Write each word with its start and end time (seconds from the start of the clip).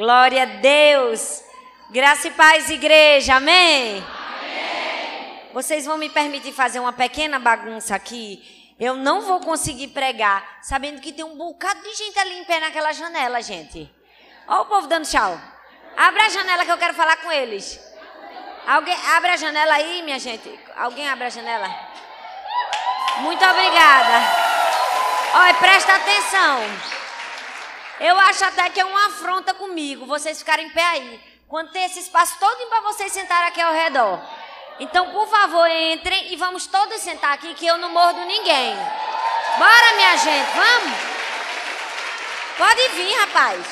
Glória 0.00 0.44
a 0.44 0.46
Deus. 0.46 1.44
Graça 1.90 2.28
e 2.28 2.30
paz, 2.30 2.70
igreja. 2.70 3.34
Amém? 3.34 4.02
Amém. 4.02 5.50
Vocês 5.52 5.84
vão 5.84 5.98
me 5.98 6.08
permitir 6.08 6.52
fazer 6.52 6.80
uma 6.80 6.90
pequena 6.90 7.38
bagunça 7.38 7.94
aqui? 7.94 8.72
Eu 8.80 8.96
não 8.96 9.20
vou 9.20 9.40
conseguir 9.40 9.88
pregar, 9.88 10.42
sabendo 10.62 11.02
que 11.02 11.12
tem 11.12 11.22
um 11.22 11.36
bocado 11.36 11.82
de 11.82 11.94
gente 11.94 12.18
ali 12.18 12.38
em 12.38 12.44
pé 12.44 12.60
naquela 12.60 12.94
janela, 12.94 13.42
gente. 13.42 13.94
Olha 14.48 14.62
o 14.62 14.64
povo 14.64 14.86
dando 14.86 15.06
tchau. 15.06 15.38
Abra 15.94 16.24
a 16.24 16.28
janela 16.30 16.64
que 16.64 16.72
eu 16.72 16.78
quero 16.78 16.94
falar 16.94 17.18
com 17.18 17.30
eles. 17.30 17.78
Alguém 18.66 18.96
abre 19.14 19.32
a 19.32 19.36
janela 19.36 19.74
aí, 19.74 20.00
minha 20.00 20.18
gente. 20.18 20.58
Alguém 20.78 21.10
abre 21.10 21.26
a 21.26 21.28
janela? 21.28 21.68
Muito 23.18 23.44
obrigada. 23.44 24.22
Olha, 25.34 25.54
presta 25.56 25.94
atenção. 25.94 26.99
Eu 28.00 28.18
acho 28.18 28.42
até 28.46 28.70
que 28.70 28.80
é 28.80 28.84
uma 28.84 29.08
afronta 29.08 29.52
comigo 29.52 30.06
vocês 30.06 30.38
ficarem 30.38 30.66
em 30.66 30.70
pé 30.70 30.82
aí. 30.82 31.20
Quando 31.46 31.70
tem 31.70 31.84
esse 31.84 31.98
espaço 31.98 32.34
todo 32.40 32.66
para 32.68 32.80
vocês 32.80 33.12
sentarem 33.12 33.48
aqui 33.48 33.60
ao 33.60 33.74
redor. 33.74 34.18
Então, 34.78 35.10
por 35.10 35.28
favor, 35.28 35.68
entrem 35.68 36.32
e 36.32 36.36
vamos 36.36 36.66
todos 36.66 37.02
sentar 37.02 37.34
aqui 37.34 37.52
que 37.52 37.66
eu 37.66 37.76
não 37.76 37.90
mordo 37.90 38.18
ninguém. 38.20 38.74
Bora, 39.58 39.92
minha 39.96 40.16
gente, 40.16 40.50
vamos? 40.54 40.98
Pode 42.56 42.88
vir, 42.88 43.12
rapaz. 43.18 43.66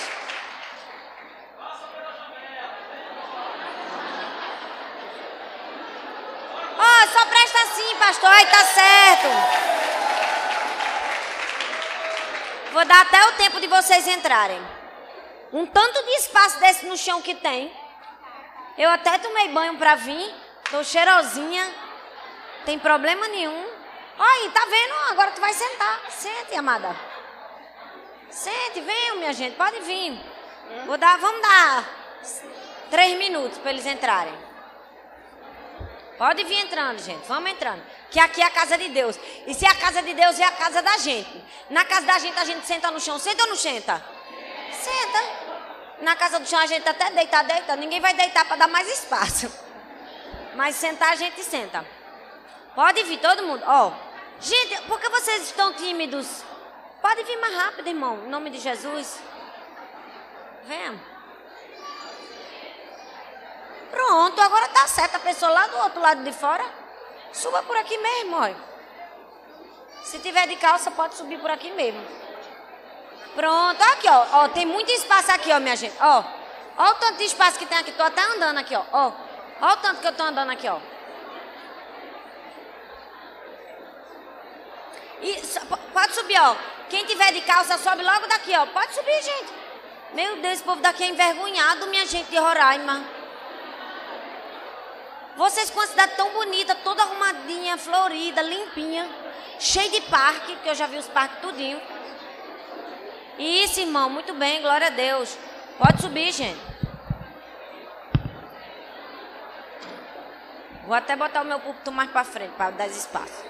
Ó, 6.77 6.83
oh, 6.83 7.19
só 7.19 7.27
presta 7.27 7.63
assim, 7.63 7.97
pastor. 7.97 8.31
Aí 8.31 8.47
tá 8.47 8.65
certo. 8.65 9.78
Vou 12.79 12.85
dar 12.85 13.01
até 13.01 13.21
o 13.27 13.33
tempo 13.33 13.61
de 13.61 13.67
vocês 13.67 14.07
entrarem. 14.07 14.63
Um 15.53 15.67
tanto 15.67 16.01
de 16.01 16.13
espaço 16.13 16.61
desse 16.61 16.87
no 16.87 16.97
chão 16.97 17.21
que 17.21 17.35
tem. 17.35 17.73
Eu 18.79 18.89
até 18.89 19.19
tomei 19.19 19.49
banho 19.49 19.77
pra 19.77 19.97
vir. 19.97 20.33
Tô 20.71 20.85
cheirosinha. 20.85 21.75
Tem 22.65 22.79
problema 22.79 23.27
nenhum. 23.27 23.67
Olha, 24.17 24.51
tá 24.53 24.65
vendo? 24.67 24.95
Agora 25.11 25.33
tu 25.33 25.41
vai 25.41 25.53
sentar. 25.55 26.03
Sente, 26.09 26.55
amada. 26.55 26.95
Sente, 28.31 28.81
venham, 28.81 29.17
minha 29.17 29.33
gente. 29.33 29.57
Pode 29.57 29.81
vir. 29.81 30.17
Vou 30.87 30.97
dar, 30.97 31.19
vamos 31.19 31.43
dar 31.43 31.85
três 32.93 33.19
minutos 33.19 33.59
para 33.59 33.73
eles 33.73 33.87
entrarem. 33.87 34.48
Pode 36.19 36.43
vir 36.45 36.59
entrando, 36.59 36.99
gente. 37.01 37.25
Vamos 37.29 37.51
entrando. 37.51 37.81
Que 38.11 38.19
aqui 38.19 38.43
é 38.43 38.45
a 38.45 38.51
casa 38.51 38.77
de 38.77 38.89
Deus. 38.89 39.19
E 39.47 39.55
se 39.55 39.65
é 39.65 39.69
a 39.71 39.75
casa 39.77 40.03
de 40.03 40.13
Deus, 40.13 40.39
é 40.41 40.45
a 40.45 40.51
casa 40.51 40.83
da 40.83 40.99
gente. 40.99 41.45
Na 41.71 41.85
casa 41.85 42.07
da 42.07 42.19
gente, 42.19 42.37
a 42.37 42.45
gente 42.45 42.67
senta 42.67 42.91
no 42.91 43.01
chão. 43.01 43.19
Senta 43.21 43.45
ou 43.45 43.49
não 43.51 43.57
senta? 43.57 44.05
Senta. 44.73 45.49
Na 46.01 46.17
casa 46.17 46.41
do 46.41 46.49
chão, 46.49 46.59
a 46.59 46.67
gente 46.67 46.89
até 46.89 47.11
deita, 47.11 47.43
deita. 47.45 47.77
Ninguém 47.77 48.01
vai 48.01 48.15
deitar 48.15 48.45
para 48.45 48.57
dar 48.57 48.69
mais 48.69 48.89
espaço. 48.89 49.51
Mas 50.57 50.75
sentar, 50.75 51.13
a 51.13 51.17
gente 51.17 51.41
senta. 51.45 51.87
Pode 52.75 53.01
vir, 53.05 53.19
todo 53.19 53.45
mundo. 53.45 53.63
Ó. 53.65 53.89
Oh. 53.89 54.09
Gente, 54.41 54.83
por 54.83 55.01
que 55.01 55.09
vocês 55.09 55.45
estão 55.45 55.73
tímidos? 55.75 56.43
Pode 57.01 57.23
vir 57.23 57.37
mais 57.39 57.55
rápido, 57.55 57.89
irmão. 57.89 58.25
Em 58.25 58.29
nome 58.29 58.51
de 58.51 58.59
Jesus. 58.59 59.21
Venha. 60.65 61.18
Pronto, 63.91 64.41
agora 64.41 64.69
tá 64.69 64.87
certo. 64.87 65.17
A 65.17 65.21
pessoa 65.21 65.51
lá 65.51 65.67
do 65.67 65.79
outro 65.79 66.01
lado 66.01 66.23
de 66.23 66.33
fora, 66.33 66.65
suba 67.33 67.63
por 67.63 67.77
aqui 67.77 67.97
mesmo, 67.99 68.37
olha. 68.37 68.57
Se 70.03 70.19
tiver 70.19 70.47
de 70.47 70.57
calça, 70.57 70.91
pode 70.91 71.15
subir 71.15 71.39
por 71.39 71.51
aqui 71.51 71.71
mesmo. 71.71 72.03
Pronto, 73.35 73.83
aqui, 73.83 74.09
ó. 74.09 74.27
ó 74.33 74.49
tem 74.49 74.67
muito 74.67 74.91
espaço 74.91 75.31
aqui, 75.31 75.53
ó, 75.53 75.61
minha 75.61 75.77
gente. 75.77 75.95
Ó, 76.01 76.25
ó 76.79 76.91
o 76.91 76.95
tanto 76.95 77.19
de 77.19 77.25
espaço 77.25 77.59
que 77.59 77.67
tem 77.67 77.79
aqui. 77.79 77.93
Tô 77.93 78.03
até 78.03 78.23
andando 78.23 78.59
aqui, 78.59 78.75
ó. 78.75 78.83
Ó, 78.93 79.13
ó 79.61 79.73
o 79.73 79.77
tanto 79.77 80.01
que 80.01 80.07
eu 80.07 80.13
tô 80.13 80.23
andando 80.23 80.51
aqui, 80.51 80.69
ó. 80.69 80.79
E 85.21 85.43
pode 85.93 86.15
subir, 86.15 86.41
ó. 86.41 86.57
Quem 86.89 87.05
tiver 87.05 87.33
de 87.33 87.43
calça, 87.43 87.77
sobe 87.79 88.03
logo 88.03 88.27
daqui, 88.29 88.57
ó. 88.57 88.67
Pode 88.67 88.95
subir, 88.95 89.23
gente. 89.23 89.53
Meu 90.15 90.37
Deus, 90.37 90.55
esse 90.55 90.63
povo 90.63 90.81
daqui 90.81 91.05
é 91.05 91.09
envergonhado, 91.09 91.87
minha 91.89 92.07
gente 92.07 92.31
de 92.31 92.39
Roraima. 92.39 93.18
Vocês 95.39 95.71
com 95.71 95.81
a 95.81 95.87
cidade 95.87 96.17
tão 96.17 96.31
bonita, 96.31 96.75
toda 96.75 97.01
arrumadinha, 97.01 97.79
florida, 97.79 98.43
limpinha, 98.43 99.09
cheia 99.61 99.89
de 99.89 100.01
parque, 100.01 100.57
que 100.57 100.69
eu 100.69 100.75
já 100.75 100.89
vi 100.89 100.99
os 100.99 101.07
parques 101.07 101.39
tudinho. 101.39 101.81
Isso, 103.39 103.79
irmão, 103.79 104.11
muito 104.11 104.35
bem, 104.35 104.61
glória 104.61 104.89
a 104.89 104.91
Deus. 104.91 105.39
Pode 105.79 106.03
subir, 106.03 106.33
gente. 106.33 106.61
Vou 110.87 110.97
até 110.97 111.15
botar 111.15 111.43
o 111.43 111.45
meu 111.45 111.61
púlpito 111.61 111.93
mais 111.93 112.11
para 112.11 112.25
frente, 112.25 112.55
para 112.57 112.73
dar 112.73 112.89
espaço. 112.89 113.45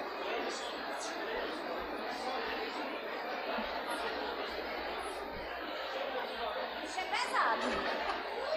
É 6.99 7.03
pesado. 7.03 7.63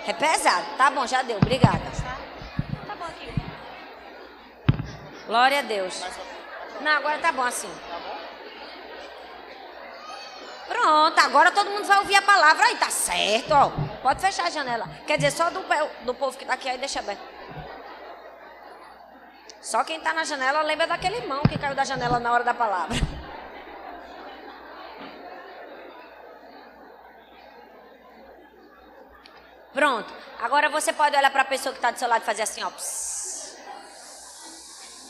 É 0.08 0.14
pesado. 0.14 0.78
Tá 0.78 0.90
bom, 0.92 1.08
já 1.08 1.22
deu. 1.22 1.38
Obrigada. 1.38 2.21
Glória 5.28 5.60
a 5.60 5.62
Deus. 5.62 6.04
Não, 6.82 6.92
agora 6.92 7.20
tá 7.20 7.32
bom 7.32 7.44
assim. 7.44 7.72
Pronto, 10.68 11.20
agora 11.20 11.52
todo 11.52 11.70
mundo 11.70 11.86
vai 11.86 12.00
ouvir 12.00 12.16
a 12.16 12.22
palavra. 12.22 12.66
Aí 12.66 12.78
tá 12.78 12.90
certo, 12.90 13.52
ó. 13.52 13.72
Pode 14.02 14.22
fechar 14.22 14.48
a 14.48 14.50
janela. 14.50 14.88
Quer 15.06 15.18
dizer, 15.18 15.32
só 15.32 15.50
do, 15.50 15.64
do 16.06 16.14
povo 16.14 16.38
que 16.38 16.46
tá 16.46 16.54
aqui 16.54 16.70
aí 16.70 16.78
deixa 16.78 17.00
aberto. 17.00 17.22
Só 19.62 19.84
quem 19.84 20.00
tá 20.00 20.12
na 20.12 20.24
janela 20.24 20.64
lembra 20.64 20.88
daquele 20.88 21.18
irmão 21.18 21.44
que 21.44 21.58
caiu 21.58 21.76
da 21.76 21.84
janela 21.84 22.20
na 22.20 22.32
hora 22.32 22.44
da 22.44 22.54
palavra. 22.54 22.98
Pronto. 29.72 30.12
Agora 30.42 30.68
você 30.70 30.92
pode 30.92 31.16
olhar 31.16 31.32
para 31.32 31.44
a 31.44 31.46
pessoa 31.46 31.72
que 31.72 31.78
está 31.78 31.92
do 31.92 32.00
seu 32.00 32.10
lado 32.10 32.24
e 32.24 32.26
fazer 32.26 32.42
assim, 32.42 32.64
ó. 32.64 32.70
Psss. 32.72 33.41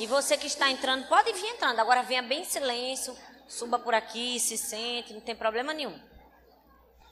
E 0.01 0.07
você 0.07 0.35
que 0.35 0.47
está 0.47 0.67
entrando, 0.67 1.06
pode 1.07 1.31
vir 1.31 1.45
entrando. 1.50 1.79
Agora 1.79 2.01
venha 2.01 2.23
bem 2.23 2.41
em 2.41 2.44
silêncio, 2.44 3.16
suba 3.47 3.78
por 3.78 3.94
aqui, 3.94 4.39
se 4.39 4.57
sente, 4.57 5.13
não 5.13 5.22
tem 5.22 5.35
problema 5.35 5.75
nenhum. 5.75 5.95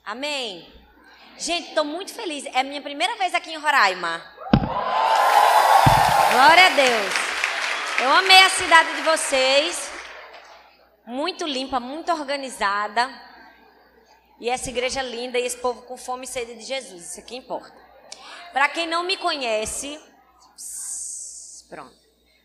Amém. 0.03 0.67
Gente, 1.37 1.69
estou 1.69 1.85
muito 1.85 2.11
feliz. 2.11 2.47
É 2.47 2.61
a 2.61 2.63
minha 2.63 2.81
primeira 2.81 3.15
vez 3.15 3.35
aqui 3.35 3.51
em 3.51 3.57
Roraima. 3.57 4.19
Glória 6.31 6.65
a 6.65 6.69
Deus. 6.69 7.13
Eu 8.01 8.11
amei 8.11 8.41
a 8.41 8.49
cidade 8.49 8.95
de 8.95 9.03
vocês. 9.03 9.91
Muito 11.05 11.45
limpa, 11.45 11.79
muito 11.79 12.11
organizada. 12.11 13.07
E 14.39 14.49
essa 14.49 14.67
igreja 14.67 15.03
linda 15.03 15.37
e 15.37 15.45
esse 15.45 15.57
povo 15.57 15.83
com 15.83 15.95
fome 15.95 16.23
e 16.23 16.27
sede 16.27 16.55
de 16.55 16.63
Jesus. 16.63 17.11
Isso 17.11 17.19
aqui 17.19 17.35
importa. 17.35 17.77
Para 18.51 18.67
quem 18.67 18.87
não 18.87 19.03
me 19.03 19.15
conhece, 19.15 20.01
pronto. 21.69 21.98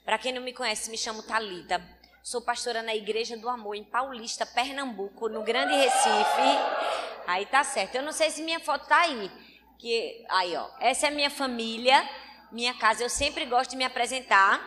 Para 0.04 0.19
quem 0.19 0.32
não 0.32 0.42
me 0.42 0.53
conhece, 0.53 0.91
me 0.91 0.98
chamo 0.98 1.22
Talita. 1.22 1.82
Sou 2.22 2.42
pastora 2.42 2.82
na 2.82 2.94
Igreja 2.94 3.38
do 3.38 3.48
Amor 3.48 3.75
em 3.75 3.82
Paulista, 3.82 4.44
Pernambuco, 4.44 5.31
no 5.31 5.42
Grande 5.42 5.75
Recife. 5.75 7.25
Aí 7.26 7.47
tá 7.47 7.65
certo. 7.65 7.94
Eu 7.94 8.03
não 8.03 8.12
sei 8.12 8.31
se 8.31 8.42
minha 8.42 8.60
foto 8.60 8.87
tá 8.87 9.00
aí. 9.00 9.31
Que 9.78 10.22
aí, 10.28 10.54
ó. 10.56 10.69
Essa 10.78 11.06
é 11.06 11.10
minha 11.10 11.31
família, 11.31 12.06
minha 12.53 12.75
casa. 12.75 13.03
Eu 13.03 13.09
sempre 13.09 13.47
gosto 13.47 13.70
de 13.70 13.76
me 13.78 13.84
apresentar. 13.84 14.60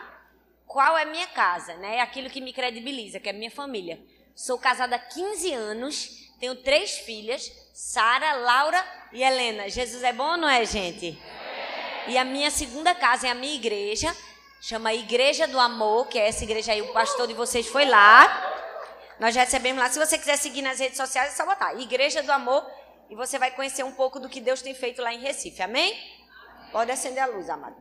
Qual 0.66 0.98
é 0.98 1.04
minha 1.04 1.28
casa, 1.28 1.74
né? 1.74 2.00
Aquilo 2.00 2.28
que 2.28 2.40
me 2.40 2.52
credibiliza, 2.52 3.20
que 3.20 3.28
é 3.28 3.32
minha 3.32 3.50
família. 3.50 4.04
Sou 4.34 4.58
casada 4.58 4.96
há 4.96 4.98
15 4.98 5.52
anos, 5.52 6.32
tenho 6.40 6.56
três 6.56 6.98
filhas, 6.98 7.48
Sara, 7.72 8.32
Laura 8.34 8.84
e 9.12 9.22
Helena. 9.22 9.68
Jesus 9.68 10.02
é 10.02 10.12
bom, 10.12 10.36
não 10.36 10.48
é, 10.48 10.64
gente? 10.64 11.16
E 12.08 12.18
a 12.18 12.24
minha 12.24 12.50
segunda 12.50 12.92
casa 12.92 13.28
é 13.28 13.30
a 13.30 13.34
minha 13.34 13.54
igreja 13.54 14.12
Chama 14.60 14.92
Igreja 14.92 15.46
do 15.46 15.58
Amor, 15.58 16.08
que 16.08 16.18
é 16.18 16.28
essa 16.28 16.42
igreja 16.42 16.72
aí, 16.72 16.82
o 16.82 16.92
pastor 16.92 17.28
de 17.28 17.34
vocês 17.34 17.68
foi 17.68 17.84
lá. 17.84 18.26
Nós 19.20 19.32
já 19.32 19.42
recebemos 19.42 19.80
lá. 19.80 19.88
Se 19.88 19.98
você 19.98 20.18
quiser 20.18 20.36
seguir 20.36 20.62
nas 20.62 20.80
redes 20.80 20.96
sociais, 20.96 21.32
é 21.32 21.36
só 21.36 21.46
botar 21.46 21.74
Igreja 21.74 22.22
do 22.24 22.32
Amor 22.32 22.68
e 23.08 23.14
você 23.14 23.38
vai 23.38 23.52
conhecer 23.52 23.84
um 23.84 23.92
pouco 23.92 24.18
do 24.18 24.28
que 24.28 24.40
Deus 24.40 24.60
tem 24.60 24.74
feito 24.74 25.00
lá 25.00 25.14
em 25.14 25.20
Recife. 25.20 25.62
Amém? 25.62 25.96
Pode 26.72 26.90
acender 26.90 27.22
a 27.22 27.26
luz, 27.26 27.48
amado. 27.48 27.76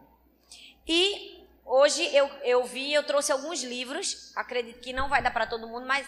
E 0.87 1.43
hoje 1.65 2.03
eu, 2.15 2.29
eu 2.43 2.63
vi, 2.63 2.93
eu 2.93 3.03
trouxe 3.03 3.31
alguns 3.31 3.63
livros. 3.63 4.31
Acredito 4.35 4.79
que 4.79 4.93
não 4.93 5.09
vai 5.09 5.21
dar 5.21 5.31
para 5.31 5.47
todo 5.47 5.67
mundo, 5.67 5.87
mas 5.87 6.07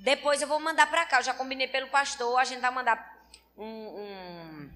depois 0.00 0.42
eu 0.42 0.48
vou 0.48 0.58
mandar 0.58 0.90
para 0.90 1.06
cá. 1.06 1.20
Eu 1.20 1.22
já 1.22 1.32
combinei 1.32 1.68
pelo 1.68 1.86
pastor, 1.88 2.38
a 2.40 2.44
gente 2.44 2.60
vai 2.60 2.72
mandar 2.72 3.16
um, 3.56 3.64
um, 3.64 4.70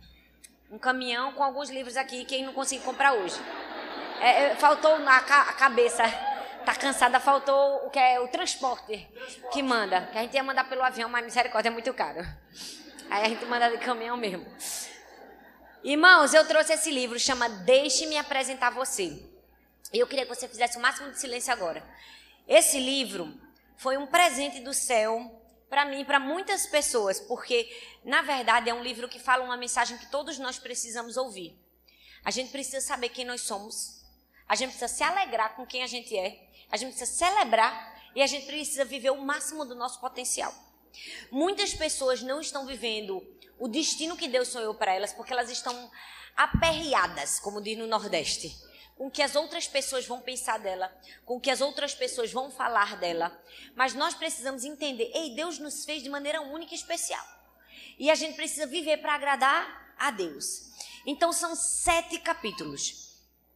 um 0.72 0.78
caminhão 0.78 1.32
com 1.32 1.42
alguns 1.42 1.68
livros 1.68 1.96
aqui, 1.96 2.24
quem 2.24 2.44
não 2.44 2.52
conseguir 2.52 2.84
comprar 2.84 3.12
hoje. 3.12 3.40
É, 4.20 4.42
é, 4.42 4.54
faltou 4.56 4.98
na 4.98 5.16
a 5.16 5.52
cabeça. 5.54 6.02
Tá 6.64 6.74
cansada, 6.74 7.18
faltou 7.18 7.86
o 7.86 7.90
que 7.90 7.98
é 7.98 8.20
o 8.20 8.28
transporte, 8.28 9.08
transporte, 9.14 9.48
que 9.50 9.62
manda. 9.62 10.02
Que 10.12 10.18
a 10.18 10.22
gente 10.22 10.34
ia 10.34 10.42
mandar 10.42 10.68
pelo 10.68 10.82
avião, 10.82 11.08
mas 11.08 11.24
misericórdia 11.24 11.70
é 11.70 11.72
muito 11.72 11.92
caro. 11.94 12.20
Aí 13.10 13.24
a 13.24 13.28
gente 13.28 13.44
manda 13.46 13.70
de 13.70 13.78
caminhão 13.78 14.16
mesmo. 14.16 14.46
Irmãos, 15.82 16.34
eu 16.34 16.46
trouxe 16.46 16.74
esse 16.74 16.90
livro, 16.90 17.18
chama 17.18 17.48
Deixe-me 17.48 18.18
apresentar 18.18 18.70
você. 18.70 19.26
E 19.92 19.98
eu 19.98 20.06
queria 20.06 20.26
que 20.26 20.34
você 20.34 20.46
fizesse 20.46 20.76
o 20.76 20.80
máximo 20.80 21.10
de 21.10 21.18
silêncio 21.18 21.50
agora. 21.50 21.82
Esse 22.46 22.78
livro 22.78 23.34
foi 23.78 23.96
um 23.96 24.06
presente 24.06 24.60
do 24.60 24.74
céu 24.74 25.42
para 25.70 25.86
mim 25.86 26.00
e 26.00 26.04
para 26.04 26.20
muitas 26.20 26.66
pessoas, 26.66 27.18
porque, 27.20 27.68
na 28.04 28.20
verdade, 28.20 28.68
é 28.68 28.74
um 28.74 28.82
livro 28.82 29.08
que 29.08 29.18
fala 29.18 29.42
uma 29.42 29.56
mensagem 29.56 29.96
que 29.96 30.10
todos 30.10 30.38
nós 30.38 30.58
precisamos 30.58 31.16
ouvir. 31.16 31.58
A 32.24 32.30
gente 32.30 32.50
precisa 32.50 32.80
saber 32.80 33.08
quem 33.08 33.24
nós 33.24 33.40
somos, 33.40 33.99
a 34.50 34.56
gente 34.56 34.70
precisa 34.70 34.88
se 34.88 35.04
alegrar 35.04 35.54
com 35.54 35.64
quem 35.64 35.84
a 35.84 35.86
gente 35.86 36.16
é, 36.18 36.50
a 36.72 36.76
gente 36.76 36.96
precisa 36.96 37.18
celebrar 37.18 38.02
e 38.16 38.20
a 38.20 38.26
gente 38.26 38.46
precisa 38.46 38.84
viver 38.84 39.10
o 39.10 39.22
máximo 39.22 39.64
do 39.64 39.76
nosso 39.76 40.00
potencial. 40.00 40.52
Muitas 41.30 41.72
pessoas 41.72 42.20
não 42.20 42.40
estão 42.40 42.66
vivendo 42.66 43.24
o 43.60 43.68
destino 43.68 44.16
que 44.16 44.26
Deus 44.26 44.48
sonhou 44.48 44.74
para 44.74 44.92
elas 44.92 45.12
porque 45.12 45.32
elas 45.32 45.48
estão 45.50 45.88
aperreadas, 46.36 47.38
como 47.38 47.62
diz 47.62 47.78
no 47.78 47.86
Nordeste, 47.86 48.52
com 48.96 49.06
o 49.06 49.10
que 49.10 49.22
as 49.22 49.36
outras 49.36 49.68
pessoas 49.68 50.04
vão 50.04 50.20
pensar 50.20 50.58
dela, 50.58 50.92
com 51.24 51.36
o 51.36 51.40
que 51.40 51.50
as 51.50 51.60
outras 51.60 51.94
pessoas 51.94 52.32
vão 52.32 52.50
falar 52.50 52.96
dela. 52.96 53.40
Mas 53.76 53.94
nós 53.94 54.14
precisamos 54.14 54.64
entender: 54.64 55.12
ei, 55.14 55.36
Deus 55.36 55.60
nos 55.60 55.84
fez 55.84 56.02
de 56.02 56.08
maneira 56.08 56.40
única 56.40 56.74
e 56.74 56.76
especial. 56.76 57.24
E 57.96 58.10
a 58.10 58.16
gente 58.16 58.34
precisa 58.34 58.66
viver 58.66 58.96
para 58.96 59.14
agradar 59.14 59.94
a 59.96 60.10
Deus. 60.10 60.72
Então 61.06 61.32
são 61.32 61.54
sete 61.54 62.18
capítulos. 62.18 63.09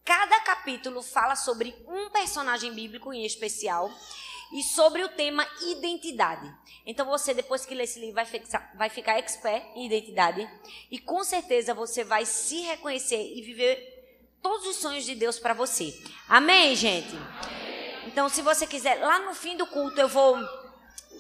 Cada 0.05 0.39
capítulo 0.41 1.03
fala 1.03 1.35
sobre 1.35 1.75
um 1.89 2.11
personagem 2.11 2.75
bíblico 2.75 3.11
em 3.11 3.25
especial 3.25 3.91
e 4.53 4.63
sobre 4.63 5.03
o 5.03 5.09
tema 5.09 5.47
identidade. 5.63 6.55
Então 6.85 7.07
você, 7.07 7.33
depois 7.33 7.65
que 7.65 7.75
ler 7.75 7.85
esse 7.85 7.99
livro, 7.99 8.17
vai, 8.17 8.27
fixar, 8.27 8.71
vai 8.77 8.91
ficar 8.91 9.19
expert 9.19 9.65
em 9.75 9.87
identidade 9.87 10.47
e 10.91 10.99
com 10.99 11.25
certeza 11.25 11.73
você 11.73 12.05
vai 12.05 12.27
se 12.27 12.61
reconhecer 12.61 13.33
e 13.35 13.41
viver 13.41 14.39
todos 14.43 14.67
os 14.67 14.77
sonhos 14.77 15.07
de 15.07 15.15
Deus 15.15 15.39
para 15.39 15.55
você. 15.55 15.99
Amém, 16.29 16.77
gente? 16.77 17.19
Então, 18.07 18.29
se 18.29 18.43
você 18.43 18.67
quiser, 18.67 18.97
lá 18.97 19.21
no 19.21 19.35
fim 19.35 19.57
do 19.57 19.67
culto 19.67 19.99
eu 19.99 20.09
vou 20.09 20.39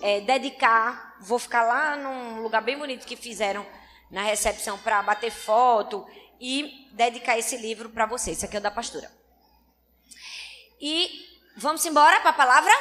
é, 0.03 0.21
dedicar, 0.21 1.17
vou 1.21 1.39
ficar 1.39 1.63
lá 1.63 1.97
num 1.97 2.43
lugar 2.43 2.61
bem 2.61 2.77
bonito 2.77 3.07
que 3.07 3.17
fizeram 3.17 3.67
na 4.11 4.23
recepção 4.23 4.77
para 4.79 5.03
bater 5.03 5.31
foto 5.31 6.07
e 6.41 6.89
dedicar 6.93 7.39
esse 7.39 7.57
livro 7.57 7.91
para 7.91 8.07
você. 8.07 8.33
Esse 8.33 8.45
aqui 8.45 8.57
é 8.57 8.59
o 8.59 8.63
da 8.63 8.71
pastora. 8.71 9.11
E 10.81 11.41
vamos 11.57 11.85
embora 11.87 12.21
para 12.21 12.31
a 12.31 12.35
palavra? 12.35 12.73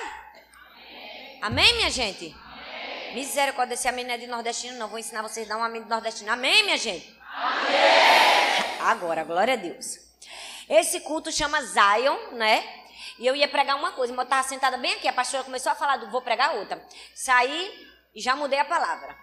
Amém, 1.42 1.76
minha 1.76 1.90
gente? 1.90 2.36
Amém. 2.36 3.16
Misericórdia, 3.16 3.74
esse 3.74 3.88
amém 3.88 4.06
não 4.06 4.14
é 4.14 4.18
de 4.18 4.28
nordestino, 4.28 4.78
não. 4.78 4.88
Vou 4.88 5.00
ensinar 5.00 5.22
vocês 5.22 5.50
a 5.50 5.54
dar 5.54 5.62
um 5.62 5.64
amém 5.64 5.84
de 5.84 5.90
nordestino. 5.90 6.32
Amém, 6.32 6.64
minha 6.64 6.78
gente? 6.78 7.18
Amém. 7.34 8.80
Agora, 8.82 9.24
glória 9.24 9.54
a 9.54 9.58
Deus. 9.58 10.00
Esse 10.70 11.02
culto 11.02 11.32
chama 11.32 11.62
Zion, 11.62 12.34
né? 12.34 12.64
E 13.20 13.28
eu 13.28 13.36
ia 13.36 13.48
pregar 13.48 13.76
uma 13.76 13.92
coisa, 13.92 14.14
mas 14.14 14.20
eu 14.20 14.24
estava 14.24 14.48
sentada 14.48 14.78
bem 14.78 14.94
aqui. 14.94 15.08
A 15.08 15.14
pastora 15.14 15.44
começou 15.44 15.72
a 15.72 15.76
falar 15.76 15.98
do 15.98 16.10
vou 16.10 16.22
pregar 16.22 16.56
outra. 16.56 16.86
Saí 17.14 17.88
e 18.16 18.22
já 18.22 18.36
mudei 18.36 18.60
a 18.60 18.66
palavra. 18.66 19.16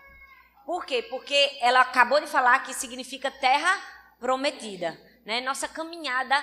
Por 0.65 0.87
quê? 0.87 1.03
Porque 1.03 1.59
ela 1.61 1.81
acabou 1.81 2.21
de 2.21 2.27
falar 2.27 2.61
que 2.61 2.73
significa 2.73 3.31
terra 3.31 4.00
prometida, 4.21 5.01
né? 5.25 5.41
Nossa 5.41 5.67
caminhada 5.67 6.37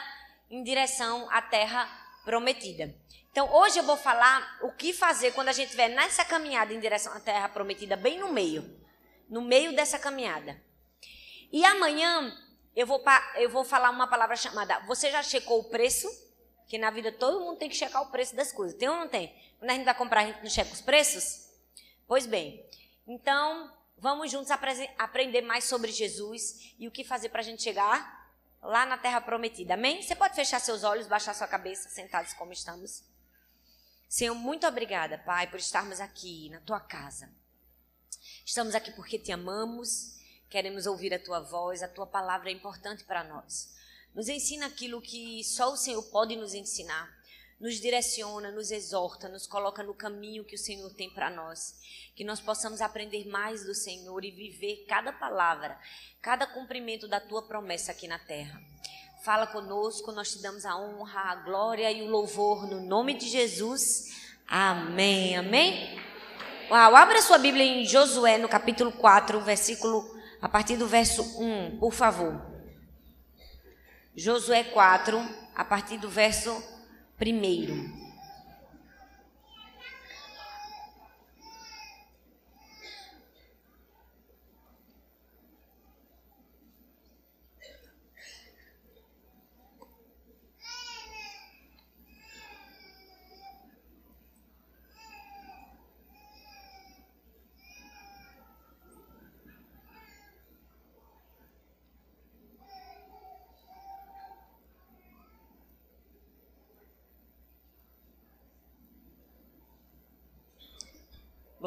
em 0.49 0.63
direção 0.63 1.29
à 1.31 1.41
terra 1.41 1.87
prometida. 2.25 2.93
Então, 3.31 3.53
hoje 3.53 3.77
eu 3.77 3.83
vou 3.83 3.95
falar 3.95 4.57
o 4.63 4.71
que 4.71 4.91
fazer 4.91 5.31
quando 5.31 5.49
a 5.49 5.51
gente 5.51 5.65
estiver 5.67 5.89
nessa 5.89 6.25
caminhada 6.25 6.73
em 6.73 6.79
direção 6.79 7.13
à 7.13 7.19
terra 7.19 7.47
prometida, 7.47 7.95
bem 7.95 8.17
no 8.17 8.33
meio. 8.33 8.77
No 9.29 9.41
meio 9.41 9.75
dessa 9.75 9.99
caminhada. 9.99 10.59
E 11.51 11.63
amanhã 11.63 12.35
eu 12.75 12.87
vou, 12.87 13.03
eu 13.35 13.49
vou 13.49 13.63
falar 13.63 13.91
uma 13.91 14.07
palavra 14.07 14.35
chamada. 14.35 14.79
Você 14.87 15.11
já 15.11 15.21
checou 15.21 15.59
o 15.59 15.69
preço? 15.69 16.07
Que 16.67 16.77
na 16.77 16.89
vida 16.89 17.11
todo 17.11 17.39
mundo 17.39 17.57
tem 17.57 17.69
que 17.69 17.75
checar 17.75 18.01
o 18.01 18.11
preço 18.11 18.35
das 18.35 18.51
coisas. 18.51 18.77
Tem 18.77 18.89
ou 18.89 18.95
não 18.95 19.07
tem? 19.07 19.33
Quando 19.59 19.69
a 19.69 19.73
gente 19.73 19.85
vai 19.85 19.95
comprar, 19.95 20.21
a 20.21 20.25
gente 20.25 20.41
não 20.41 20.49
checa 20.49 20.73
os 20.73 20.81
preços? 20.81 21.47
Pois 22.07 22.25
bem. 22.25 22.65
Então, 23.07 23.71
vamos 23.97 24.31
juntos 24.31 24.51
aprender 24.97 25.41
mais 25.41 25.63
sobre 25.63 25.91
Jesus 25.91 26.73
e 26.77 26.87
o 26.87 26.91
que 26.91 27.03
fazer 27.03 27.29
para 27.29 27.41
a 27.41 27.43
gente 27.43 27.63
chegar 27.63 28.17
lá 28.61 28.85
na 28.85 28.97
terra 28.97 29.21
prometida. 29.21 29.73
Amém? 29.73 30.01
Você 30.01 30.15
pode 30.15 30.35
fechar 30.35 30.59
seus 30.59 30.83
olhos, 30.83 31.07
baixar 31.07 31.33
sua 31.33 31.47
cabeça, 31.47 31.89
sentados 31.89 32.33
como 32.33 32.53
estamos. 32.53 33.03
Senhor, 34.07 34.35
muito 34.35 34.65
obrigada, 34.65 35.17
Pai, 35.17 35.49
por 35.49 35.59
estarmos 35.59 35.99
aqui 35.99 36.49
na 36.49 36.59
tua 36.61 36.79
casa. 36.79 37.29
Estamos 38.45 38.73
aqui 38.73 38.91
porque 38.91 39.19
te 39.19 39.31
amamos, 39.31 40.17
queremos 40.49 40.85
ouvir 40.85 41.13
a 41.13 41.19
tua 41.19 41.41
voz, 41.41 41.83
a 41.83 41.87
tua 41.87 42.07
palavra 42.07 42.49
é 42.49 42.53
importante 42.53 43.03
para 43.03 43.23
nós. 43.23 43.75
Nos 44.13 44.29
ensina 44.29 44.67
aquilo 44.67 45.01
que 45.01 45.43
só 45.43 45.73
o 45.73 45.77
Senhor 45.77 46.01
pode 46.03 46.35
nos 46.35 46.53
ensinar. 46.53 47.16
Nos 47.59 47.81
direciona, 47.81 48.51
nos 48.51 48.69
exorta, 48.69 49.27
nos 49.27 49.47
coloca 49.47 49.81
no 49.81 49.93
caminho 49.93 50.45
que 50.45 50.53
o 50.53 50.59
Senhor 50.59 50.93
tem 50.93 51.09
para 51.09 51.29
nós. 51.31 51.75
Que 52.15 52.23
nós 52.23 52.39
possamos 52.39 52.81
aprender 52.81 53.27
mais 53.27 53.65
do 53.65 53.73
Senhor 53.73 54.23
e 54.23 54.29
viver 54.29 54.85
cada 54.87 55.11
palavra, 55.11 55.79
cada 56.21 56.45
cumprimento 56.45 57.07
da 57.07 57.19
tua 57.19 57.41
promessa 57.41 57.91
aqui 57.91 58.07
na 58.07 58.19
terra. 58.19 58.61
Fala 59.23 59.47
conosco, 59.47 60.11
nós 60.11 60.31
te 60.31 60.41
damos 60.41 60.65
a 60.65 60.77
honra, 60.77 61.19
a 61.31 61.35
glória 61.35 61.91
e 61.91 62.03
o 62.03 62.09
louvor 62.09 62.67
no 62.67 62.79
nome 62.79 63.15
de 63.15 63.27
Jesus. 63.27 64.15
Amém. 64.47 65.35
Amém. 65.35 65.99
Uau, 66.69 66.95
abra 66.95 67.21
sua 67.21 67.37
Bíblia 67.37 67.63
em 67.63 67.85
Josué, 67.85 68.37
no 68.37 68.47
capítulo 68.47 68.91
4, 68.91 69.41
versículo, 69.41 70.05
a 70.39 70.47
partir 70.47 70.77
do 70.77 70.85
verso 70.85 71.23
1, 71.41 71.79
por 71.79 71.91
favor. 71.91 72.39
Josué 74.15 74.63
4, 74.63 75.17
a 75.55 75.65
partir 75.65 75.97
do 75.97 76.09
verso 76.09 76.51
1. 77.19 78.06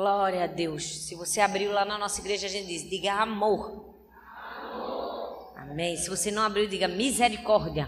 Glória 0.01 0.45
a 0.45 0.47
Deus. 0.47 1.07
Se 1.07 1.15
você 1.15 1.43
abriu 1.43 1.73
lá 1.73 1.85
na 1.85 1.99
nossa 1.99 2.23
igreja, 2.23 2.47
a 2.47 2.49
gente 2.51 2.69
diz: 2.69 2.89
diga 2.89 3.13
amor. 3.13 3.95
amor. 4.57 5.53
Amém. 5.59 5.95
Se 5.95 6.09
você 6.09 6.31
não 6.31 6.41
abriu, 6.41 6.67
diga 6.67 6.89
misericórdia. 6.89 7.87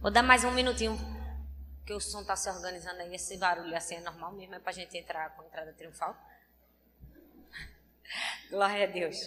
Vou 0.00 0.10
dar 0.10 0.22
mais 0.22 0.42
um 0.42 0.50
minutinho, 0.50 0.98
porque 1.76 1.92
o 1.92 2.00
som 2.00 2.22
está 2.22 2.34
se 2.34 2.48
organizando 2.48 3.02
aí. 3.02 3.14
Esse 3.14 3.36
barulho 3.36 3.76
assim 3.76 3.96
é 3.96 4.00
normal 4.00 4.32
mesmo, 4.32 4.54
é 4.54 4.58
para 4.58 4.70
a 4.70 4.74
gente 4.74 4.96
entrar 4.96 5.36
com 5.36 5.42
a 5.42 5.44
entrada 5.44 5.70
triunfal. 5.74 6.16
Glória 8.48 8.84
a 8.84 8.90
Deus. 8.90 9.18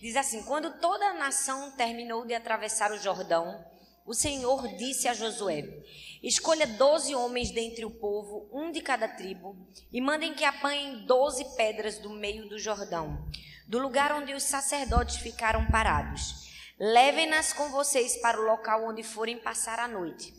Diz 0.00 0.16
assim: 0.16 0.42
quando 0.42 0.80
toda 0.80 1.10
a 1.10 1.14
nação 1.14 1.70
terminou 1.76 2.26
de 2.26 2.34
atravessar 2.34 2.90
o 2.90 2.98
Jordão, 2.98 3.64
o 4.04 4.12
Senhor 4.12 4.66
disse 4.76 5.06
a 5.06 5.14
Josué: 5.14 5.62
Escolha 6.22 6.66
doze 6.66 7.14
homens 7.14 7.50
dentre 7.50 7.82
o 7.86 7.90
povo, 7.90 8.46
um 8.52 8.70
de 8.70 8.82
cada 8.82 9.08
tribo, 9.08 9.56
e 9.90 10.02
mandem 10.02 10.34
que 10.34 10.44
apanhem 10.44 11.06
doze 11.06 11.42
pedras 11.56 11.98
do 11.98 12.10
meio 12.10 12.46
do 12.46 12.58
Jordão, 12.58 13.26
do 13.66 13.78
lugar 13.78 14.12
onde 14.12 14.34
os 14.34 14.42
sacerdotes 14.42 15.16
ficaram 15.16 15.66
parados. 15.68 16.50
Levem-nas 16.78 17.54
com 17.54 17.70
vocês 17.70 18.18
para 18.18 18.38
o 18.38 18.44
local 18.44 18.86
onde 18.86 19.02
forem 19.02 19.38
passar 19.38 19.78
a 19.78 19.88
noite. 19.88 20.34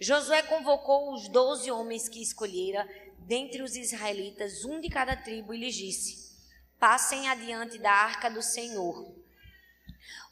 Josué 0.00 0.42
convocou 0.42 1.12
os 1.12 1.28
doze 1.28 1.70
homens 1.70 2.08
que 2.08 2.22
escolhera 2.22 2.88
dentre 3.18 3.60
os 3.60 3.76
israelitas, 3.76 4.64
um 4.64 4.80
de 4.80 4.88
cada 4.88 5.16
tribo, 5.16 5.52
e 5.52 5.58
lhes 5.58 5.74
disse: 5.74 6.34
Passem 6.78 7.28
adiante 7.28 7.76
da 7.76 7.92
arca 7.92 8.30
do 8.30 8.42
Senhor, 8.42 9.14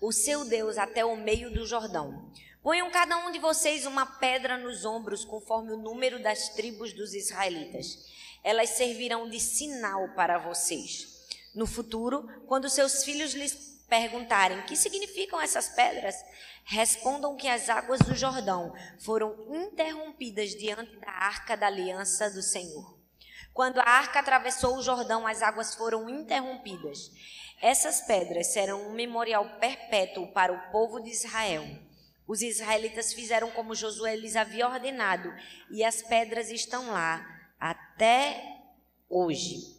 o 0.01 0.13
seu 0.13 0.47
Deus, 0.47 0.79
até 0.79 1.05
o 1.05 1.15
meio 1.15 1.53
do 1.53 1.67
Jordão. 1.67 2.33
Ponham 2.65 2.91
cada 2.91 3.19
um 3.19 3.31
de 3.31 3.39
vocês 3.39 3.85
uma 3.85 4.07
pedra 4.07 4.57
nos 4.57 4.87
ombros, 4.87 5.23
conforme 5.23 5.73
o 5.73 5.77
número 5.77 6.19
das 6.19 6.49
tribos 6.49 6.95
dos 6.95 7.13
israelitas. 7.13 8.07
Elas 8.43 8.71
servirão 8.71 9.29
de 9.29 9.39
sinal 9.39 10.09
para 10.15 10.39
vocês. 10.39 11.27
No 11.55 11.67
futuro, 11.67 12.27
quando 12.47 12.71
seus 12.71 13.05
filhos 13.05 13.35
lhes 13.35 13.53
perguntarem 13.87 14.63
que 14.63 14.77
significam 14.77 15.39
essas 15.39 15.69
pedras, 15.69 16.17
respondam 16.65 17.37
que 17.37 17.47
as 17.47 17.69
águas 17.69 18.01
do 18.01 18.15
Jordão 18.15 18.73
foram 18.99 19.37
interrompidas 19.55 20.55
diante 20.55 20.97
da 20.97 21.11
arca 21.11 21.59
da 21.59 21.67
aliança 21.67 22.31
do 22.31 22.41
Senhor. 22.41 22.99
Quando 23.53 23.79
a 23.79 23.85
arca 23.85 24.21
atravessou 24.21 24.79
o 24.79 24.83
Jordão, 24.83 25.27
as 25.27 25.43
águas 25.43 25.75
foram 25.75 26.09
interrompidas. 26.09 27.11
Essas 27.61 28.01
pedras 28.01 28.55
serão 28.55 28.89
um 28.89 28.93
memorial 28.93 29.59
perpétuo 29.61 30.29
para 30.29 30.51
o 30.51 30.73
povo 30.73 30.99
de 30.99 31.11
Israel. 31.11 31.84
Os 32.27 32.41
israelitas 32.43 33.13
fizeram 33.13 33.51
como 33.51 33.75
Josué 33.75 34.17
lhes 34.17 34.37
havia 34.37 34.69
ordenado, 34.69 35.33
e 35.71 35.85
as 35.85 36.03
pedras 36.03 36.51
estão 36.51 36.91
lá 36.91 37.25
até 37.61 38.43
hoje. 39.09 39.75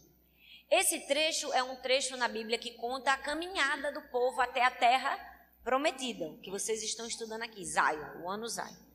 Esse 0.70 1.00
trecho 1.06 1.52
é 1.52 1.62
um 1.62 1.76
trecho 1.76 2.16
na 2.16 2.28
Bíblia 2.28 2.58
que 2.58 2.72
conta 2.72 3.12
a 3.12 3.18
caminhada 3.18 3.92
do 3.92 4.02
povo 4.02 4.40
até 4.40 4.64
a 4.64 4.70
terra 4.70 5.16
prometida, 5.62 6.36
que 6.42 6.50
vocês 6.50 6.82
estão 6.82 7.06
estudando 7.06 7.42
aqui, 7.42 7.64
Zion, 7.64 8.22
o 8.22 8.28
ano 8.28 8.48
Zion. 8.48 8.86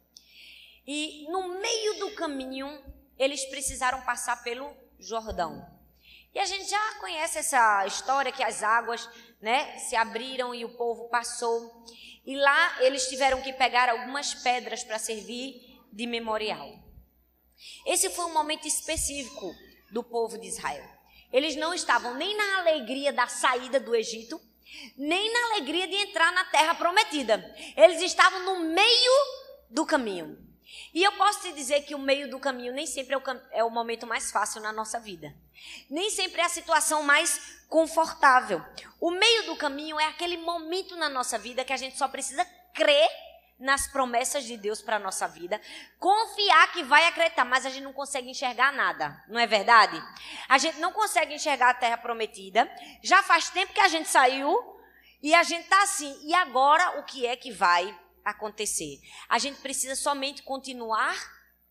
E 0.87 1.27
no 1.29 1.59
meio 1.59 1.99
do 1.99 2.11
caminho, 2.15 2.67
eles 3.17 3.45
precisaram 3.45 4.01
passar 4.01 4.43
pelo 4.43 4.73
Jordão. 4.99 5.65
E 6.33 6.39
a 6.39 6.45
gente 6.45 6.69
já 6.69 6.95
conhece 6.99 7.37
essa 7.37 7.85
história 7.85 8.31
que 8.31 8.43
as 8.43 8.63
águas, 8.63 9.07
né, 9.41 9.77
se 9.77 9.95
abriram 9.95 10.53
e 10.53 10.63
o 10.63 10.69
povo 10.69 11.09
passou. 11.09 11.85
E 12.25 12.35
lá 12.35 12.77
eles 12.81 13.07
tiveram 13.07 13.41
que 13.41 13.53
pegar 13.53 13.89
algumas 13.89 14.33
pedras 14.33 14.83
para 14.83 14.99
servir 14.99 15.79
de 15.91 16.05
memorial. 16.05 16.79
Esse 17.85 18.09
foi 18.09 18.25
um 18.25 18.33
momento 18.33 18.67
específico 18.67 19.53
do 19.91 20.03
povo 20.03 20.37
de 20.37 20.47
Israel. 20.47 20.87
Eles 21.31 21.55
não 21.55 21.73
estavam 21.73 22.15
nem 22.15 22.35
na 22.35 22.59
alegria 22.59 23.11
da 23.11 23.27
saída 23.27 23.79
do 23.79 23.95
Egito, 23.95 24.39
nem 24.97 25.31
na 25.31 25.53
alegria 25.53 25.87
de 25.87 25.95
entrar 25.95 26.31
na 26.31 26.45
terra 26.45 26.75
prometida. 26.75 27.43
Eles 27.75 28.01
estavam 28.01 28.45
no 28.45 28.69
meio 28.73 29.11
do 29.69 29.85
caminho. 29.85 30.50
E 30.93 31.03
eu 31.03 31.11
posso 31.13 31.41
te 31.41 31.53
dizer 31.53 31.81
que 31.81 31.95
o 31.95 31.99
meio 31.99 32.29
do 32.29 32.39
caminho 32.39 32.73
nem 32.73 32.85
sempre 32.85 33.15
é 33.15 33.17
o, 33.17 33.23
é 33.51 33.63
o 33.63 33.69
momento 33.69 34.05
mais 34.05 34.31
fácil 34.31 34.61
na 34.61 34.71
nossa 34.71 34.99
vida. 34.99 35.33
Nem 35.89 36.09
sempre 36.09 36.41
é 36.41 36.45
a 36.45 36.49
situação 36.49 37.03
mais 37.03 37.61
confortável. 37.69 38.63
O 38.99 39.11
meio 39.11 39.45
do 39.45 39.55
caminho 39.55 39.99
é 39.99 40.07
aquele 40.07 40.37
momento 40.37 40.95
na 40.95 41.09
nossa 41.09 41.37
vida 41.37 41.63
que 41.63 41.73
a 41.73 41.77
gente 41.77 41.97
só 41.97 42.07
precisa 42.07 42.45
crer 42.73 43.09
nas 43.61 43.87
promessas 43.87 44.43
de 44.43 44.57
Deus 44.57 44.81
para 44.81 44.95
a 44.95 44.99
nossa 44.99 45.27
vida, 45.27 45.61
confiar 45.99 46.71
que 46.73 46.83
vai 46.83 47.05
acreditar, 47.05 47.45
mas 47.45 47.63
a 47.63 47.69
gente 47.69 47.83
não 47.83 47.93
consegue 47.93 48.27
enxergar 48.27 48.73
nada, 48.73 49.23
não 49.27 49.39
é 49.39 49.45
verdade? 49.45 50.01
A 50.49 50.57
gente 50.57 50.79
não 50.79 50.91
consegue 50.91 51.35
enxergar 51.35 51.69
a 51.69 51.73
terra 51.75 51.95
prometida, 51.95 52.69
já 53.03 53.21
faz 53.21 53.51
tempo 53.51 53.71
que 53.71 53.79
a 53.79 53.87
gente 53.87 54.09
saiu 54.09 54.57
e 55.21 55.35
a 55.35 55.43
gente 55.43 55.63
está 55.63 55.83
assim, 55.83 56.19
e 56.23 56.33
agora 56.33 56.99
o 56.99 57.03
que 57.03 57.27
é 57.27 57.35
que 57.35 57.51
vai 57.51 57.95
acontecer? 58.23 58.99
A 59.27 59.37
gente 59.37 59.59
precisa 59.61 59.95
somente 59.95 60.43
continuar 60.43 61.15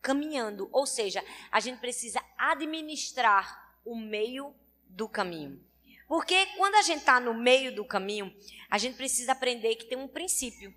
caminhando, 0.01 0.69
ou 0.73 0.87
seja, 0.87 1.25
a 1.51 1.61
gente 1.61 1.79
precisa 1.79 2.23
administrar 2.39 3.77
o 3.85 3.97
meio 3.97 4.55
do 4.87 5.09
caminho. 5.09 5.63
Porque 6.09 6.47
quando 6.57 6.75
a 6.75 6.83
gente 6.83 7.01
está 7.01 7.21
no 7.21 7.33
meio 7.33 7.75
do 7.75 7.85
caminho, 7.85 8.35
a 8.69 8.79
gente 8.79 8.97
precisa 8.97 9.33
aprender 9.33 9.77
que 9.77 9.85
tem 9.85 9.97
um 9.97 10.09
princípio. 10.09 10.75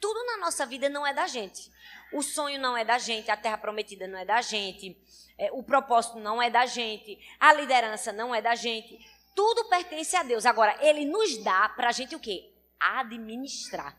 Tudo 0.00 0.24
na 0.24 0.38
nossa 0.38 0.64
vida 0.64 0.88
não 0.88 1.06
é 1.06 1.12
da 1.12 1.26
gente. 1.26 1.70
O 2.12 2.22
sonho 2.22 2.58
não 2.58 2.76
é 2.76 2.84
da 2.84 2.98
gente, 2.98 3.30
a 3.30 3.36
terra 3.36 3.58
prometida 3.58 4.08
não 4.08 4.18
é 4.18 4.24
da 4.24 4.40
gente, 4.40 4.96
é, 5.36 5.52
o 5.52 5.62
propósito 5.62 6.18
não 6.18 6.40
é 6.40 6.48
da 6.48 6.64
gente, 6.64 7.18
a 7.38 7.52
liderança 7.52 8.12
não 8.12 8.34
é 8.34 8.40
da 8.40 8.54
gente. 8.54 8.98
Tudo 9.34 9.68
pertence 9.68 10.16
a 10.16 10.22
Deus. 10.22 10.46
Agora, 10.46 10.76
Ele 10.80 11.04
nos 11.04 11.36
dá 11.38 11.68
para 11.68 11.88
a 11.90 11.92
gente 11.92 12.16
o 12.16 12.20
quê? 12.20 12.50
Administrar. 12.78 13.96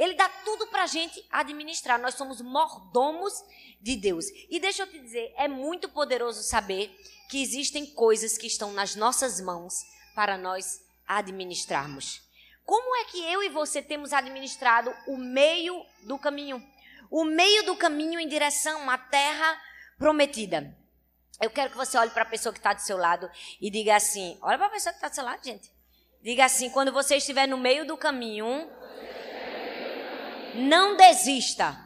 Ele 0.00 0.14
dá 0.14 0.30
tudo 0.30 0.66
para 0.68 0.84
a 0.84 0.86
gente 0.86 1.22
administrar. 1.30 2.00
Nós 2.00 2.14
somos 2.14 2.40
mordomos 2.40 3.34
de 3.82 3.96
Deus. 3.96 4.24
E 4.48 4.58
deixa 4.58 4.84
eu 4.84 4.86
te 4.86 4.98
dizer, 4.98 5.30
é 5.36 5.46
muito 5.46 5.90
poderoso 5.90 6.42
saber 6.42 6.88
que 7.28 7.42
existem 7.42 7.84
coisas 7.84 8.38
que 8.38 8.46
estão 8.46 8.72
nas 8.72 8.94
nossas 8.94 9.42
mãos 9.42 9.74
para 10.14 10.38
nós 10.38 10.80
administrarmos. 11.06 12.22
Como 12.64 12.96
é 12.96 13.04
que 13.04 13.22
eu 13.30 13.42
e 13.42 13.50
você 13.50 13.82
temos 13.82 14.14
administrado 14.14 14.90
o 15.06 15.18
meio 15.18 15.84
do 16.04 16.18
caminho? 16.18 16.66
O 17.10 17.22
meio 17.22 17.66
do 17.66 17.76
caminho 17.76 18.18
em 18.18 18.26
direção 18.26 18.88
à 18.88 18.96
terra 18.96 19.60
prometida. 19.98 20.74
Eu 21.42 21.50
quero 21.50 21.72
que 21.72 21.76
você 21.76 21.98
olhe 21.98 22.10
para 22.10 22.22
a 22.22 22.26
pessoa 22.26 22.54
que 22.54 22.58
está 22.58 22.72
do 22.72 22.80
seu 22.80 22.96
lado 22.96 23.30
e 23.60 23.70
diga 23.70 23.96
assim: 23.96 24.38
olha 24.40 24.56
para 24.56 24.68
a 24.68 24.70
pessoa 24.70 24.94
que 24.94 24.96
está 24.96 25.08
do 25.10 25.14
seu 25.14 25.24
lado, 25.24 25.44
gente. 25.44 25.70
Diga 26.22 26.46
assim: 26.46 26.70
quando 26.70 26.90
você 26.90 27.16
estiver 27.16 27.46
no 27.46 27.58
meio 27.58 27.86
do 27.86 27.98
caminho, 27.98 28.70
não 30.54 30.96
desista. 30.96 31.76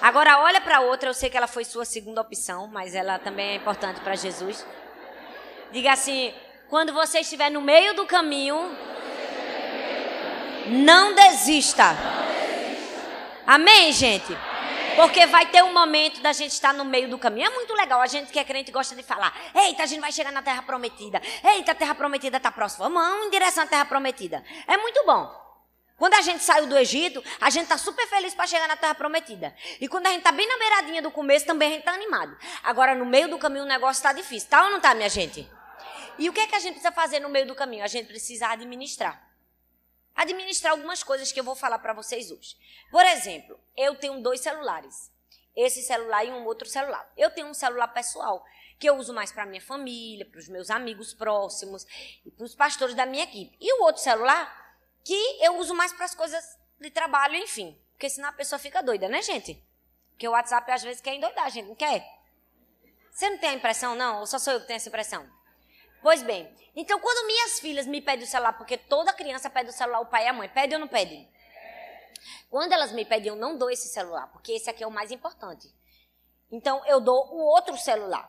Agora 0.00 0.40
olha 0.40 0.60
para 0.60 0.80
outra, 0.80 1.08
eu 1.08 1.14
sei 1.14 1.30
que 1.30 1.36
ela 1.36 1.46
foi 1.46 1.64
sua 1.64 1.84
segunda 1.84 2.20
opção, 2.20 2.66
mas 2.66 2.94
ela 2.94 3.18
também 3.18 3.50
é 3.50 3.54
importante 3.54 4.00
para 4.00 4.16
Jesus. 4.16 4.66
Diga 5.70 5.92
assim: 5.92 6.34
quando 6.68 6.92
você 6.92 7.20
estiver 7.20 7.50
no 7.50 7.60
meio 7.60 7.94
do 7.94 8.04
caminho, 8.04 8.76
não 10.66 11.14
desista. 11.14 11.96
Amém, 13.46 13.92
gente? 13.92 14.36
Porque 14.96 15.26
vai 15.26 15.46
ter 15.46 15.62
um 15.62 15.72
momento 15.72 16.20
da 16.20 16.32
gente 16.32 16.52
estar 16.52 16.74
no 16.74 16.84
meio 16.84 17.08
do 17.08 17.18
caminho. 17.18 17.46
É 17.46 17.50
muito 17.50 17.72
legal. 17.74 18.00
A 18.00 18.06
gente 18.06 18.30
que 18.32 18.38
é 18.38 18.44
crente 18.44 18.70
gosta 18.70 18.94
de 18.94 19.02
falar: 19.02 19.34
Eita, 19.54 19.82
a 19.82 19.86
gente 19.86 20.00
vai 20.00 20.12
chegar 20.12 20.32
na 20.32 20.42
terra 20.42 20.62
prometida. 20.62 21.20
Eita, 21.44 21.72
a 21.72 21.74
terra 21.74 21.94
prometida 21.94 22.36
está 22.36 22.50
próxima. 22.50 22.88
Vamos 22.88 23.26
em 23.26 23.30
direção 23.30 23.64
à 23.64 23.66
terra 23.66 23.84
prometida. 23.84 24.42
É 24.66 24.76
muito 24.76 25.04
bom. 25.06 25.41
Quando 25.96 26.14
a 26.14 26.20
gente 26.20 26.42
saiu 26.42 26.66
do 26.66 26.76
Egito, 26.76 27.22
a 27.40 27.50
gente 27.50 27.64
está 27.64 27.78
super 27.78 28.06
feliz 28.08 28.34
para 28.34 28.46
chegar 28.46 28.66
na 28.66 28.76
terra 28.76 28.94
prometida. 28.94 29.54
E 29.80 29.88
quando 29.88 30.06
a 30.06 30.10
gente 30.10 30.18
está 30.18 30.32
bem 30.32 30.46
na 30.48 30.58
beiradinha 30.58 31.02
do 31.02 31.10
começo, 31.10 31.46
também 31.46 31.68
a 31.68 31.70
gente 31.72 31.80
está 31.80 31.92
animado. 31.92 32.36
Agora, 32.62 32.94
no 32.94 33.06
meio 33.06 33.28
do 33.28 33.38
caminho, 33.38 33.64
o 33.64 33.68
negócio 33.68 34.00
está 34.00 34.12
difícil. 34.12 34.48
Tá 34.48 34.64
ou 34.64 34.70
não 34.70 34.80
tá, 34.80 34.94
minha 34.94 35.08
gente? 35.08 35.48
E 36.18 36.28
o 36.28 36.32
que 36.32 36.40
é 36.40 36.46
que 36.46 36.54
a 36.54 36.58
gente 36.58 36.74
precisa 36.74 36.92
fazer 36.92 37.20
no 37.20 37.28
meio 37.28 37.46
do 37.46 37.54
caminho? 37.54 37.84
A 37.84 37.88
gente 37.88 38.06
precisa 38.06 38.48
administrar 38.48 39.32
administrar 40.14 40.72
algumas 40.72 41.02
coisas 41.02 41.32
que 41.32 41.40
eu 41.40 41.44
vou 41.44 41.54
falar 41.54 41.78
para 41.78 41.92
vocês 41.92 42.30
hoje. 42.30 42.56
Por 42.90 43.04
exemplo, 43.04 43.58
eu 43.76 43.94
tenho 43.94 44.20
dois 44.20 44.40
celulares. 44.40 45.10
Esse 45.54 45.82
celular 45.82 46.24
e 46.24 46.30
um 46.30 46.44
outro 46.44 46.68
celular. 46.68 47.10
Eu 47.16 47.30
tenho 47.30 47.46
um 47.46 47.54
celular 47.54 47.88
pessoal, 47.88 48.44
que 48.78 48.88
eu 48.88 48.96
uso 48.96 49.12
mais 49.12 49.30
para 49.30 49.44
minha 49.44 49.60
família, 49.60 50.24
para 50.24 50.38
os 50.38 50.48
meus 50.48 50.70
amigos 50.70 51.12
próximos 51.12 51.86
e 52.24 52.30
para 52.30 52.44
os 52.44 52.54
pastores 52.54 52.94
da 52.94 53.04
minha 53.04 53.24
equipe. 53.24 53.54
E 53.60 53.72
o 53.74 53.84
outro 53.84 54.02
celular, 54.02 54.61
que 55.04 55.44
eu 55.44 55.56
uso 55.56 55.74
mais 55.74 55.92
para 55.92 56.04
as 56.04 56.14
coisas 56.14 56.58
de 56.80 56.90
trabalho, 56.90 57.36
enfim. 57.36 57.78
Porque 57.92 58.08
senão 58.10 58.28
a 58.28 58.32
pessoa 58.32 58.58
fica 58.58 58.82
doida, 58.82 59.08
né, 59.08 59.22
gente? 59.22 59.62
Porque 60.10 60.26
o 60.26 60.32
WhatsApp 60.32 60.70
às 60.70 60.82
vezes 60.82 61.00
quer 61.00 61.14
endoidar, 61.14 61.50
gente, 61.50 61.68
não 61.68 61.74
quer? 61.74 62.04
Você 63.10 63.28
não 63.28 63.38
tem 63.38 63.50
a 63.50 63.54
impressão, 63.54 63.94
não? 63.94 64.20
Ou 64.20 64.26
só 64.26 64.38
sou 64.38 64.52
eu 64.52 64.60
que 64.60 64.66
tenho 64.66 64.76
essa 64.76 64.88
impressão? 64.88 65.28
Pois 66.02 66.22
bem, 66.22 66.52
então 66.74 66.98
quando 66.98 67.26
minhas 67.26 67.60
filhas 67.60 67.86
me 67.86 68.00
pedem 68.00 68.24
o 68.24 68.28
celular, 68.28 68.54
porque 68.54 68.76
toda 68.76 69.12
criança 69.12 69.48
pede 69.48 69.70
o 69.70 69.72
celular, 69.72 70.00
o 70.00 70.06
pai 70.06 70.24
e 70.24 70.28
a 70.28 70.32
mãe, 70.32 70.48
pede 70.48 70.74
ou 70.74 70.80
não 70.80 70.88
pede? 70.88 71.28
Quando 72.50 72.72
elas 72.72 72.92
me 72.92 73.04
pedem, 73.04 73.28
eu 73.28 73.36
não 73.36 73.56
dou 73.56 73.70
esse 73.70 73.88
celular, 73.88 74.26
porque 74.32 74.52
esse 74.52 74.68
aqui 74.68 74.82
é 74.82 74.86
o 74.86 74.90
mais 74.90 75.10
importante. 75.10 75.72
Então 76.50 76.84
eu 76.86 77.00
dou 77.00 77.32
o 77.32 77.38
outro 77.38 77.76
celular. 77.78 78.28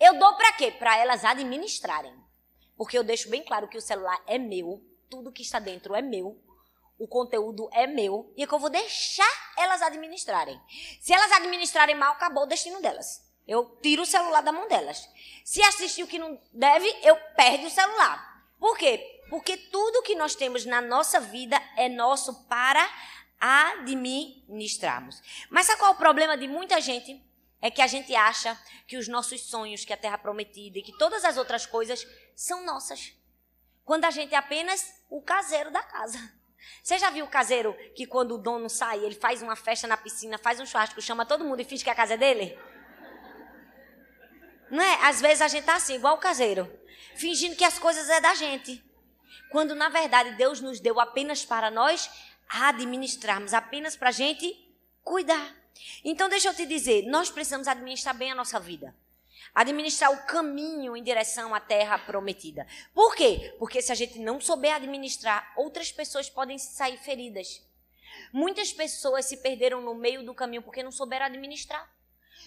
Eu 0.00 0.18
dou 0.18 0.34
para 0.34 0.52
quê? 0.54 0.72
Para 0.72 0.96
elas 0.98 1.24
administrarem. 1.24 2.14
Porque 2.76 2.98
eu 2.98 3.04
deixo 3.04 3.30
bem 3.30 3.44
claro 3.44 3.68
que 3.68 3.78
o 3.78 3.80
celular 3.80 4.20
é 4.26 4.36
meu, 4.36 4.82
tudo 5.12 5.30
que 5.30 5.42
está 5.42 5.58
dentro 5.58 5.94
é 5.94 6.00
meu, 6.00 6.42
o 6.98 7.06
conteúdo 7.06 7.68
é 7.70 7.86
meu 7.86 8.32
e 8.34 8.42
é 8.42 8.46
que 8.46 8.54
eu 8.54 8.58
vou 8.58 8.70
deixar 8.70 9.52
elas 9.58 9.82
administrarem. 9.82 10.58
Se 11.02 11.12
elas 11.12 11.30
administrarem 11.32 11.94
mal, 11.94 12.12
acabou 12.12 12.44
o 12.44 12.46
destino 12.46 12.80
delas. 12.80 13.22
Eu 13.46 13.78
tiro 13.82 14.04
o 14.04 14.06
celular 14.06 14.40
da 14.40 14.52
mão 14.52 14.66
delas. 14.68 15.06
Se 15.44 15.62
assistir 15.64 16.02
o 16.02 16.06
que 16.06 16.18
não 16.18 16.40
deve, 16.50 16.88
eu 17.02 17.14
perdo 17.36 17.66
o 17.66 17.70
celular. 17.70 18.42
Por 18.58 18.78
quê? 18.78 19.20
Porque 19.28 19.54
tudo 19.58 20.02
que 20.02 20.14
nós 20.14 20.34
temos 20.34 20.64
na 20.64 20.80
nossa 20.80 21.20
vida 21.20 21.60
é 21.76 21.90
nosso 21.90 22.44
para 22.44 22.88
administrarmos. 23.38 25.20
Mas 25.50 25.66
sabe 25.66 25.78
qual 25.78 25.92
é 25.92 25.94
o 25.94 25.98
problema 25.98 26.38
de 26.38 26.48
muita 26.48 26.80
gente? 26.80 27.22
É 27.60 27.70
que 27.70 27.82
a 27.82 27.86
gente 27.86 28.14
acha 28.14 28.58
que 28.86 28.96
os 28.96 29.08
nossos 29.08 29.42
sonhos, 29.42 29.84
que 29.84 29.92
a 29.92 29.96
terra 29.96 30.16
prometida 30.16 30.78
e 30.78 30.82
que 30.82 30.96
todas 30.96 31.22
as 31.22 31.36
outras 31.36 31.66
coisas 31.66 32.06
são 32.34 32.64
nossas. 32.64 33.12
Quando 33.84 34.04
a 34.04 34.10
gente 34.10 34.34
é 34.34 34.38
apenas 34.38 34.92
o 35.10 35.20
caseiro 35.20 35.70
da 35.70 35.82
casa. 35.82 36.18
Você 36.82 36.98
já 36.98 37.10
viu 37.10 37.24
o 37.24 37.28
caseiro 37.28 37.76
que 37.94 38.06
quando 38.06 38.34
o 38.36 38.38
dono 38.38 38.68
sai, 38.68 39.04
ele 39.04 39.14
faz 39.14 39.42
uma 39.42 39.56
festa 39.56 39.86
na 39.86 39.96
piscina, 39.96 40.38
faz 40.38 40.60
um 40.60 40.66
churrasco, 40.66 41.00
chama 41.02 41.26
todo 41.26 41.44
mundo 41.44 41.60
e 41.60 41.64
finge 41.64 41.84
que 41.84 41.90
a 41.90 41.94
casa 41.94 42.14
é 42.14 42.16
dele? 42.16 42.58
Não 44.70 44.82
é? 44.82 45.06
Às 45.06 45.20
vezes 45.20 45.42
a 45.42 45.48
gente 45.48 45.64
tá 45.64 45.76
assim, 45.76 45.96
igual 45.96 46.14
o 46.14 46.20
caseiro, 46.20 46.70
fingindo 47.14 47.56
que 47.56 47.64
as 47.64 47.78
coisas 47.78 48.08
é 48.08 48.20
da 48.20 48.34
gente. 48.34 48.82
Quando 49.50 49.74
na 49.74 49.88
verdade 49.88 50.34
Deus 50.36 50.60
nos 50.60 50.80
deu 50.80 50.98
apenas 50.98 51.44
para 51.44 51.70
nós 51.70 52.10
administrarmos, 52.48 53.52
apenas 53.52 53.96
para 53.96 54.08
a 54.08 54.12
gente 54.12 54.54
cuidar. 55.02 55.54
Então 56.04 56.28
deixa 56.28 56.48
eu 56.48 56.54
te 56.54 56.64
dizer, 56.64 57.02
nós 57.06 57.30
precisamos 57.30 57.68
administrar 57.68 58.14
bem 58.14 58.30
a 58.30 58.34
nossa 58.34 58.58
vida. 58.58 58.94
Administrar 59.54 60.10
o 60.10 60.26
caminho 60.26 60.96
em 60.96 61.02
direção 61.02 61.54
à 61.54 61.60
terra 61.60 61.98
prometida. 61.98 62.66
Por 62.94 63.14
quê? 63.14 63.54
Porque 63.58 63.82
se 63.82 63.92
a 63.92 63.94
gente 63.94 64.18
não 64.18 64.40
souber 64.40 64.74
administrar, 64.74 65.52
outras 65.56 65.92
pessoas 65.92 66.30
podem 66.30 66.58
sair 66.58 66.96
feridas. 66.96 67.62
Muitas 68.32 68.72
pessoas 68.72 69.26
se 69.26 69.36
perderam 69.36 69.80
no 69.80 69.94
meio 69.94 70.24
do 70.24 70.34
caminho 70.34 70.62
porque 70.62 70.82
não 70.82 70.90
souberam 70.90 71.26
administrar. 71.26 71.90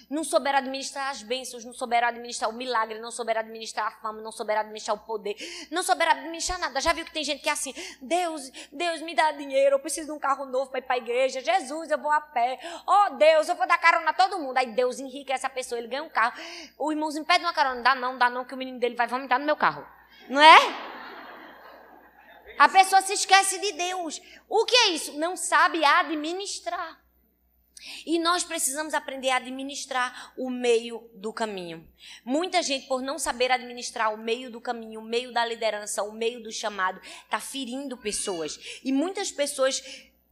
Não 0.10 0.24
souber 0.24 0.56
administrar 0.56 1.10
as 1.10 1.22
bênçãos, 1.22 1.66
não 1.66 1.74
souber 1.74 2.04
administrar 2.04 2.50
o 2.50 2.54
milagre, 2.54 3.00
não 3.00 3.12
souber 3.12 3.38
administrar 3.38 3.88
a 3.88 3.92
fama, 3.92 4.22
não 4.22 4.32
souber 4.32 4.58
administrar 4.58 4.96
o 4.96 5.00
poder, 5.00 5.36
não 5.72 5.84
souber 5.84 6.10
administrar 6.10 6.60
nada. 6.60 6.80
Já 6.82 6.94
viu 6.94 7.06
que 7.06 7.12
tem 7.12 7.24
gente 7.24 7.42
que 7.42 7.50
é 7.50 7.52
assim: 7.52 7.74
Deus, 8.02 8.52
Deus 8.72 9.02
me 9.02 9.16
dá 9.16 9.32
dinheiro, 9.32 9.76
eu 9.76 9.80
preciso 9.80 10.08
de 10.08 10.12
um 10.12 10.20
carro 10.20 10.46
novo 10.46 10.70
para 10.70 10.80
ir 10.80 10.84
para 10.84 10.96
a 10.96 10.98
igreja. 10.98 11.42
Jesus, 11.42 11.90
eu 11.90 11.98
vou 11.98 12.12
a 12.12 12.22
pé. 12.22 12.60
Oh, 12.86 13.16
Deus, 13.16 13.50
eu 13.50 13.56
vou 13.56 13.68
dar 13.68 13.78
carona 13.78 14.10
a 14.10 14.14
todo 14.14 14.40
mundo. 14.40 14.58
Aí 14.58 14.68
Deus 14.68 15.00
enriquece 15.00 15.46
a 15.46 15.50
pessoa, 15.50 15.80
ele 15.80 15.88
ganha 15.88 16.04
um 16.04 16.10
carro. 16.10 16.34
O 16.78 16.92
irmãozinho 16.92 17.26
pede 17.26 17.44
uma 17.44 17.54
carona, 17.54 17.82
dá 17.82 17.96
não, 17.96 18.18
dá 18.18 18.30
não, 18.30 18.46
que 18.46 18.54
o 18.54 18.58
menino 18.58 18.80
dele 18.80 18.96
vai 18.96 19.08
vomitar 19.08 19.40
no 19.40 19.46
meu 19.46 19.56
carro. 19.56 19.86
Não 20.30 20.42
é? 20.42 20.96
A 22.58 22.70
pessoa 22.70 23.02
se 23.02 23.14
esquece 23.14 23.60
de 23.60 23.74
Deus. 23.74 24.22
O 24.48 24.66
que 24.66 24.76
é 24.76 24.90
isso? 24.90 25.18
Não 25.18 25.36
sabe 25.36 25.84
administrar. 25.84 27.05
E 28.06 28.18
nós 28.20 28.44
precisamos 28.44 28.94
aprender 28.94 29.30
a 29.30 29.38
administrar 29.38 30.34
o 30.38 30.50
meio 30.50 31.10
do 31.14 31.34
caminho. 31.34 31.88
Muita 32.24 32.62
gente, 32.64 32.88
por 32.88 33.02
não 33.02 33.20
saber 33.20 33.52
administrar 33.52 34.14
o 34.14 34.18
meio 34.18 34.50
do 34.50 34.62
caminho, 34.62 35.02
o 35.02 35.04
meio 35.04 35.32
da 35.34 35.46
liderança, 35.46 36.02
o 36.04 36.12
meio 36.12 36.42
do 36.42 36.52
chamado, 36.52 37.02
está 37.24 37.40
ferindo 37.40 37.98
pessoas. 37.98 38.80
E 38.84 38.92
muitas 38.92 39.32
pessoas 39.32 39.84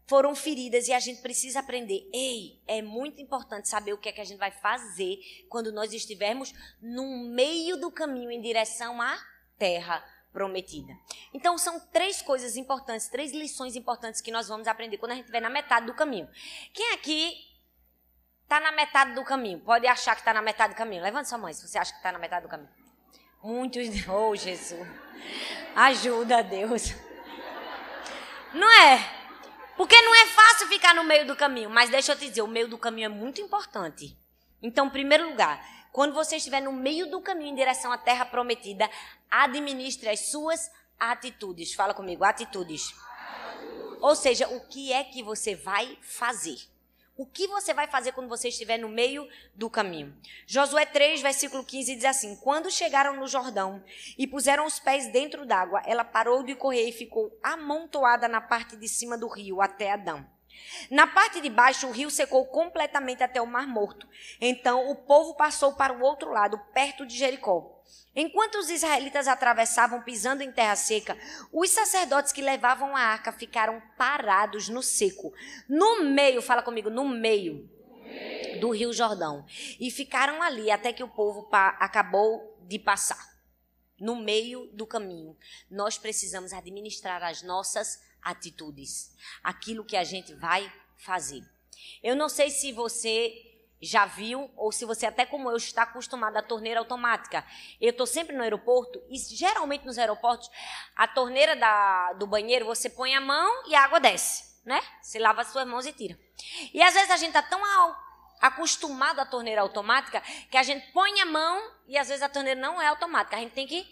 foram 0.08 0.36
feridas 0.36 0.88
e 0.88 0.94
a 0.94 1.00
gente 1.00 1.22
precisa 1.22 1.60
aprender. 1.60 2.08
Ei, 2.14 2.60
é 2.68 2.82
muito 2.82 3.22
importante 3.22 3.70
saber 3.70 3.94
o 3.94 3.98
que 3.98 4.10
é 4.10 4.12
que 4.12 4.22
a 4.22 4.26
gente 4.26 4.38
vai 4.38 4.52
fazer 4.52 5.20
quando 5.50 5.72
nós 5.72 5.94
estivermos 5.94 6.54
no 6.82 7.26
meio 7.30 7.78
do 7.78 7.92
caminho 7.92 8.32
em 8.32 8.42
direção 8.42 9.02
à 9.02 9.18
terra 9.58 10.04
prometida. 10.34 10.98
Então, 11.34 11.58
são 11.58 11.80
três 11.80 12.22
coisas 12.22 12.58
importantes, 12.58 13.08
três 13.08 13.32
lições 13.32 13.76
importantes 13.76 14.20
que 14.20 14.32
nós 14.32 14.48
vamos 14.48 14.68
aprender 14.68 14.98
quando 14.98 15.12
a 15.12 15.16
gente 15.16 15.26
estiver 15.26 15.42
na 15.42 15.50
metade 15.50 15.86
do 15.86 15.94
caminho. 15.94 16.28
Quem 16.74 16.92
aqui 16.94 17.38
está 18.42 18.60
na 18.60 18.72
metade 18.72 19.14
do 19.14 19.24
caminho? 19.24 19.60
Pode 19.60 19.86
achar 19.88 20.16
que 20.16 20.22
está 20.22 20.34
na 20.34 20.42
metade 20.42 20.74
do 20.74 20.78
caminho. 20.78 21.04
Levante 21.04 21.30
sua 21.30 21.38
mãe 21.38 21.54
se 21.54 21.66
você 21.66 21.78
acha 21.78 21.92
que 21.92 22.00
está 22.00 22.12
na 22.12 22.20
metade 22.20 22.46
do 22.46 22.50
caminho. 22.50 22.70
Muitos. 23.44 23.88
Oh, 24.10 24.36
Jesus. 24.36 24.88
Ajuda, 25.76 26.44
Deus. 26.44 26.94
Não 28.54 28.72
é? 28.82 29.24
Porque 29.78 30.00
não 30.02 30.16
é 30.16 30.26
fácil 30.28 30.68
ficar 30.68 30.94
no 30.96 31.04
meio 31.04 31.26
do 31.28 31.36
caminho. 31.36 31.70
Mas 31.70 31.90
deixa 31.90 32.14
eu 32.14 32.18
te 32.18 32.28
dizer, 32.28 32.42
o 32.42 32.48
meio 32.48 32.68
do 32.68 32.78
caminho 32.78 33.06
é 33.06 33.10
muito 33.10 33.40
importante. 33.40 34.18
Então, 34.62 34.88
em 34.88 34.90
primeiro 34.90 35.30
lugar, 35.30 35.64
quando 35.92 36.14
você 36.14 36.38
estiver 36.38 36.62
no 36.62 36.72
meio 36.72 37.10
do 37.10 37.22
caminho 37.22 37.52
em 37.52 37.56
direção 37.56 37.92
à 37.92 37.98
terra 37.98 38.26
prometida, 38.26 38.90
administre 39.42 40.10
as 40.10 40.20
suas 40.20 40.72
atitudes. 41.00 41.74
Fala 41.74 41.94
comigo, 41.94 42.24
atitudes. 42.24 42.94
Ou 44.00 44.16
seja, 44.16 44.48
o 44.50 44.62
que 44.68 44.94
é 44.94 45.04
que 45.04 45.24
você 45.24 45.56
vai 45.56 45.98
fazer? 46.02 46.58
O 47.16 47.26
que 47.28 47.48
você 47.48 47.74
vai 47.74 47.88
fazer 47.88 48.12
quando 48.12 48.28
você 48.28 48.50
estiver 48.50 48.78
no 48.78 48.90
meio 48.90 49.28
do 49.54 49.70
caminho? 49.70 50.16
Josué 50.48 50.84
3, 50.84 51.22
versículo 51.22 51.64
15 51.64 51.96
diz 51.96 52.06
assim: 52.06 52.36
Quando 52.38 52.72
chegaram 52.72 53.16
no 53.16 53.28
Jordão 53.28 53.84
e 54.18 54.26
puseram 54.26 54.66
os 54.66 54.80
pés 54.80 55.12
dentro 55.12 55.46
d'água, 55.46 55.82
ela 55.86 56.04
parou 56.04 56.42
de 56.44 56.56
correr 56.56 56.90
e 56.90 56.92
ficou 56.92 57.38
amontoada 57.44 58.28
na 58.28 58.42
parte 58.42 58.76
de 58.76 58.88
cima 58.88 59.16
do 59.16 59.28
rio 59.28 59.62
até 59.62 59.92
Adão. 59.92 60.28
Na 60.90 61.08
parte 61.08 61.42
de 61.42 61.50
baixo, 61.50 61.88
o 61.88 61.92
rio 61.92 62.10
secou 62.10 62.46
completamente 62.46 63.24
até 63.24 63.42
o 63.42 63.48
Mar 63.48 63.68
Morto. 63.68 64.08
Então 64.40 64.90
o 64.90 64.96
povo 64.96 65.36
passou 65.36 65.74
para 65.74 65.94
o 65.94 66.02
outro 66.02 66.32
lado, 66.32 66.60
perto 66.74 67.06
de 67.06 67.18
Jericó. 67.18 67.82
Enquanto 68.16 68.56
os 68.56 68.70
israelitas 68.70 69.28
atravessavam 69.28 70.02
pisando 70.04 70.44
em 70.44 70.52
terra 70.52 70.76
seca, 70.76 71.18
os 71.52 71.70
sacerdotes 71.72 72.32
que 72.32 72.42
levavam 72.42 72.96
a 72.96 73.02
arca 73.02 73.32
ficaram 73.32 73.82
parados 73.98 74.70
no 74.70 74.84
seco, 74.84 75.34
no 75.68 76.04
meio, 76.04 76.42
fala 76.42 76.62
comigo, 76.62 76.90
no 76.90 77.08
meio 77.08 77.70
do 78.60 78.70
Rio 78.70 78.94
Jordão. 78.94 79.46
E 79.80 79.90
ficaram 79.90 80.42
ali 80.44 80.70
até 80.70 80.94
que 80.94 81.04
o 81.04 81.08
povo 81.08 81.50
acabou 81.52 82.56
de 82.62 82.78
passar. 82.78 83.34
No 84.00 84.16
meio 84.16 84.68
do 84.74 84.86
caminho, 84.86 85.36
nós 85.70 85.98
precisamos 85.98 86.52
administrar 86.52 87.24
as 87.24 87.42
nossas 87.42 88.00
atitudes, 88.24 89.16
aquilo 89.44 89.86
que 89.86 89.98
a 89.98 90.04
gente 90.04 90.34
vai 90.34 90.72
fazer. 90.98 91.44
Eu 92.02 92.16
não 92.16 92.30
sei 92.30 92.50
se 92.50 92.72
você 92.72 93.54
já 93.84 94.06
viu, 94.06 94.50
ou 94.56 94.72
se 94.72 94.86
você, 94.86 95.06
até 95.06 95.26
como 95.26 95.50
eu, 95.52 95.58
está 95.58 95.84
acostumado 95.84 96.38
à 96.38 96.42
torneira 96.42 96.80
automática. 96.80 97.46
Eu 97.82 97.90
estou 97.90 98.08
sempre 98.08 98.36
no 98.36 98.42
aeroporto, 98.42 99.02
e 99.10 99.18
geralmente 99.18 99.86
nos 99.86 99.98
aeroportos, 99.98 100.50
a 100.96 101.06
torneira 101.06 101.56
da, 101.56 102.14
do 102.14 102.26
banheiro, 102.26 102.66
você 102.66 102.90
põe 102.90 103.14
a 103.14 103.20
mão 103.20 103.68
e 103.68 103.76
a 103.76 103.84
água 103.84 104.00
desce, 104.00 104.62
né? 104.66 104.82
Você 105.02 105.20
lava 105.20 105.42
as 105.42 105.48
suas 105.50 105.68
mãos 105.68 105.86
e 105.86 105.92
tira. 105.92 106.18
E 106.74 106.82
às 106.82 106.94
vezes 106.94 107.12
a 107.12 107.18
gente 107.18 107.36
está 107.36 107.42
tão 107.42 107.62
acostumado 108.42 109.20
à 109.20 109.26
torneira 109.26 109.62
automática 109.62 110.22
que 110.50 110.58
a 110.58 110.64
gente 110.64 110.92
põe 110.92 111.20
a 111.22 111.26
mão 111.26 111.72
e 111.88 111.98
às 111.98 112.08
vezes 112.08 112.24
a 112.24 112.30
torneira 112.30 112.60
não 112.60 112.82
é 112.82 112.88
automática. 112.88 113.36
A 113.36 113.40
gente 113.40 113.54
tem 113.54 113.68
que 113.68 113.86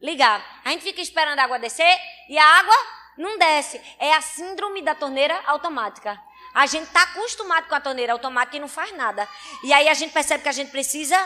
ligar. 0.00 0.62
A 0.64 0.70
gente 0.70 0.82
fica 0.82 1.00
esperando 1.00 1.38
a 1.40 1.44
água 1.44 1.58
descer 1.58 1.98
e 2.28 2.38
a 2.38 2.44
água 2.44 2.74
não 3.18 3.36
desce. 3.36 3.80
É 3.98 4.14
a 4.14 4.22
síndrome 4.22 4.80
da 4.80 4.94
torneira 4.94 5.38
automática. 5.46 6.18
A 6.54 6.66
gente 6.66 6.84
está 6.84 7.02
acostumado 7.02 7.68
com 7.68 7.74
a 7.74 7.80
torneira 7.80 8.12
automática 8.12 8.56
e 8.56 8.60
não 8.60 8.68
faz 8.68 8.96
nada. 8.96 9.28
E 9.62 9.72
aí 9.72 9.88
a 9.88 9.94
gente 9.94 10.12
percebe 10.12 10.42
que 10.42 10.48
a 10.48 10.52
gente 10.52 10.70
precisa 10.70 11.18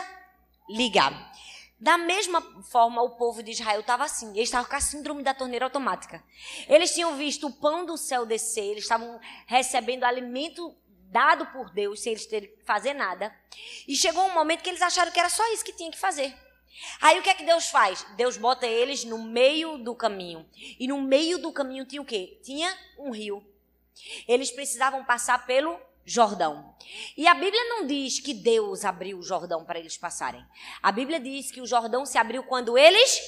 ligar. 0.67 1.31
Da 1.79 1.97
mesma 1.97 2.41
forma, 2.71 3.01
o 3.01 3.11
povo 3.11 3.43
de 3.43 3.51
Israel 3.51 3.81
estava 3.81 4.05
assim. 4.05 4.29
Eles 4.31 4.47
estavam 4.47 4.69
com 4.69 4.75
a 4.75 4.81
síndrome 4.81 5.21
da 5.21 5.33
torneira 5.33 5.65
automática. 5.65 6.23
Eles 6.67 6.93
tinham 6.93 7.15
visto 7.15 7.47
o 7.47 7.51
pão 7.51 7.85
do 7.85 7.97
céu 7.97 8.25
descer, 8.25 8.63
eles 8.63 8.83
estavam 8.83 9.19
recebendo 9.45 10.03
alimento 10.03 10.75
dado 11.11 11.45
por 11.47 11.69
Deus, 11.71 12.01
sem 12.01 12.13
eles 12.13 12.25
terem 12.25 12.49
que 12.49 12.63
fazer 12.63 12.93
nada. 12.93 13.35
E 13.87 13.95
chegou 13.95 14.25
um 14.25 14.33
momento 14.33 14.63
que 14.63 14.69
eles 14.69 14.81
acharam 14.81 15.11
que 15.11 15.19
era 15.19 15.29
só 15.29 15.45
isso 15.53 15.63
que 15.63 15.73
tinha 15.73 15.91
que 15.91 15.99
fazer. 15.99 16.33
Aí 17.01 17.19
o 17.19 17.21
que 17.21 17.29
é 17.29 17.35
que 17.35 17.45
Deus 17.45 17.69
faz? 17.69 18.05
Deus 18.15 18.37
bota 18.37 18.65
eles 18.65 19.03
no 19.03 19.17
meio 19.17 19.77
do 19.77 19.95
caminho. 19.95 20.45
E 20.79 20.87
no 20.87 21.01
meio 21.01 21.37
do 21.37 21.51
caminho 21.51 21.85
tinha 21.85 22.01
o 22.01 22.05
quê? 22.05 22.39
Tinha 22.43 22.75
um 22.97 23.11
rio. 23.11 23.45
Eles 24.27 24.51
precisavam 24.51 25.03
passar 25.03 25.45
pelo 25.45 25.79
Jordão. 26.05 26.75
E 27.15 27.27
a 27.27 27.33
Bíblia 27.33 27.63
não 27.65 27.87
diz 27.87 28.19
que 28.19 28.33
Deus 28.33 28.83
abriu 28.83 29.19
o 29.19 29.23
Jordão 29.23 29.63
para 29.63 29.79
eles 29.79 29.97
passarem. 29.97 30.43
A 30.81 30.91
Bíblia 30.91 31.19
diz 31.19 31.51
que 31.51 31.61
o 31.61 31.65
Jordão 31.65 32.05
se 32.05 32.17
abriu 32.17 32.43
quando 32.43 32.77
eles 32.77 33.21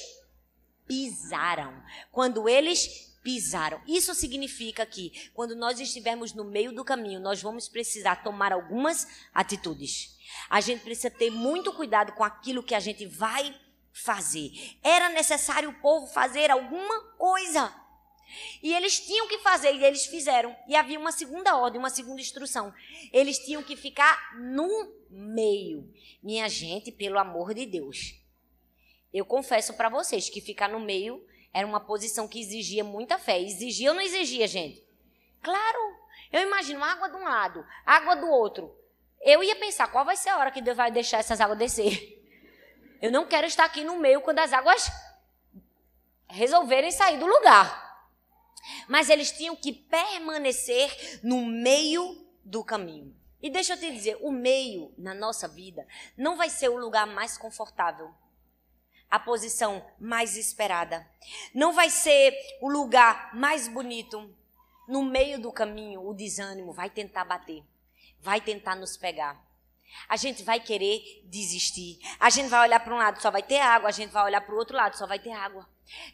pisaram. 0.86 1.82
Quando 2.12 2.48
eles 2.48 3.14
pisaram. 3.22 3.80
Isso 3.88 4.14
significa 4.14 4.86
que 4.86 5.30
quando 5.34 5.56
nós 5.56 5.80
estivermos 5.80 6.32
no 6.32 6.44
meio 6.44 6.72
do 6.72 6.84
caminho, 6.84 7.18
nós 7.18 7.42
vamos 7.42 7.68
precisar 7.68 8.22
tomar 8.22 8.52
algumas 8.52 9.06
atitudes. 9.34 10.15
A 10.48 10.60
gente 10.60 10.82
precisa 10.82 11.10
ter 11.10 11.30
muito 11.30 11.72
cuidado 11.72 12.12
com 12.12 12.24
aquilo 12.24 12.62
que 12.62 12.74
a 12.74 12.80
gente 12.80 13.06
vai 13.06 13.54
fazer. 13.92 14.50
Era 14.82 15.08
necessário 15.08 15.70
o 15.70 15.80
povo 15.80 16.06
fazer 16.06 16.50
alguma 16.50 17.00
coisa. 17.16 17.74
E 18.62 18.74
eles 18.74 19.00
tinham 19.00 19.28
que 19.28 19.38
fazer, 19.38 19.74
e 19.74 19.84
eles 19.84 20.06
fizeram. 20.06 20.54
E 20.68 20.74
havia 20.74 20.98
uma 20.98 21.12
segunda 21.12 21.56
ordem, 21.56 21.78
uma 21.78 21.90
segunda 21.90 22.20
instrução. 22.20 22.74
Eles 23.12 23.38
tinham 23.38 23.62
que 23.62 23.76
ficar 23.76 24.36
no 24.36 24.68
meio. 25.08 25.88
Minha 26.22 26.48
gente, 26.48 26.90
pelo 26.90 27.18
amor 27.18 27.54
de 27.54 27.64
Deus. 27.64 28.20
Eu 29.12 29.24
confesso 29.24 29.74
para 29.74 29.88
vocês 29.88 30.28
que 30.28 30.40
ficar 30.40 30.68
no 30.68 30.80
meio 30.80 31.24
era 31.52 31.66
uma 31.66 31.80
posição 31.80 32.28
que 32.28 32.40
exigia 32.40 32.84
muita 32.84 33.18
fé. 33.18 33.40
Exigia 33.40 33.90
ou 33.90 33.94
não 33.94 34.02
exigia, 34.02 34.46
gente? 34.46 34.84
Claro. 35.42 35.96
Eu 36.30 36.42
imagino 36.42 36.82
água 36.82 37.08
de 37.08 37.16
um 37.16 37.24
lado, 37.24 37.64
água 37.86 38.16
do 38.16 38.26
outro. 38.26 38.76
Eu 39.20 39.42
ia 39.42 39.56
pensar, 39.56 39.88
qual 39.88 40.04
vai 40.04 40.16
ser 40.16 40.30
a 40.30 40.38
hora 40.38 40.50
que 40.50 40.62
Deus 40.62 40.76
vai 40.76 40.90
deixar 40.90 41.18
essas 41.18 41.40
águas 41.40 41.58
descer? 41.58 42.16
Eu 43.00 43.10
não 43.10 43.26
quero 43.26 43.46
estar 43.46 43.64
aqui 43.64 43.84
no 43.84 43.98
meio 43.98 44.20
quando 44.20 44.38
as 44.38 44.52
águas 44.52 44.90
resolverem 46.28 46.90
sair 46.90 47.18
do 47.18 47.26
lugar. 47.26 47.84
Mas 48.88 49.10
eles 49.10 49.30
tinham 49.32 49.54
que 49.54 49.72
permanecer 49.72 51.20
no 51.22 51.44
meio 51.44 52.26
do 52.44 52.64
caminho. 52.64 53.14
E 53.42 53.50
deixa 53.50 53.74
eu 53.74 53.78
te 53.78 53.90
dizer, 53.92 54.18
o 54.20 54.32
meio 54.32 54.92
na 54.96 55.14
nossa 55.14 55.46
vida 55.46 55.86
não 56.16 56.36
vai 56.36 56.48
ser 56.48 56.68
o 56.68 56.76
lugar 56.76 57.06
mais 57.06 57.36
confortável, 57.36 58.12
a 59.10 59.20
posição 59.20 59.84
mais 60.00 60.36
esperada. 60.36 61.06
Não 61.54 61.72
vai 61.72 61.90
ser 61.90 62.34
o 62.60 62.68
lugar 62.68 63.34
mais 63.34 63.68
bonito. 63.68 64.34
No 64.88 65.02
meio 65.02 65.40
do 65.40 65.52
caminho, 65.52 66.06
o 66.06 66.14
desânimo 66.14 66.72
vai 66.72 66.88
tentar 66.88 67.24
bater, 67.24 67.62
vai 68.26 68.40
tentar 68.40 68.74
nos 68.74 68.96
pegar. 68.96 69.40
A 70.08 70.16
gente 70.16 70.42
vai 70.42 70.58
querer 70.58 71.00
desistir. 71.26 72.00
A 72.18 72.28
gente 72.28 72.48
vai 72.48 72.66
olhar 72.66 72.80
para 72.80 72.92
um 72.92 72.98
lado, 72.98 73.22
só 73.22 73.30
vai 73.30 73.42
ter 73.42 73.60
água. 73.60 73.88
A 73.88 73.92
gente 73.92 74.10
vai 74.10 74.24
olhar 74.24 74.40
para 74.40 74.52
o 74.52 74.58
outro 74.58 74.76
lado, 74.76 74.98
só 74.98 75.06
vai 75.06 75.20
ter 75.20 75.30
água. 75.30 75.64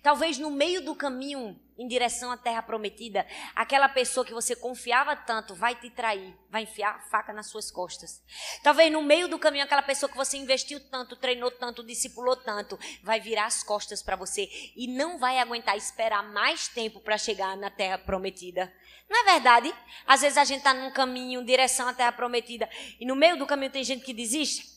Talvez 0.02 0.38
no 0.38 0.50
meio 0.50 0.84
do 0.84 0.94
caminho 0.94 1.58
em 1.78 1.88
direção 1.88 2.30
à 2.30 2.36
terra 2.36 2.62
prometida, 2.62 3.26
aquela 3.54 3.88
pessoa 3.88 4.24
que 4.24 4.34
você 4.34 4.54
confiava 4.54 5.16
tanto 5.16 5.54
vai 5.54 5.74
te 5.74 5.90
trair, 5.90 6.36
vai 6.50 6.62
enfiar 6.62 6.94
a 6.94 7.00
faca 7.00 7.32
nas 7.32 7.48
suas 7.48 7.70
costas. 7.70 8.22
Talvez 8.62 8.92
no 8.92 9.02
meio 9.02 9.28
do 9.28 9.38
caminho, 9.38 9.64
aquela 9.64 9.82
pessoa 9.82 10.10
que 10.10 10.16
você 10.16 10.36
investiu 10.36 10.78
tanto, 10.90 11.16
treinou 11.16 11.50
tanto, 11.50 11.82
discipulou 11.82 12.36
tanto, 12.36 12.78
vai 13.02 13.18
virar 13.18 13.46
as 13.46 13.62
costas 13.62 14.02
para 14.02 14.16
você 14.16 14.48
e 14.76 14.86
não 14.86 15.18
vai 15.18 15.38
aguentar 15.38 15.76
esperar 15.76 16.22
mais 16.22 16.68
tempo 16.68 17.00
para 17.00 17.18
chegar 17.18 17.56
na 17.56 17.70
terra 17.70 17.98
prometida. 17.98 18.72
Não 19.08 19.20
é 19.20 19.32
verdade? 19.32 19.74
Às 20.06 20.20
vezes 20.20 20.38
a 20.38 20.44
gente 20.44 20.58
está 20.58 20.72
num 20.72 20.90
caminho 20.90 21.40
em 21.40 21.44
direção 21.44 21.88
à 21.88 21.94
terra 21.94 22.12
prometida 22.12 22.68
e 23.00 23.06
no 23.06 23.16
meio 23.16 23.36
do 23.36 23.46
caminho 23.46 23.72
tem 23.72 23.82
gente 23.82 24.04
que 24.04 24.14
desiste. 24.14 24.70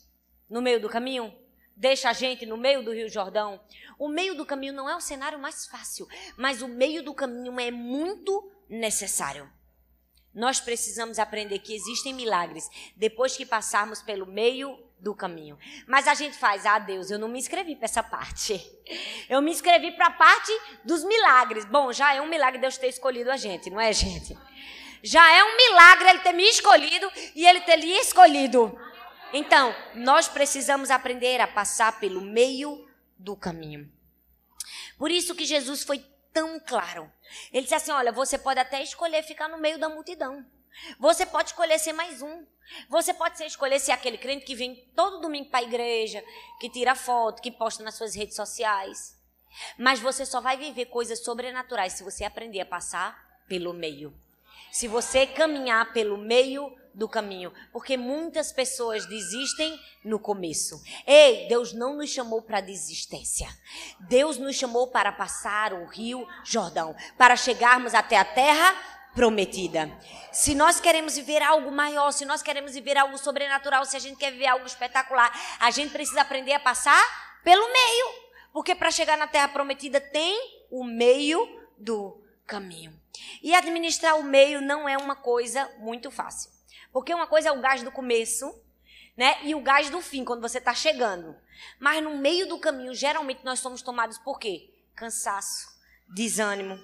No 0.50 0.62
meio 0.62 0.80
do 0.80 0.90
caminho, 0.90 1.34
deixa 1.76 2.10
a 2.10 2.14
gente 2.14 2.46
no 2.46 2.58
meio 2.58 2.84
do 2.84 2.94
Rio 2.94 3.10
Jordão. 3.10 3.60
O 4.00 4.08
meio 4.08 4.36
do 4.36 4.46
caminho 4.46 4.74
não 4.74 4.90
é 4.90 4.96
o 4.96 5.02
cenário 5.02 5.40
mais 5.40 5.66
fácil, 5.66 6.08
mas 6.38 6.62
o 6.62 6.68
meio 6.68 7.04
do 7.04 7.14
caminho 7.14 7.60
é 7.60 7.72
muito 7.72 8.52
necessário. 8.70 9.50
Nós 10.34 10.60
precisamos 10.60 11.18
aprender 11.18 11.60
que 11.60 11.74
existem 11.74 12.14
milagres 12.14 12.70
depois 12.96 13.38
que 13.38 13.46
passarmos 13.46 14.02
pelo 14.02 14.26
meio 14.26 14.78
do 15.00 15.16
caminho. 15.16 15.58
Mas 15.88 16.08
a 16.08 16.14
gente 16.14 16.36
faz, 16.36 16.66
ah, 16.66 16.80
Deus, 16.80 17.10
eu 17.10 17.20
não 17.20 17.30
me 17.30 17.40
inscrevi 17.40 17.76
para 17.76 17.86
essa 17.86 18.04
parte. 18.04 18.60
Eu 19.28 19.42
me 19.42 19.50
inscrevi 19.50 19.92
para 19.94 20.08
a 20.08 20.12
parte 20.12 20.52
dos 20.84 21.04
milagres. 21.04 21.66
Bom, 21.66 21.92
já 21.92 22.14
é 22.14 22.22
um 22.22 22.28
milagre 22.28 22.60
Deus 22.60 22.78
ter 22.78 22.88
escolhido 22.88 23.32
a 23.32 23.38
gente, 23.38 23.72
não 23.72 23.82
é, 23.82 23.92
gente? 23.92 24.38
Já 25.02 25.32
é 25.36 25.44
um 25.44 25.58
milagre 25.58 26.10
ele 26.10 26.20
ter 26.20 26.32
me 26.32 26.44
escolhido 26.44 27.12
e 27.36 27.46
ele 27.46 27.62
ter 27.62 27.78
lhe 27.78 27.92
escolhido. 27.98 28.78
Então, 29.38 29.76
nós 29.94 30.30
precisamos 30.30 30.90
aprender 30.90 31.42
a 31.42 31.48
passar 31.48 32.00
pelo 32.00 32.22
meio 32.22 32.88
do 33.18 33.36
caminho. 33.36 33.92
Por 34.98 35.12
isso 35.12 35.36
que 35.36 35.44
Jesus 35.44 35.84
foi 35.84 36.00
tão 36.32 36.58
claro. 36.58 37.12
Ele 37.52 37.64
disse 37.64 37.76
assim: 37.76 37.92
Olha, 37.92 38.14
você 38.14 38.38
pode 38.38 38.62
até 38.62 38.82
escolher 38.82 39.24
ficar 39.24 39.50
no 39.50 39.58
meio 39.58 39.78
da 39.78 39.90
multidão. 39.90 40.46
Você 40.98 41.26
pode 41.26 41.50
escolher 41.50 41.78
ser 41.80 41.92
mais 41.92 42.22
um. 42.22 42.46
Você 42.88 43.14
pode 43.14 43.44
escolher 43.44 43.78
ser 43.78 43.92
aquele 43.92 44.18
crente 44.18 44.46
que 44.46 44.56
vem 44.56 44.74
todo 44.96 45.20
domingo 45.20 45.50
para 45.50 45.60
a 45.60 45.68
igreja, 45.68 46.24
que 46.58 46.70
tira 46.70 46.96
foto, 46.96 47.42
que 47.42 47.52
posta 47.52 47.84
nas 47.84 47.96
suas 47.96 48.16
redes 48.16 48.38
sociais. 48.38 49.22
Mas 49.78 50.00
você 50.00 50.26
só 50.26 50.40
vai 50.40 50.56
viver 50.56 50.86
coisas 50.86 51.20
sobrenaturais 51.20 51.92
se 51.92 52.06
você 52.06 52.24
aprender 52.24 52.62
a 52.62 52.66
passar 52.66 53.22
pelo 53.50 53.74
meio. 53.74 54.18
Se 54.76 54.90
você 54.90 55.26
caminhar 55.26 55.94
pelo 55.94 56.18
meio 56.18 56.70
do 56.94 57.08
caminho, 57.08 57.54
porque 57.72 57.96
muitas 57.96 58.52
pessoas 58.52 59.06
desistem 59.06 59.80
no 60.04 60.20
começo. 60.20 60.84
Ei, 61.08 61.48
Deus 61.48 61.72
não 61.72 61.96
nos 61.96 62.10
chamou 62.10 62.42
para 62.42 62.60
desistência. 62.60 63.48
Deus 64.02 64.38
nos 64.38 64.58
chamou 64.58 64.92
para 64.92 65.14
passar 65.14 65.72
o 65.72 65.86
Rio 65.86 66.28
Jordão, 66.44 66.94
para 67.18 67.38
chegarmos 67.38 67.94
até 67.94 68.18
a 68.18 68.26
terra 68.26 68.76
prometida. 69.14 69.90
Se 70.34 70.54
nós 70.54 70.82
queremos 70.82 71.16
viver 71.16 71.42
algo 71.42 71.72
maior, 71.72 72.12
se 72.12 72.26
nós 72.26 72.42
queremos 72.42 72.74
viver 72.74 72.98
algo 72.98 73.18
sobrenatural, 73.18 73.86
se 73.86 73.96
a 73.96 74.00
gente 74.00 74.18
quer 74.18 74.34
viver 74.34 74.48
algo 74.48 74.66
espetacular, 74.66 75.32
a 75.58 75.72
gente 75.72 75.94
precisa 75.94 76.20
aprender 76.20 76.52
a 76.52 76.60
passar 76.60 77.02
pelo 77.46 77.66
meio. 77.72 78.08
Porque 78.52 78.76
para 78.76 78.92
chegar 78.92 79.18
na 79.18 79.26
terra 79.26 79.48
prometida 79.48 80.02
tem 80.02 80.38
o 80.70 80.84
meio 80.84 81.48
do 81.78 82.22
caminho. 82.46 83.05
E 83.42 83.54
administrar 83.54 84.18
o 84.18 84.24
meio 84.24 84.62
não 84.62 84.88
é 84.88 84.98
uma 84.98 85.16
coisa 85.16 85.70
muito 85.80 86.10
fácil. 86.12 86.52
Porque 86.92 87.14
uma 87.14 87.28
coisa 87.28 87.50
é 87.50 87.52
o 87.52 87.60
gás 87.60 87.84
do 87.84 87.92
começo, 87.92 88.54
né? 89.18 89.38
E 89.44 89.54
o 89.56 89.62
gás 89.62 89.90
do 89.90 90.02
fim, 90.02 90.24
quando 90.24 90.42
você 90.42 90.58
está 90.58 90.74
chegando. 90.74 91.36
Mas 91.80 92.04
no 92.04 92.18
meio 92.18 92.48
do 92.48 92.60
caminho, 92.60 92.94
geralmente 92.94 93.44
nós 93.44 93.60
somos 93.60 93.82
tomados 93.82 94.18
por 94.18 94.40
quê? 94.40 94.70
Cansaço, 94.96 95.68
desânimo. 96.08 96.80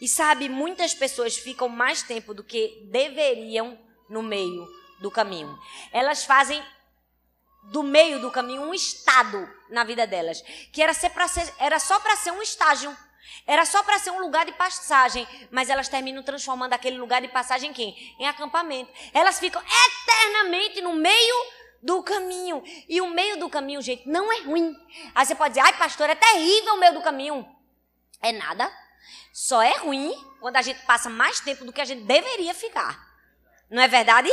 E 0.00 0.08
sabe, 0.08 0.48
muitas 0.48 0.94
pessoas 0.94 1.36
ficam 1.36 1.68
mais 1.68 2.02
tempo 2.02 2.32
do 2.32 2.44
que 2.44 2.86
deveriam 2.90 3.78
no 4.08 4.22
meio 4.22 4.66
do 5.00 5.10
caminho. 5.10 5.58
Elas 5.92 6.24
fazem 6.24 6.62
do 7.64 7.82
meio 7.82 8.20
do 8.20 8.30
caminho 8.30 8.62
um 8.62 8.74
estado 8.74 9.48
na 9.68 9.84
vida 9.84 10.06
delas, 10.06 10.40
que 10.72 10.82
era, 10.82 10.94
ser 10.94 11.10
ser, 11.28 11.52
era 11.58 11.78
só 11.78 11.98
para 12.00 12.16
ser 12.16 12.30
um 12.30 12.42
estágio. 12.42 12.96
Era 13.46 13.64
só 13.64 13.82
para 13.82 13.98
ser 13.98 14.10
um 14.10 14.20
lugar 14.20 14.44
de 14.46 14.52
passagem, 14.52 15.26
mas 15.50 15.70
elas 15.70 15.88
terminam 15.88 16.22
transformando 16.22 16.72
aquele 16.72 16.98
lugar 16.98 17.20
de 17.20 17.28
passagem 17.28 17.70
em 17.70 17.72
quem? 17.72 18.16
Em 18.18 18.26
acampamento. 18.26 18.92
Elas 19.12 19.38
ficam 19.38 19.62
eternamente 19.62 20.80
no 20.80 20.94
meio 20.94 21.34
do 21.82 22.02
caminho. 22.02 22.62
E 22.88 23.00
o 23.00 23.08
meio 23.08 23.38
do 23.38 23.48
caminho, 23.48 23.80
gente, 23.80 24.08
não 24.08 24.32
é 24.32 24.40
ruim. 24.42 24.74
Aí 25.14 25.24
você 25.24 25.34
pode 25.34 25.54
dizer, 25.54 25.66
ai, 25.66 25.76
pastor, 25.78 26.10
é 26.10 26.14
terrível 26.14 26.74
o 26.74 26.80
meio 26.80 26.94
do 26.94 27.02
caminho. 27.02 27.46
É 28.20 28.32
nada. 28.32 28.70
Só 29.32 29.62
é 29.62 29.76
ruim 29.78 30.12
quando 30.40 30.56
a 30.56 30.62
gente 30.62 30.80
passa 30.82 31.08
mais 31.08 31.40
tempo 31.40 31.64
do 31.64 31.72
que 31.72 31.80
a 31.80 31.84
gente 31.84 32.02
deveria 32.02 32.54
ficar. 32.54 33.06
Não 33.70 33.82
é 33.82 33.88
verdade? 33.88 34.30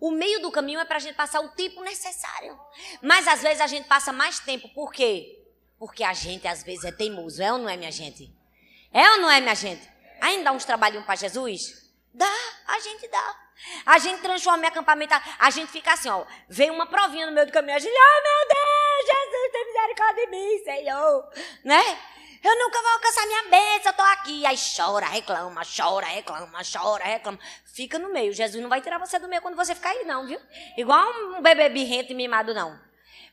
O 0.00 0.10
meio 0.10 0.40
do 0.40 0.50
caminho 0.50 0.78
é 0.78 0.84
para 0.84 0.96
a 0.96 1.00
gente 1.00 1.16
passar 1.16 1.40
o 1.40 1.48
tempo 1.48 1.82
necessário. 1.82 2.58
Mas 3.02 3.26
às 3.26 3.42
vezes 3.42 3.60
a 3.60 3.66
gente 3.66 3.88
passa 3.88 4.12
mais 4.12 4.38
tempo. 4.38 4.68
Por 4.68 4.92
quê? 4.92 5.37
Porque 5.78 6.02
a 6.02 6.12
gente 6.12 6.46
às 6.48 6.62
vezes 6.62 6.84
é 6.84 6.92
teimoso, 6.92 7.42
é 7.42 7.52
ou 7.52 7.58
não 7.58 7.68
é, 7.68 7.76
minha 7.76 7.92
gente? 7.92 8.32
É 8.92 9.10
ou 9.12 9.18
não 9.18 9.30
é, 9.30 9.40
minha 9.40 9.54
gente? 9.54 9.88
Ainda 10.20 10.44
dá 10.44 10.52
uns 10.52 10.64
trabalhinhos 10.64 11.06
para 11.06 11.14
Jesus? 11.14 11.88
Dá, 12.12 12.32
a 12.66 12.80
gente 12.80 13.06
dá. 13.08 13.36
A 13.86 13.98
gente 13.98 14.20
transforma 14.22 14.64
em 14.64 14.68
acampamento, 14.68 15.14
a 15.38 15.50
gente 15.50 15.70
fica 15.70 15.92
assim, 15.92 16.08
ó, 16.08 16.24
vem 16.48 16.70
uma 16.70 16.86
provinha 16.86 17.26
no 17.26 17.32
meio 17.32 17.46
do 17.46 17.52
caminho, 17.52 17.76
a 17.76 17.78
gente, 17.78 17.92
oh 17.92 18.22
meu 18.22 18.48
Deus, 18.48 19.06
Jesus, 19.06 19.52
tem 19.52 19.66
misericórdia 19.66 20.24
de 20.24 20.30
mim, 20.30 20.64
Senhor, 20.64 21.32
né? 21.64 21.98
Eu 22.42 22.56
nunca 22.56 22.80
vou 22.80 22.90
alcançar 22.92 23.26
minha 23.26 23.42
bênção, 23.44 23.90
eu 23.90 23.96
tô 23.96 24.02
aqui. 24.02 24.46
Aí 24.46 24.56
chora, 24.56 25.06
reclama, 25.06 25.62
chora, 25.64 26.06
reclama, 26.06 26.60
chora, 26.62 27.04
reclama. 27.04 27.38
Fica 27.64 27.98
no 27.98 28.12
meio. 28.12 28.32
Jesus 28.32 28.62
não 28.62 28.68
vai 28.68 28.80
tirar 28.80 28.98
você 28.98 29.18
do 29.18 29.28
meio 29.28 29.42
quando 29.42 29.56
você 29.56 29.74
ficar 29.74 29.90
aí, 29.90 30.04
não, 30.04 30.24
viu? 30.24 30.40
Igual 30.76 31.12
um 31.36 31.42
bebê 31.42 31.68
birrento 31.68 32.12
e 32.12 32.14
mimado, 32.14 32.54
não. 32.54 32.78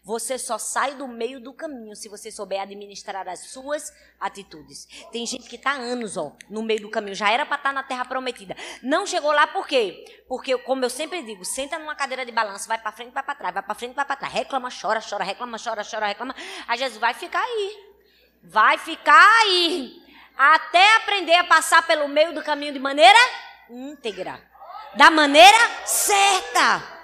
Você 0.06 0.38
só 0.38 0.60
sai 0.60 0.94
do 0.94 1.08
meio 1.08 1.42
do 1.42 1.52
caminho 1.52 1.96
se 1.96 2.08
você 2.08 2.30
souber 2.30 2.62
administrar 2.62 3.28
as 3.28 3.40
suas 3.50 3.92
atitudes. 4.20 4.88
Tem 5.12 5.26
gente 5.26 5.50
que 5.50 5.56
está 5.56 5.72
anos, 5.72 6.16
ó, 6.16 6.32
no 6.48 6.62
meio 6.62 6.82
do 6.82 6.92
caminho, 6.92 7.16
já 7.16 7.32
era 7.32 7.44
para 7.44 7.56
estar 7.56 7.70
tá 7.70 7.74
na 7.74 7.82
terra 7.82 8.06
prometida. 8.06 8.56
Não 8.84 9.08
chegou 9.08 9.32
lá 9.32 9.48
por 9.48 9.66
quê? 9.66 10.06
Porque, 10.28 10.56
como 10.60 10.86
eu 10.86 10.92
sempre 10.92 11.24
digo, 11.24 11.44
senta 11.44 11.80
numa 11.80 11.96
cadeira 11.96 12.24
de 12.24 12.32
balanço, 12.32 12.68
vai 12.68 12.78
para 12.78 12.92
frente, 12.92 13.14
vai 13.14 13.24
para 13.24 13.34
trás, 13.34 13.54
vai 13.56 13.64
para 13.64 13.74
frente, 13.74 13.96
vai 13.96 14.06
para 14.06 14.16
trás, 14.16 14.32
reclama, 14.32 14.70
chora, 14.70 15.02
chora, 15.02 15.24
reclama, 15.24 15.58
chora, 15.58 15.84
chora, 15.84 16.06
reclama. 16.06 16.36
Aí 16.68 16.78
Jesus 16.78 17.00
vai 17.00 17.16
ficar 17.16 17.42
aí. 17.42 17.96
Vai 18.44 18.78
ficar 18.78 19.42
aí. 19.42 20.04
Até 20.38 20.98
aprender 20.98 21.34
a 21.34 21.46
passar 21.46 21.82
pelo 21.88 22.08
meio 22.08 22.32
do 22.32 22.44
caminho 22.44 22.74
de 22.74 22.80
maneira 22.80 23.18
íntegra. 23.72 24.40
Da 24.94 25.10
maneira 25.10 25.58
certa. 25.84 26.95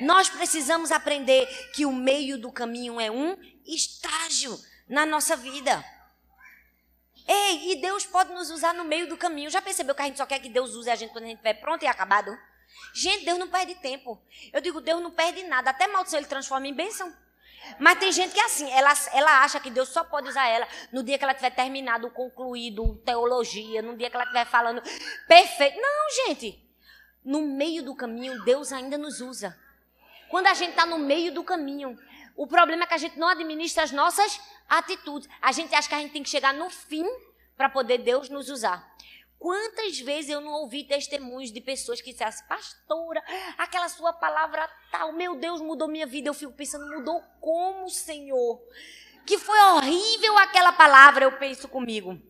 Nós 0.00 0.28
precisamos 0.28 0.90
aprender 0.90 1.46
que 1.72 1.86
o 1.86 1.92
meio 1.92 2.38
do 2.38 2.50
caminho 2.50 3.00
é 3.00 3.10
um 3.10 3.36
estágio 3.66 4.58
na 4.88 5.06
nossa 5.06 5.36
vida. 5.36 5.84
Ei, 7.26 7.72
e 7.72 7.76
Deus 7.76 8.04
pode 8.04 8.32
nos 8.32 8.50
usar 8.50 8.74
no 8.74 8.84
meio 8.84 9.08
do 9.08 9.16
caminho. 9.16 9.50
Já 9.50 9.62
percebeu 9.62 9.94
que 9.94 10.02
a 10.02 10.04
gente 10.04 10.18
só 10.18 10.26
quer 10.26 10.38
que 10.40 10.48
Deus 10.48 10.74
use 10.74 10.90
a 10.90 10.96
gente 10.96 11.12
quando 11.12 11.24
a 11.24 11.28
gente 11.28 11.36
estiver 11.36 11.54
pronto 11.54 11.82
e 11.82 11.86
acabado? 11.86 12.36
Gente, 12.92 13.24
Deus 13.24 13.38
não 13.38 13.48
perde 13.48 13.74
tempo. 13.76 14.20
Eu 14.52 14.60
digo, 14.60 14.80
Deus 14.80 15.02
não 15.02 15.10
perde 15.10 15.42
nada. 15.44 15.70
Até 15.70 15.86
maldição 15.86 16.18
ele 16.18 16.28
transforma 16.28 16.66
em 16.66 16.74
bênção. 16.74 17.14
Mas 17.78 17.98
tem 17.98 18.12
gente 18.12 18.34
que 18.34 18.40
é 18.40 18.44
assim, 18.44 18.70
ela, 18.70 18.92
ela 19.12 19.42
acha 19.42 19.58
que 19.58 19.70
Deus 19.70 19.88
só 19.88 20.04
pode 20.04 20.28
usar 20.28 20.46
ela 20.46 20.68
no 20.92 21.02
dia 21.02 21.16
que 21.16 21.24
ela 21.24 21.32
tiver 21.32 21.50
terminado, 21.50 22.10
concluído 22.10 22.96
teologia, 23.06 23.80
no 23.80 23.96
dia 23.96 24.10
que 24.10 24.16
ela 24.16 24.24
estiver 24.24 24.44
falando 24.44 24.82
perfeito. 25.26 25.80
Não, 25.80 26.26
gente. 26.26 26.62
No 27.24 27.40
meio 27.40 27.82
do 27.82 27.94
caminho, 27.94 28.44
Deus 28.44 28.70
ainda 28.70 28.98
nos 28.98 29.22
usa. 29.22 29.58
Quando 30.34 30.48
a 30.48 30.54
gente 30.54 30.70
está 30.70 30.84
no 30.84 30.98
meio 30.98 31.32
do 31.32 31.44
caminho, 31.44 31.96
o 32.34 32.44
problema 32.44 32.82
é 32.82 32.86
que 32.88 32.94
a 32.94 32.98
gente 32.98 33.16
não 33.16 33.28
administra 33.28 33.84
as 33.84 33.92
nossas 33.92 34.40
atitudes. 34.68 35.28
A 35.40 35.52
gente 35.52 35.72
acha 35.72 35.88
que 35.88 35.94
a 35.94 36.00
gente 36.00 36.10
tem 36.10 36.24
que 36.24 36.28
chegar 36.28 36.52
no 36.52 36.68
fim 36.68 37.06
para 37.56 37.68
poder 37.68 37.98
Deus 37.98 38.28
nos 38.28 38.48
usar. 38.48 38.84
Quantas 39.38 40.00
vezes 40.00 40.32
eu 40.32 40.40
não 40.40 40.50
ouvi 40.54 40.82
testemunhos 40.82 41.52
de 41.52 41.60
pessoas 41.60 42.00
que 42.00 42.10
disseram 42.10 42.30
assim, 42.30 42.44
pastora, 42.48 43.22
aquela 43.56 43.88
sua 43.88 44.12
palavra 44.12 44.68
tal, 44.90 45.12
meu 45.12 45.36
Deus, 45.36 45.60
mudou 45.60 45.86
minha 45.86 46.04
vida. 46.04 46.30
Eu 46.30 46.34
fico 46.34 46.52
pensando, 46.52 46.92
mudou 46.92 47.22
como, 47.40 47.88
Senhor? 47.88 48.60
Que 49.24 49.38
foi 49.38 49.60
horrível 49.74 50.36
aquela 50.38 50.72
palavra, 50.72 51.26
eu 51.26 51.38
penso 51.38 51.68
comigo. 51.68 52.20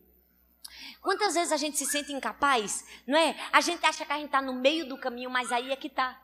Quantas 1.01 1.33
vezes 1.33 1.51
a 1.51 1.57
gente 1.57 1.75
se 1.75 1.87
sente 1.87 2.13
incapaz, 2.13 2.85
não 3.07 3.17
é? 3.17 3.35
A 3.51 3.61
gente 3.61 3.83
acha 3.83 4.05
que 4.05 4.13
a 4.13 4.17
gente 4.17 4.27
está 4.27 4.43
no 4.43 4.53
meio 4.53 4.87
do 4.87 4.95
caminho, 4.95 5.31
mas 5.31 5.51
aí 5.51 5.71
é 5.71 5.75
que 5.75 5.87
está. 5.87 6.23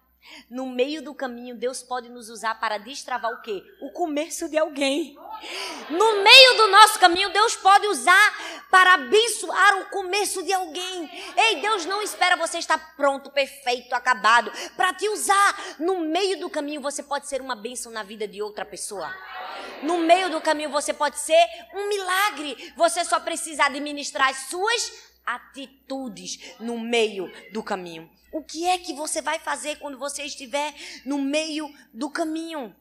No 0.49 0.67
meio 0.67 1.01
do 1.01 1.13
caminho, 1.13 1.55
Deus 1.55 1.81
pode 1.81 2.09
nos 2.09 2.29
usar 2.29 2.59
para 2.59 2.77
destravar 2.77 3.31
o 3.31 3.41
quê? 3.41 3.63
O 3.81 3.91
começo 3.91 4.47
de 4.47 4.57
alguém. 4.57 5.17
No 5.89 6.23
meio 6.23 6.57
do 6.57 6.67
nosso 6.67 6.99
caminho, 6.99 7.31
Deus 7.31 7.55
pode 7.55 7.87
usar 7.87 8.67
para 8.69 8.93
abençoar 8.93 9.81
o 9.81 9.85
começo 9.89 10.43
de 10.43 10.53
alguém. 10.53 11.09
Ei, 11.35 11.61
Deus 11.61 11.85
não 11.85 12.01
espera 12.01 12.35
você 12.35 12.59
estar 12.59 12.95
pronto, 12.95 13.31
perfeito, 13.31 13.93
acabado 13.93 14.51
para 14.75 14.93
te 14.93 15.07
usar. 15.09 15.77
No 15.79 15.99
meio 15.99 16.39
do 16.39 16.49
caminho, 16.49 16.81
você 16.81 17.01
pode 17.01 17.27
ser 17.27 17.41
uma 17.41 17.55
bênção 17.55 17.91
na 17.91 18.03
vida 18.03 18.27
de 18.27 18.41
outra 18.41 18.63
pessoa. 18.63 19.13
No 19.81 19.97
meio 19.97 20.29
do 20.29 20.39
caminho 20.39 20.69
você 20.69 20.93
pode 20.93 21.19
ser 21.19 21.43
um 21.73 21.89
milagre. 21.89 22.73
Você 22.75 23.03
só 23.03 23.19
precisa 23.19 23.65
administrar 23.65 24.29
as 24.29 24.37
suas 24.49 25.10
atitudes 25.25 26.55
no 26.59 26.79
meio 26.79 27.31
do 27.51 27.63
caminho. 27.63 28.09
O 28.31 28.43
que 28.43 28.65
é 28.65 28.77
que 28.77 28.93
você 28.93 29.21
vai 29.21 29.39
fazer 29.39 29.77
quando 29.79 29.97
você 29.97 30.23
estiver 30.23 30.73
no 31.05 31.19
meio 31.19 31.73
do 31.93 32.09
caminho? 32.09 32.75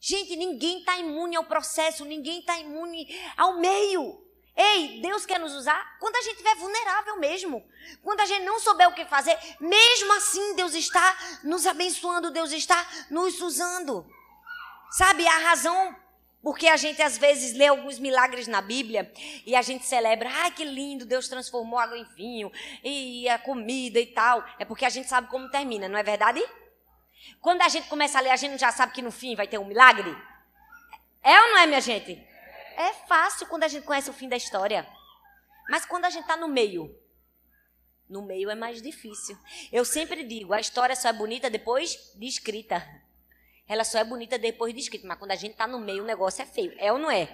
Gente, 0.00 0.36
ninguém 0.36 0.78
está 0.78 0.98
imune 0.98 1.36
ao 1.36 1.44
processo, 1.44 2.04
ninguém 2.04 2.40
está 2.40 2.58
imune 2.58 3.08
ao 3.36 3.58
meio. 3.58 4.22
Ei, 4.56 5.00
Deus 5.02 5.26
quer 5.26 5.38
nos 5.38 5.54
usar 5.54 5.98
quando 5.98 6.16
a 6.16 6.22
gente 6.22 6.36
estiver 6.36 6.56
vulnerável 6.56 7.18
mesmo. 7.18 7.62
Quando 8.02 8.20
a 8.20 8.24
gente 8.24 8.44
não 8.44 8.58
souber 8.58 8.88
o 8.88 8.94
que 8.94 9.04
fazer, 9.04 9.36
mesmo 9.60 10.12
assim 10.14 10.54
Deus 10.54 10.74
está 10.74 11.40
nos 11.44 11.66
abençoando, 11.66 12.30
Deus 12.30 12.52
está 12.52 12.86
nos 13.10 13.40
usando. 13.42 14.06
Sabe, 14.92 15.26
a 15.26 15.38
razão 15.40 15.94
porque 16.42 16.68
a 16.68 16.76
gente 16.76 17.02
às 17.02 17.18
vezes 17.18 17.56
lê 17.56 17.66
alguns 17.66 17.98
milagres 17.98 18.46
na 18.46 18.60
Bíblia 18.60 19.12
e 19.44 19.56
a 19.56 19.62
gente 19.62 19.84
celebra, 19.84 20.30
ai 20.30 20.50
que 20.52 20.64
lindo, 20.64 21.04
Deus 21.04 21.28
transformou 21.28 21.78
água 21.78 21.98
em 21.98 22.04
vinho 22.14 22.52
e 22.84 23.28
a 23.28 23.38
comida 23.38 23.98
e 23.98 24.06
tal. 24.06 24.44
É 24.58 24.64
porque 24.64 24.84
a 24.84 24.88
gente 24.88 25.08
sabe 25.08 25.28
como 25.28 25.50
termina, 25.50 25.88
não 25.88 25.98
é 25.98 26.02
verdade? 26.02 26.42
Quando 27.40 27.62
a 27.62 27.68
gente 27.68 27.88
começa 27.88 28.18
a 28.18 28.20
ler, 28.20 28.30
a 28.30 28.36
gente 28.36 28.60
já 28.60 28.70
sabe 28.70 28.92
que 28.92 29.02
no 29.02 29.10
fim 29.10 29.34
vai 29.34 29.48
ter 29.48 29.58
um 29.58 29.64
milagre? 29.64 30.16
É 31.22 31.40
ou 31.40 31.48
não 31.48 31.58
é, 31.58 31.66
minha 31.66 31.80
gente? 31.80 32.12
É 32.76 32.92
fácil 33.08 33.46
quando 33.46 33.64
a 33.64 33.68
gente 33.68 33.84
conhece 33.84 34.10
o 34.10 34.12
fim 34.12 34.28
da 34.28 34.36
história. 34.36 34.86
Mas 35.68 35.84
quando 35.84 36.04
a 36.04 36.10
gente 36.10 36.22
está 36.22 36.36
no 36.36 36.46
meio, 36.46 36.96
no 38.08 38.22
meio 38.22 38.50
é 38.50 38.54
mais 38.54 38.80
difícil. 38.80 39.36
Eu 39.72 39.84
sempre 39.84 40.22
digo, 40.22 40.52
a 40.52 40.60
história 40.60 40.94
só 40.94 41.08
é 41.08 41.12
bonita 41.12 41.50
depois 41.50 42.12
de 42.14 42.26
escrita. 42.26 42.86
Ela 43.68 43.82
só 43.82 43.98
é 43.98 44.04
bonita 44.04 44.38
depois 44.38 44.72
de 44.72 44.78
escrita, 44.78 45.08
mas 45.08 45.18
quando 45.18 45.32
a 45.32 45.36
gente 45.36 45.52
está 45.52 45.66
no 45.66 45.80
meio, 45.80 46.04
o 46.04 46.06
negócio 46.06 46.40
é 46.40 46.46
feio. 46.46 46.72
É 46.78 46.92
ou 46.92 46.98
não 46.98 47.10
é? 47.10 47.28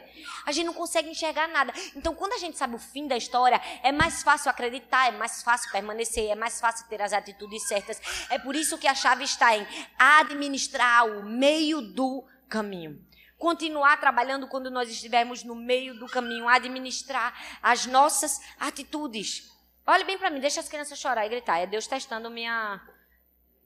A 0.46 0.52
gente 0.52 0.64
não 0.64 0.72
consegue 0.72 1.10
enxergar 1.10 1.46
nada. 1.46 1.74
Então, 1.94 2.14
quando 2.14 2.32
a 2.32 2.38
gente 2.38 2.56
sabe 2.56 2.74
o 2.74 2.78
fim 2.78 3.06
da 3.06 3.16
história, 3.16 3.60
é 3.82 3.92
mais 3.92 4.22
fácil 4.22 4.50
acreditar, 4.50 5.08
é 5.08 5.10
mais 5.10 5.42
fácil 5.42 5.70
permanecer, 5.70 6.30
é 6.30 6.34
mais 6.34 6.58
fácil 6.58 6.88
ter 6.88 7.02
as 7.02 7.12
atitudes 7.12 7.68
certas. 7.68 8.00
É 8.30 8.38
por 8.38 8.56
isso 8.56 8.78
que 8.78 8.86
a 8.88 8.94
chave 8.94 9.24
está 9.24 9.54
em 9.54 9.66
administrar 9.98 11.06
o 11.06 11.22
meio 11.22 11.82
do 11.82 12.24
caminho. 12.48 12.98
Continuar 13.36 14.00
trabalhando 14.00 14.48
quando 14.48 14.70
nós 14.70 14.88
estivermos 14.88 15.42
no 15.42 15.54
meio 15.54 15.98
do 15.98 16.06
caminho, 16.06 16.48
administrar 16.48 17.58
as 17.62 17.84
nossas 17.84 18.40
atitudes. 18.58 19.52
Olhe 19.86 20.04
bem 20.04 20.16
para 20.16 20.30
mim, 20.30 20.40
deixa 20.40 20.60
as 20.60 20.68
crianças 20.68 20.98
chorar 20.98 21.26
e 21.26 21.28
gritar. 21.28 21.58
É 21.58 21.66
Deus 21.66 21.86
testando 21.86 22.30
minha, 22.30 22.80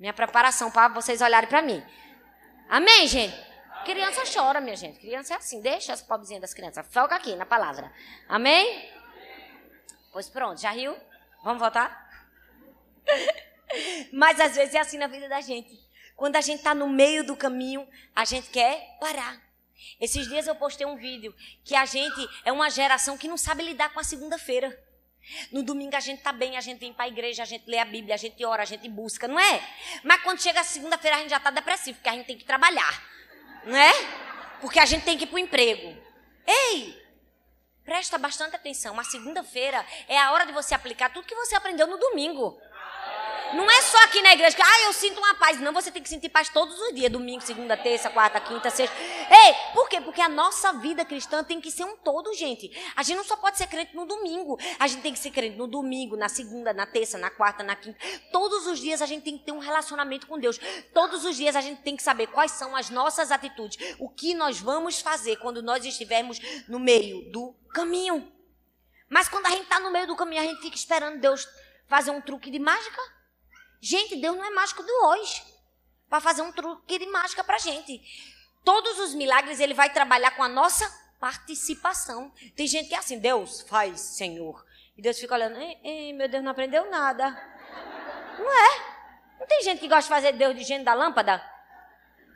minha 0.00 0.12
preparação 0.12 0.68
para 0.68 0.88
vocês 0.88 1.20
olharem 1.20 1.48
para 1.48 1.62
mim. 1.62 1.84
Amém, 2.68 3.06
gente? 3.06 3.36
Criança 3.84 4.22
chora, 4.32 4.60
minha 4.60 4.76
gente. 4.76 4.98
Criança 4.98 5.34
é 5.34 5.36
assim. 5.36 5.60
Deixa 5.60 5.92
as 5.92 6.02
pobrezinhas 6.02 6.40
das 6.40 6.52
crianças. 6.52 6.84
Foca 6.90 7.14
aqui 7.14 7.36
na 7.36 7.46
palavra. 7.46 7.92
Amém? 8.28 8.90
Pois 10.12 10.28
pronto, 10.28 10.60
já 10.60 10.70
riu? 10.70 10.96
Vamos 11.44 11.60
voltar? 11.60 12.10
Mas 14.12 14.40
às 14.40 14.56
vezes 14.56 14.74
é 14.74 14.80
assim 14.80 14.98
na 14.98 15.06
vida 15.06 15.28
da 15.28 15.40
gente. 15.40 15.78
Quando 16.16 16.36
a 16.36 16.40
gente 16.40 16.58
está 16.58 16.74
no 16.74 16.88
meio 16.88 17.24
do 17.24 17.36
caminho, 17.36 17.86
a 18.14 18.24
gente 18.24 18.50
quer 18.50 18.96
parar. 18.98 19.40
Esses 20.00 20.26
dias 20.26 20.46
eu 20.46 20.54
postei 20.54 20.86
um 20.86 20.96
vídeo 20.96 21.34
que 21.62 21.76
a 21.76 21.84
gente 21.84 22.28
é 22.44 22.50
uma 22.50 22.70
geração 22.70 23.16
que 23.16 23.28
não 23.28 23.36
sabe 23.36 23.62
lidar 23.62 23.92
com 23.92 24.00
a 24.00 24.04
segunda-feira. 24.04 24.76
No 25.50 25.62
domingo 25.62 25.96
a 25.96 26.00
gente 26.00 26.22
tá 26.22 26.32
bem, 26.32 26.56
a 26.56 26.60
gente 26.60 26.78
vem 26.78 26.92
para 26.92 27.04
a 27.04 27.08
igreja, 27.08 27.42
a 27.42 27.46
gente 27.46 27.68
lê 27.68 27.78
a 27.78 27.84
Bíblia, 27.84 28.14
a 28.14 28.18
gente 28.18 28.44
ora, 28.44 28.62
a 28.62 28.66
gente 28.66 28.88
busca, 28.88 29.26
não 29.26 29.38
é? 29.38 29.62
Mas 30.02 30.22
quando 30.22 30.40
chega 30.40 30.60
a 30.60 30.64
segunda-feira 30.64 31.16
a 31.16 31.20
gente 31.20 31.30
já 31.30 31.40
tá 31.40 31.50
depressivo, 31.50 31.96
porque 31.98 32.08
a 32.08 32.12
gente 32.12 32.26
tem 32.26 32.38
que 32.38 32.44
trabalhar, 32.44 33.02
não 33.64 33.76
é? 33.76 33.92
Porque 34.60 34.78
a 34.78 34.86
gente 34.86 35.04
tem 35.04 35.18
que 35.18 35.24
ir 35.24 35.26
pro 35.26 35.38
emprego. 35.38 35.96
Ei, 36.46 37.02
presta 37.84 38.18
bastante 38.18 38.56
atenção, 38.56 38.98
a 38.98 39.04
segunda-feira 39.04 39.84
é 40.08 40.18
a 40.18 40.30
hora 40.32 40.46
de 40.46 40.52
você 40.52 40.74
aplicar 40.74 41.12
tudo 41.12 41.26
que 41.26 41.34
você 41.34 41.56
aprendeu 41.56 41.86
no 41.86 41.98
domingo. 41.98 42.60
Não 43.54 43.70
é 43.70 43.82
só 43.82 43.96
aqui 44.04 44.20
na 44.22 44.32
igreja 44.32 44.56
que, 44.56 44.62
ah, 44.62 44.84
eu 44.84 44.92
sinto 44.92 45.18
uma 45.18 45.34
paz. 45.34 45.60
Não, 45.60 45.72
você 45.72 45.90
tem 45.90 46.02
que 46.02 46.08
sentir 46.08 46.28
paz 46.28 46.48
todos 46.48 46.78
os 46.80 46.94
dias. 46.94 47.10
Domingo, 47.10 47.42
segunda, 47.42 47.76
terça, 47.76 48.10
quarta, 48.10 48.40
quinta, 48.40 48.70
sexta. 48.70 48.96
Ei, 48.98 49.54
por 49.72 49.88
quê? 49.88 50.00
Porque 50.00 50.20
a 50.20 50.28
nossa 50.28 50.72
vida 50.74 51.04
cristã 51.04 51.44
tem 51.44 51.60
que 51.60 51.70
ser 51.70 51.84
um 51.84 51.96
todo, 51.96 52.32
gente. 52.34 52.70
A 52.96 53.02
gente 53.02 53.16
não 53.16 53.24
só 53.24 53.36
pode 53.36 53.56
ser 53.58 53.66
crente 53.66 53.94
no 53.94 54.04
domingo. 54.04 54.58
A 54.78 54.86
gente 54.86 55.02
tem 55.02 55.12
que 55.12 55.18
ser 55.18 55.30
crente 55.30 55.56
no 55.56 55.66
domingo, 55.66 56.16
na 56.16 56.28
segunda, 56.28 56.72
na 56.72 56.86
terça, 56.86 57.18
na 57.18 57.30
quarta, 57.30 57.62
na 57.62 57.76
quinta. 57.76 57.98
Todos 58.32 58.66
os 58.66 58.80
dias 58.80 59.00
a 59.00 59.06
gente 59.06 59.22
tem 59.22 59.38
que 59.38 59.44
ter 59.44 59.52
um 59.52 59.58
relacionamento 59.58 60.26
com 60.26 60.38
Deus. 60.38 60.58
Todos 60.92 61.24
os 61.24 61.36
dias 61.36 61.54
a 61.54 61.60
gente 61.60 61.82
tem 61.82 61.96
que 61.96 62.02
saber 62.02 62.26
quais 62.28 62.52
são 62.52 62.74
as 62.74 62.90
nossas 62.90 63.30
atitudes. 63.30 63.96
O 63.98 64.08
que 64.08 64.34
nós 64.34 64.58
vamos 64.58 65.00
fazer 65.00 65.36
quando 65.36 65.62
nós 65.62 65.84
estivermos 65.84 66.38
no 66.68 66.78
meio 66.78 67.30
do 67.30 67.54
caminho. 67.72 68.32
Mas 69.08 69.28
quando 69.28 69.46
a 69.46 69.50
gente 69.50 69.62
está 69.62 69.78
no 69.78 69.90
meio 69.90 70.06
do 70.06 70.16
caminho, 70.16 70.42
a 70.42 70.44
gente 70.44 70.60
fica 70.60 70.76
esperando 70.76 71.20
Deus 71.20 71.46
fazer 71.86 72.10
um 72.10 72.20
truque 72.20 72.50
de 72.50 72.58
mágica. 72.58 73.15
Gente, 73.80 74.16
Deus 74.16 74.36
não 74.36 74.44
é 74.44 74.50
mágico 74.50 74.82
do 74.82 74.92
hoje 75.06 75.42
para 76.08 76.20
fazer 76.20 76.42
um 76.42 76.52
truque 76.52 76.98
de 76.98 77.06
mágica 77.06 77.42
para 77.44 77.58
gente. 77.58 78.00
Todos 78.64 78.98
os 78.98 79.14
milagres 79.14 79.60
ele 79.60 79.74
vai 79.74 79.92
trabalhar 79.92 80.32
com 80.32 80.42
a 80.42 80.48
nossa 80.48 80.88
participação. 81.20 82.32
Tem 82.54 82.66
gente 82.66 82.88
que 82.88 82.94
é 82.94 82.98
assim, 82.98 83.18
Deus 83.18 83.62
faz, 83.62 84.00
Senhor. 84.00 84.64
E 84.96 85.02
Deus 85.02 85.18
fica 85.18 85.34
olhando, 85.34 85.58
ei, 85.58 85.78
ei, 85.84 86.12
meu 86.12 86.28
Deus 86.28 86.42
não 86.42 86.52
aprendeu 86.52 86.90
nada. 86.90 87.30
Não 88.38 88.50
é? 88.50 88.96
Não 89.38 89.46
tem 89.46 89.62
gente 89.62 89.80
que 89.80 89.88
gosta 89.88 90.02
de 90.02 90.08
fazer 90.08 90.32
Deus 90.32 90.56
de 90.56 90.64
gente 90.64 90.84
da 90.84 90.94
lâmpada? 90.94 91.42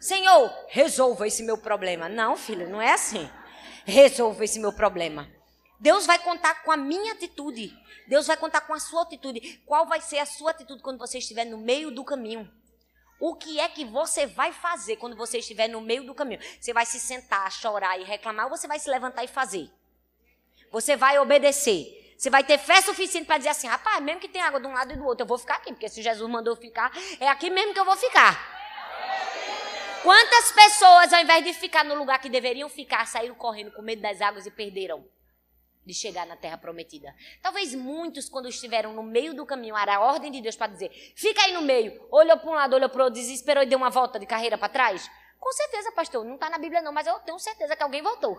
Senhor, 0.00 0.50
resolva 0.68 1.26
esse 1.26 1.42
meu 1.42 1.59
problema. 1.59 2.09
Não, 2.09 2.37
filho, 2.37 2.68
não 2.68 2.81
é 2.81 2.92
assim. 2.92 3.29
Resolva 3.85 4.44
esse 4.44 4.59
meu 4.59 4.72
problema. 4.72 5.29
Deus 5.81 6.05
vai 6.05 6.19
contar 6.19 6.62
com 6.62 6.71
a 6.71 6.77
minha 6.77 7.14
atitude. 7.14 7.75
Deus 8.07 8.27
vai 8.27 8.37
contar 8.37 8.61
com 8.61 8.75
a 8.75 8.79
sua 8.79 9.03
atitude. 9.03 9.62
Qual 9.64 9.87
vai 9.87 10.01
ser 10.01 10.19
a 10.19 10.27
sua 10.27 10.51
atitude 10.51 10.83
quando 10.83 10.99
você 10.99 11.19
estiver 11.19 11.47
no 11.47 11.57
meio 11.57 11.90
do 11.90 12.05
caminho? 12.05 12.51
O 13.19 13.35
que 13.35 13.59
é 13.59 13.69
que 13.69 13.85
você 13.85 14.27
vai 14.27 14.53
fazer 14.53 14.97
quando 14.97 15.16
você 15.16 15.38
estiver 15.38 15.69
no 15.69 15.81
meio 15.81 16.05
do 16.05 16.14
caminho? 16.14 16.40
Você 16.61 16.75
vai 16.75 16.85
se 16.85 17.01
sentar, 17.01 17.51
chorar 17.51 17.99
e 17.99 18.05
reclamar 18.05 18.47
ou 18.47 18.57
você 18.57 18.69
vai 18.69 18.79
se 18.79 18.90
levantar 18.90 19.25
e 19.25 19.29
fazer? 19.29 19.71
Você 20.71 20.97
vai 20.97 21.19
obedecer. 21.19 22.14
Você 22.16 22.29
vai 22.29 22.45
ter 22.45 22.59
fé 22.59 22.83
suficiente 22.83 23.27
para 23.27 23.38
dizer 23.38 23.51
assim: 23.51 23.66
rapaz, 23.66 24.03
mesmo 24.03 24.21
que 24.21 24.29
tenha 24.29 24.47
água 24.47 24.61
de 24.61 24.66
um 24.66 24.73
lado 24.73 24.93
e 24.93 24.97
do 24.97 25.05
outro, 25.07 25.25
eu 25.25 25.27
vou 25.27 25.38
ficar 25.38 25.57
aqui, 25.57 25.73
porque 25.73 25.88
se 25.88 26.03
Jesus 26.03 26.31
mandou 26.31 26.55
ficar, 26.57 26.93
é 27.19 27.27
aqui 27.29 27.49
mesmo 27.49 27.73
que 27.73 27.81
eu 27.81 27.85
vou 27.87 27.97
ficar. 27.97 28.38
Quantas 30.03 30.53
pessoas, 30.53 31.12
ao 31.12 31.21
invés 31.21 31.45
de 31.45 31.55
ficar 31.55 31.85
no 31.85 31.95
lugar 31.95 32.19
que 32.21 32.29
deveriam 32.29 32.69
ficar, 32.69 33.07
saíram 33.07 33.35
correndo 33.35 33.71
com 33.73 33.81
medo 33.81 34.03
das 34.03 34.21
águas 34.21 34.45
e 34.45 34.51
perderam? 34.51 35.07
De 35.85 35.95
chegar 35.95 36.27
na 36.27 36.37
terra 36.37 36.59
prometida. 36.59 37.14
Talvez 37.43 37.75
muitos, 37.75 38.29
quando 38.29 38.49
estiveram 38.49 38.93
no 38.93 39.03
meio 39.03 39.35
do 39.35 39.47
caminho, 39.47 39.77
era 39.77 39.97
a 39.97 40.01
ordem 40.01 40.31
de 40.31 40.40
Deus 40.40 40.57
para 40.57 40.73
dizer: 40.73 40.90
fica 41.16 41.43
aí 41.43 41.53
no 41.53 41.62
meio, 41.62 42.07
olhou 42.11 42.37
para 42.37 42.51
um 42.51 42.55
lado, 42.55 42.75
olhou 42.75 42.88
para 42.88 43.01
o 43.01 43.05
outro, 43.05 43.21
desesperou 43.21 43.62
e 43.62 43.66
deu 43.66 43.79
uma 43.79 43.90
volta 43.90 44.19
de 44.19 44.27
carreira 44.27 44.59
para 44.59 44.69
trás. 44.69 45.11
Com 45.38 45.53
certeza, 45.53 45.90
pastor, 45.93 46.25
não 46.25 46.35
está 46.35 46.51
na 46.51 46.59
Bíblia 46.59 46.83
não, 46.83 46.93
mas 46.93 47.07
eu 47.07 47.19
tenho 47.21 47.38
certeza 47.38 47.75
que 47.75 47.83
alguém 47.83 48.03
voltou. 48.03 48.38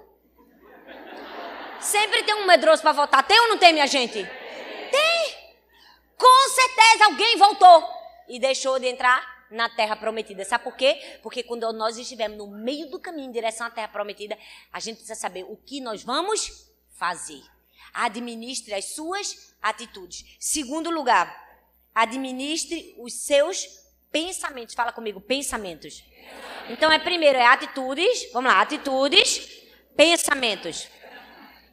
Sempre 1.80 2.24
tem 2.24 2.36
um 2.36 2.46
medroso 2.46 2.82
para 2.84 2.92
voltar. 2.92 3.24
Tem 3.24 3.40
ou 3.40 3.48
não 3.48 3.58
tem, 3.58 3.74
minha 3.74 3.88
gente? 3.88 4.24
Tem! 4.92 5.56
Com 6.16 6.50
certeza 6.50 7.06
alguém 7.06 7.38
voltou 7.38 7.90
e 8.30 8.40
deixou 8.40 8.78
de 8.78 8.88
entrar 8.88 9.48
na 9.50 9.68
terra 9.68 9.96
prometida. 9.96 10.46
Sabe 10.46 10.64
por 10.64 10.76
quê? 10.76 11.20
Porque 11.24 11.42
quando 11.42 11.72
nós 11.74 11.98
estivermos 11.98 12.38
no 12.38 12.48
meio 12.48 12.90
do 12.90 13.00
caminho 13.00 13.30
em 13.30 13.32
direção 13.32 13.66
à 13.66 13.72
terra 13.72 13.88
prometida, 13.88 14.38
a 14.72 14.80
gente 14.80 14.98
precisa 14.98 15.20
saber 15.20 15.44
o 15.44 15.58
que 15.58 15.82
nós 15.82 16.04
vamos 16.04 16.71
fazer. 17.02 17.44
Administre 17.92 18.76
as 18.76 18.94
suas 18.94 19.56
atitudes. 19.60 20.24
Segundo 20.40 20.92
lugar, 20.92 21.28
administre 21.96 22.94
os 23.00 23.12
seus 23.14 23.66
pensamentos. 24.12 24.76
Fala 24.76 24.94
comigo, 24.94 25.20
pensamentos. 25.20 26.04
Então 26.70 26.92
é 26.92 27.00
primeiro 27.00 27.40
é 27.40 27.48
atitudes, 27.48 28.32
vamos 28.32 28.52
lá, 28.52 28.62
atitudes, 28.62 29.50
pensamentos. 29.98 30.88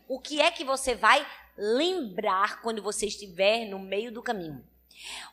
O 0.09 0.19
que 0.19 0.41
é 0.41 0.51
que 0.51 0.65
você 0.65 0.95
vai 0.95 1.27
lembrar 1.59 2.63
quando 2.63 2.83
você 2.83 3.05
estiver 3.05 3.67
no 3.67 3.79
meio 3.79 4.11
do 4.11 4.23
caminho? 4.23 4.65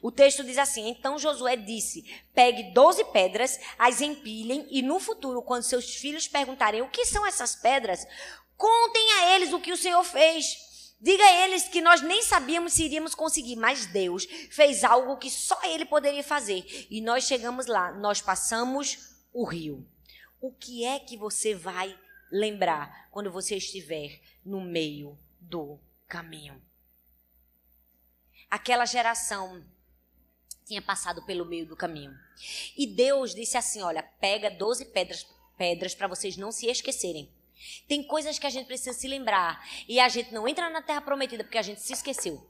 O 0.01 0.11
texto 0.11 0.43
diz 0.43 0.57
assim: 0.57 0.89
Então 0.89 1.17
Josué 1.17 1.55
disse: 1.55 2.03
Pegue 2.33 2.73
doze 2.73 3.03
pedras, 3.05 3.57
as 3.79 4.01
empilhem, 4.01 4.67
e 4.69 4.81
no 4.81 4.99
futuro, 4.99 5.41
quando 5.41 5.63
seus 5.63 5.95
filhos 5.95 6.27
perguntarem 6.27 6.81
o 6.81 6.89
que 6.89 7.05
são 7.05 7.25
essas 7.25 7.55
pedras, 7.55 8.05
Contem 8.57 9.11
a 9.13 9.35
eles 9.35 9.53
o 9.53 9.59
que 9.59 9.71
o 9.71 9.77
Senhor 9.77 10.03
fez. 10.03 10.65
Diga 10.99 11.23
a 11.23 11.45
eles 11.45 11.67
que 11.67 11.81
nós 11.81 12.01
nem 12.01 12.21
sabíamos 12.23 12.73
se 12.73 12.85
iríamos 12.85 13.13
conseguir, 13.13 13.55
mas 13.57 13.85
Deus 13.85 14.25
fez 14.49 14.83
algo 14.83 15.17
que 15.17 15.29
só 15.29 15.59
Ele 15.63 15.85
poderia 15.85 16.23
fazer. 16.23 16.87
E 16.89 17.01
nós 17.01 17.25
chegamos 17.25 17.67
lá, 17.67 17.91
nós 17.91 18.21
passamos 18.21 19.15
o 19.33 19.43
rio. 19.43 19.87
O 20.39 20.51
que 20.51 20.85
é 20.85 20.99
que 20.99 21.17
você 21.17 21.53
vai 21.53 21.97
lembrar 22.31 23.09
quando 23.11 23.31
você 23.31 23.57
estiver 23.57 24.19
no 24.43 24.61
meio 24.61 25.17
do 25.39 25.79
caminho? 26.07 26.61
Aquela 28.49 28.85
geração 28.85 29.65
tinha 30.65 30.81
passado 30.81 31.23
pelo 31.25 31.45
meio 31.45 31.67
do 31.67 31.75
caminho. 31.75 32.17
E 32.77 32.87
Deus 32.87 33.35
disse 33.35 33.57
assim: 33.57 33.81
Olha, 33.81 34.01
pega 34.01 34.49
12 34.49 34.85
pedras, 34.85 35.27
pedras 35.57 35.93
para 35.93 36.07
vocês 36.07 36.37
não 36.37 36.51
se 36.51 36.67
esquecerem. 36.67 37.31
Tem 37.87 38.03
coisas 38.03 38.39
que 38.39 38.47
a 38.47 38.49
gente 38.49 38.67
precisa 38.67 38.93
se 38.93 39.07
lembrar. 39.07 39.63
E 39.87 39.99
a 39.99 40.09
gente 40.09 40.33
não 40.33 40.47
entra 40.47 40.69
na 40.69 40.81
terra 40.81 41.01
prometida 41.01 41.43
porque 41.43 41.57
a 41.57 41.61
gente 41.63 41.81
se 41.81 41.93
esqueceu. 41.93 42.49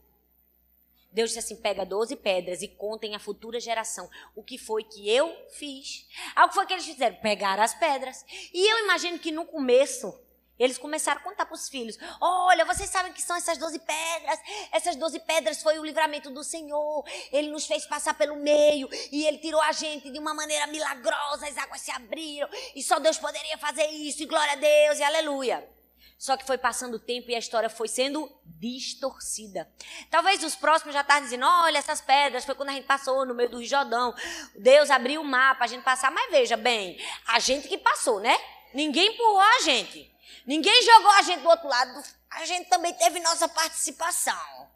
Deus 1.11 1.29
disse 1.29 1.39
assim: 1.39 1.55
pega 1.61 1.85
12 1.85 2.17
pedras 2.17 2.61
e 2.61 2.67
contem 2.67 3.15
a 3.15 3.19
futura 3.19 3.59
geração 3.59 4.09
o 4.35 4.43
que 4.43 4.57
foi 4.57 4.83
que 4.83 5.09
eu 5.09 5.33
fiz. 5.51 6.05
Algo 6.35 6.53
foi 6.53 6.65
que 6.65 6.73
eles 6.73 6.85
fizeram? 6.85 7.15
Pegaram 7.17 7.63
as 7.63 7.73
pedras. 7.73 8.25
E 8.53 8.71
eu 8.71 8.79
imagino 8.83 9.17
que 9.17 9.31
no 9.31 9.45
começo 9.45 10.13
eles 10.57 10.77
começaram 10.77 11.19
a 11.19 11.23
contar 11.23 11.45
para 11.45 11.55
os 11.55 11.67
filhos: 11.67 11.97
Olha, 12.19 12.65
vocês 12.65 12.89
sabem 12.89 13.11
que 13.11 13.21
são 13.21 13.35
essas 13.35 13.57
doze 13.57 13.79
pedras? 13.79 14.39
Essas 14.71 14.95
doze 14.95 15.19
pedras 15.19 15.61
foi 15.61 15.77
o 15.79 15.85
livramento 15.85 16.29
do 16.29 16.43
Senhor. 16.43 17.03
Ele 17.31 17.49
nos 17.49 17.65
fez 17.65 17.85
passar 17.85 18.13
pelo 18.13 18.35
meio 18.35 18.89
e 19.11 19.25
ele 19.25 19.37
tirou 19.37 19.61
a 19.61 19.71
gente 19.71 20.09
de 20.09 20.19
uma 20.19 20.33
maneira 20.33 20.67
milagrosa. 20.67 21.47
As 21.47 21.57
águas 21.57 21.81
se 21.81 21.91
abriram 21.91 22.49
e 22.75 22.81
só 22.81 22.99
Deus 22.99 23.17
poderia 23.17 23.57
fazer 23.57 23.85
isso. 23.87 24.23
E 24.23 24.25
glória 24.25 24.53
a 24.53 24.55
Deus 24.55 24.99
e 24.99 25.03
aleluia. 25.03 25.75
Só 26.17 26.37
que 26.37 26.45
foi 26.45 26.57
passando 26.57 26.95
o 26.95 26.99
tempo 26.99 27.29
e 27.29 27.35
a 27.35 27.39
história 27.39 27.69
foi 27.69 27.89
sendo 27.89 28.31
distorcida. 28.45 29.69
Talvez 30.09 30.43
os 30.43 30.55
próximos 30.55 30.93
já 30.93 31.01
estavam 31.01 31.23
dizendo: 31.23 31.45
olha, 31.45 31.77
essas 31.77 31.99
pedras 31.99 32.45
foi 32.45 32.55
quando 32.55 32.69
a 32.69 32.73
gente 32.73 32.85
passou 32.85 33.25
no 33.25 33.35
meio 33.35 33.49
do 33.49 33.59
Rio 33.59 33.67
Jordão. 33.67 34.15
Deus 34.57 34.89
abriu 34.89 35.21
o 35.21 35.25
mar 35.25 35.55
para 35.55 35.65
a 35.65 35.67
gente 35.67 35.83
passar. 35.83 36.11
Mas 36.11 36.31
veja 36.31 36.55
bem, 36.55 36.97
a 37.27 37.39
gente 37.39 37.67
que 37.67 37.77
passou, 37.77 38.21
né? 38.21 38.37
Ninguém 38.73 39.13
empurrou 39.13 39.39
a 39.39 39.59
gente. 39.61 40.14
Ninguém 40.45 40.83
jogou 40.83 41.11
a 41.11 41.21
gente 41.21 41.41
do 41.41 41.49
outro 41.49 41.67
lado. 41.67 42.03
A 42.29 42.45
gente 42.45 42.69
também 42.69 42.93
teve 42.93 43.19
nossa 43.19 43.47
participação. 43.47 44.69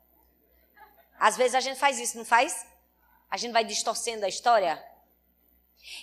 Às 1.20 1.38
vezes 1.38 1.56
a 1.56 1.60
gente 1.60 1.78
faz 1.78 2.00
isso, 2.00 2.18
não 2.18 2.26
faz? 2.26 2.66
A 3.30 3.38
gente 3.38 3.52
vai 3.52 3.64
distorcendo 3.64 4.26
a 4.26 4.30
história. 4.30 4.84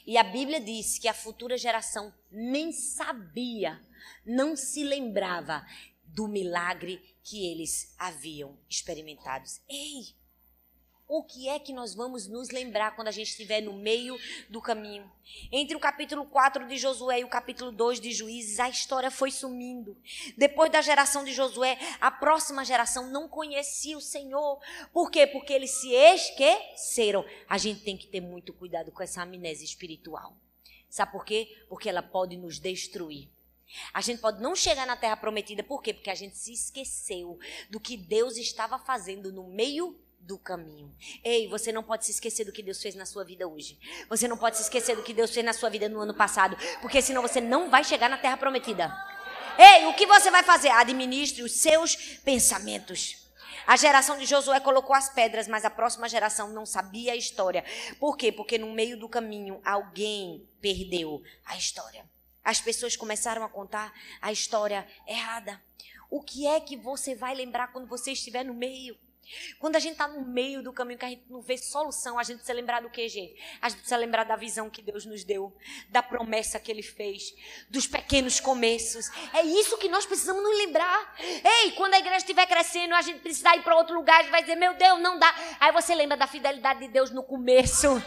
E 0.06 0.16
a 0.16 0.22
Bíblia 0.22 0.60
diz 0.60 0.98
que 0.98 1.08
a 1.08 1.14
futura 1.14 1.58
geração 1.58 2.12
nem 2.30 2.72
sabia, 2.72 3.80
não 4.24 4.56
se 4.56 4.84
lembrava 4.84 5.66
do 6.04 6.28
milagre 6.28 7.16
que 7.22 7.50
eles 7.50 7.94
haviam 7.98 8.58
experimentado. 8.68 9.48
Ei! 9.68 10.14
O 11.08 11.22
que 11.22 11.48
é 11.48 11.56
que 11.60 11.72
nós 11.72 11.94
vamos 11.94 12.26
nos 12.26 12.50
lembrar 12.50 12.96
quando 12.96 13.06
a 13.06 13.12
gente 13.12 13.28
estiver 13.28 13.60
no 13.60 13.72
meio 13.72 14.18
do 14.48 14.60
caminho? 14.60 15.08
Entre 15.52 15.76
o 15.76 15.80
capítulo 15.80 16.26
4 16.26 16.66
de 16.66 16.76
Josué 16.76 17.20
e 17.20 17.24
o 17.24 17.28
capítulo 17.28 17.70
2 17.70 18.00
de 18.00 18.12
Juízes, 18.12 18.58
a 18.58 18.68
história 18.68 19.08
foi 19.08 19.30
sumindo. 19.30 19.96
Depois 20.36 20.70
da 20.70 20.82
geração 20.82 21.22
de 21.22 21.32
Josué, 21.32 21.78
a 22.00 22.10
próxima 22.10 22.64
geração 22.64 23.08
não 23.08 23.28
conhecia 23.28 23.96
o 23.96 24.00
Senhor. 24.00 24.58
Por 24.92 25.08
quê? 25.08 25.28
Porque 25.28 25.52
eles 25.52 25.70
se 25.70 25.92
esqueceram. 25.92 27.24
A 27.48 27.56
gente 27.56 27.84
tem 27.84 27.96
que 27.96 28.08
ter 28.08 28.20
muito 28.20 28.52
cuidado 28.52 28.90
com 28.90 29.00
essa 29.00 29.22
amnésia 29.22 29.64
espiritual. 29.64 30.36
Sabe 30.90 31.12
por 31.12 31.24
quê? 31.24 31.56
Porque 31.68 31.88
ela 31.88 32.02
pode 32.02 32.36
nos 32.36 32.58
destruir. 32.58 33.28
A 33.92 34.00
gente 34.00 34.20
pode 34.20 34.42
não 34.42 34.56
chegar 34.56 34.86
na 34.86 34.96
terra 34.96 35.16
prometida, 35.16 35.62
por 35.62 35.82
quê? 35.82 35.94
Porque 35.94 36.10
a 36.10 36.14
gente 36.14 36.36
se 36.36 36.52
esqueceu 36.52 37.38
do 37.70 37.78
que 37.78 37.96
Deus 37.96 38.36
estava 38.36 38.78
fazendo 38.78 39.32
no 39.32 39.44
meio 39.44 39.96
do 40.26 40.36
caminho. 40.38 40.92
Ei, 41.22 41.48
você 41.48 41.70
não 41.72 41.82
pode 41.82 42.04
se 42.04 42.10
esquecer 42.10 42.44
do 42.44 42.52
que 42.52 42.62
Deus 42.62 42.82
fez 42.82 42.94
na 42.94 43.06
sua 43.06 43.24
vida 43.24 43.46
hoje. 43.46 43.78
Você 44.08 44.26
não 44.26 44.36
pode 44.36 44.56
se 44.56 44.64
esquecer 44.64 44.96
do 44.96 45.02
que 45.02 45.14
Deus 45.14 45.32
fez 45.32 45.46
na 45.46 45.52
sua 45.52 45.70
vida 45.70 45.88
no 45.88 46.00
ano 46.00 46.12
passado, 46.12 46.56
porque 46.82 47.00
senão 47.00 47.22
você 47.22 47.40
não 47.40 47.70
vai 47.70 47.84
chegar 47.84 48.10
na 48.10 48.18
terra 48.18 48.36
prometida. 48.36 48.92
Ei, 49.58 49.86
o 49.86 49.94
que 49.94 50.04
você 50.04 50.30
vai 50.30 50.42
fazer? 50.42 50.68
Administre 50.70 51.42
os 51.42 51.52
seus 51.52 51.96
pensamentos. 52.24 53.24
A 53.66 53.76
geração 53.76 54.18
de 54.18 54.26
Josué 54.26 54.60
colocou 54.60 54.94
as 54.94 55.08
pedras, 55.08 55.48
mas 55.48 55.64
a 55.64 55.70
próxima 55.70 56.08
geração 56.08 56.50
não 56.50 56.66
sabia 56.66 57.12
a 57.12 57.16
história. 57.16 57.64
Por 57.98 58.16
quê? 58.16 58.30
Porque 58.30 58.58
no 58.58 58.72
meio 58.72 58.98
do 58.98 59.08
caminho 59.08 59.60
alguém 59.64 60.46
perdeu 60.60 61.22
a 61.44 61.56
história. 61.56 62.04
As 62.44 62.60
pessoas 62.60 62.94
começaram 62.94 63.42
a 63.42 63.48
contar 63.48 63.92
a 64.20 64.30
história 64.30 64.86
errada. 65.06 65.60
O 66.08 66.22
que 66.22 66.46
é 66.46 66.60
que 66.60 66.76
você 66.76 67.14
vai 67.16 67.34
lembrar 67.34 67.72
quando 67.72 67.88
você 67.88 68.12
estiver 68.12 68.44
no 68.44 68.54
meio? 68.54 68.96
Quando 69.58 69.76
a 69.76 69.78
gente 69.78 69.92
está 69.92 70.08
no 70.08 70.24
meio 70.24 70.62
do 70.62 70.72
caminho 70.72 70.98
que 70.98 71.04
a 71.04 71.08
gente 71.08 71.24
não 71.28 71.40
vê 71.40 71.56
solução, 71.56 72.18
a 72.18 72.22
gente 72.22 72.36
precisa 72.38 72.54
lembrar 72.54 72.80
do 72.80 72.90
que, 72.90 73.08
gente? 73.08 73.34
A 73.60 73.68
gente 73.68 73.78
precisa 73.78 73.96
lembrar 73.96 74.24
da 74.24 74.36
visão 74.36 74.70
que 74.70 74.82
Deus 74.82 75.04
nos 75.04 75.24
deu, 75.24 75.56
da 75.88 76.02
promessa 76.02 76.60
que 76.60 76.70
Ele 76.70 76.82
fez, 76.82 77.34
dos 77.68 77.86
pequenos 77.86 78.40
começos. 78.40 79.10
É 79.32 79.42
isso 79.42 79.78
que 79.78 79.88
nós 79.88 80.06
precisamos 80.06 80.42
nos 80.42 80.56
lembrar. 80.58 81.14
Ei, 81.18 81.72
quando 81.72 81.94
a 81.94 81.98
igreja 81.98 82.18
estiver 82.18 82.46
crescendo, 82.46 82.94
a 82.94 83.02
gente 83.02 83.20
precisar 83.20 83.56
ir 83.56 83.62
para 83.62 83.76
outro 83.76 83.94
lugar, 83.94 84.20
a 84.20 84.22
gente 84.22 84.30
vai 84.30 84.42
dizer, 84.42 84.56
meu 84.56 84.74
Deus, 84.74 85.00
não 85.00 85.18
dá. 85.18 85.34
Aí 85.60 85.72
você 85.72 85.94
lembra 85.94 86.16
da 86.16 86.26
fidelidade 86.26 86.80
de 86.80 86.88
Deus 86.88 87.10
no 87.10 87.22
começo. 87.22 88.02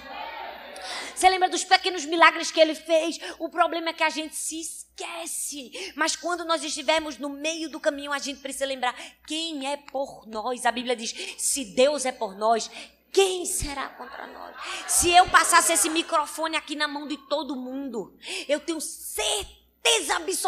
Você 1.15 1.29
lembra 1.29 1.49
dos 1.49 1.63
pequenos 1.63 2.05
milagres 2.05 2.51
que 2.51 2.59
ele 2.59 2.75
fez? 2.75 3.19
O 3.37 3.49
problema 3.49 3.89
é 3.89 3.93
que 3.93 4.03
a 4.03 4.09
gente 4.09 4.35
se 4.35 4.59
esquece. 4.59 5.93
Mas 5.95 6.15
quando 6.15 6.45
nós 6.45 6.63
estivermos 6.63 7.17
no 7.17 7.29
meio 7.29 7.69
do 7.69 7.79
caminho, 7.79 8.11
a 8.11 8.19
gente 8.19 8.39
precisa 8.39 8.65
lembrar 8.65 8.95
quem 9.27 9.67
é 9.71 9.77
por 9.77 10.27
nós. 10.27 10.65
A 10.65 10.71
Bíblia 10.71 10.95
diz: 10.95 11.13
se 11.37 11.65
Deus 11.65 12.05
é 12.05 12.11
por 12.11 12.35
nós, 12.35 12.69
quem 13.11 13.45
será 13.45 13.89
contra 13.89 14.27
nós? 14.27 14.55
Se 14.87 15.11
eu 15.11 15.27
passasse 15.29 15.73
esse 15.73 15.89
microfone 15.89 16.55
aqui 16.55 16.75
na 16.75 16.87
mão 16.87 17.07
de 17.07 17.17
todo 17.27 17.55
mundo, 17.55 18.17
eu 18.47 18.59
tenho 18.59 18.79
certeza 18.79 19.58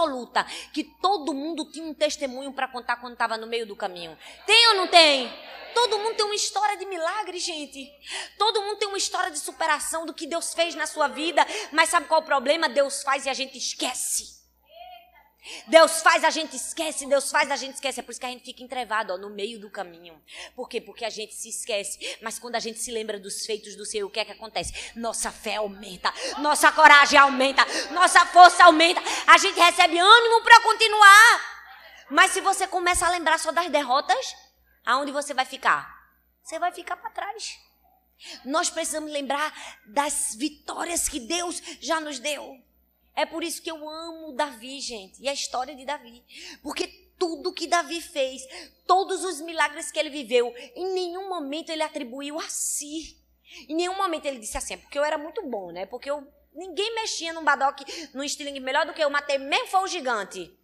absoluta 0.01 0.45
que 0.73 0.83
todo 0.83 1.33
mundo 1.33 1.65
tinha 1.65 1.85
um 1.85 1.93
testemunho 1.93 2.53
para 2.53 2.67
contar 2.67 2.97
quando 2.97 3.13
estava 3.13 3.37
no 3.37 3.47
meio 3.47 3.65
do 3.65 3.75
caminho. 3.75 4.17
Tem 4.45 4.67
ou 4.69 4.75
não 4.75 4.87
tem? 4.87 5.31
Todo 5.73 5.99
mundo 5.99 6.15
tem 6.15 6.25
uma 6.25 6.35
história 6.35 6.77
de 6.77 6.85
milagre, 6.85 7.39
gente. 7.39 7.89
Todo 8.37 8.61
mundo 8.61 8.77
tem 8.77 8.87
uma 8.87 8.97
história 8.97 9.31
de 9.31 9.39
superação 9.39 10.05
do 10.05 10.13
que 10.13 10.27
Deus 10.27 10.53
fez 10.53 10.75
na 10.75 10.85
sua 10.85 11.07
vida. 11.07 11.45
Mas 11.71 11.89
sabe 11.89 12.07
qual 12.07 12.19
é 12.19 12.23
o 12.23 12.25
problema? 12.25 12.67
Deus 12.67 13.03
faz 13.03 13.25
e 13.25 13.29
a 13.29 13.33
gente 13.33 13.57
esquece. 13.57 14.40
Deus 15.67 16.01
faz, 16.01 16.23
a 16.23 16.29
gente 16.29 16.55
esquece, 16.55 17.07
Deus 17.07 17.31
faz, 17.31 17.49
a 17.49 17.55
gente 17.55 17.73
esquece. 17.73 17.99
É 17.99 18.03
por 18.03 18.11
isso 18.11 18.19
que 18.19 18.25
a 18.25 18.29
gente 18.29 18.45
fica 18.45 18.61
entrevado 18.63 19.13
ó, 19.13 19.17
no 19.17 19.29
meio 19.29 19.59
do 19.59 19.71
caminho. 19.71 20.21
Por 20.55 20.69
quê? 20.69 20.79
Porque 20.79 21.03
a 21.03 21.09
gente 21.09 21.33
se 21.33 21.49
esquece. 21.49 22.17
Mas 22.21 22.37
quando 22.37 22.55
a 22.55 22.59
gente 22.59 22.79
se 22.79 22.91
lembra 22.91 23.19
dos 23.19 23.45
feitos 23.45 23.75
do 23.75 23.85
Senhor, 23.85 24.05
o 24.05 24.09
que 24.09 24.19
é 24.19 24.25
que 24.25 24.31
acontece? 24.31 24.91
Nossa 24.95 25.31
fé 25.31 25.55
aumenta, 25.55 26.13
nossa 26.39 26.71
coragem 26.71 27.17
aumenta, 27.17 27.65
nossa 27.91 28.23
força 28.27 28.65
aumenta. 28.65 29.01
A 29.25 29.37
gente 29.39 29.59
recebe 29.59 29.97
ânimo 29.97 30.43
para 30.43 30.61
continuar. 30.61 31.51
Mas 32.11 32.31
se 32.31 32.41
você 32.41 32.67
começa 32.67 33.07
a 33.07 33.09
lembrar 33.09 33.39
só 33.39 33.51
das 33.51 33.69
derrotas, 33.71 34.35
aonde 34.85 35.11
você 35.11 35.33
vai 35.33 35.45
ficar? 35.45 35.89
Você 36.43 36.59
vai 36.59 36.71
ficar 36.71 36.97
para 36.97 37.09
trás. 37.09 37.57
Nós 38.45 38.69
precisamos 38.69 39.11
lembrar 39.11 39.51
das 39.87 40.35
vitórias 40.35 41.09
que 41.09 41.19
Deus 41.19 41.61
já 41.79 41.99
nos 41.99 42.19
deu. 42.19 42.60
É 43.15 43.25
por 43.25 43.43
isso 43.43 43.61
que 43.61 43.69
eu 43.69 43.89
amo 43.89 44.33
Davi, 44.33 44.79
gente, 44.79 45.21
e 45.21 45.27
a 45.27 45.33
história 45.33 45.75
de 45.75 45.85
Davi. 45.85 46.23
Porque 46.63 46.87
tudo 47.19 47.53
que 47.53 47.67
Davi 47.67 48.01
fez, 48.01 48.41
todos 48.87 49.23
os 49.23 49.41
milagres 49.41 49.91
que 49.91 49.99
ele 49.99 50.09
viveu, 50.09 50.53
em 50.75 50.93
nenhum 50.93 51.29
momento 51.29 51.69
ele 51.69 51.83
atribuiu 51.83 52.39
a 52.39 52.47
si. 52.49 53.17
Em 53.67 53.75
nenhum 53.75 53.97
momento 53.97 54.25
ele 54.25 54.39
disse 54.39 54.57
assim, 54.57 54.75
é 54.75 54.77
porque 54.77 54.97
eu 54.97 55.03
era 55.03 55.17
muito 55.17 55.45
bom, 55.45 55.71
né? 55.71 55.85
Porque 55.85 56.09
eu, 56.09 56.25
ninguém 56.53 56.95
mexia 56.95 57.33
num 57.33 57.43
badoque, 57.43 57.85
num 58.13 58.23
estilingue 58.23 58.59
melhor 58.59 58.85
do 58.85 58.93
que 58.93 59.03
eu, 59.03 59.09
matei 59.09 59.37
mesmo 59.37 59.67
foi 59.67 59.81
o 59.81 59.87
gigante. 59.87 60.57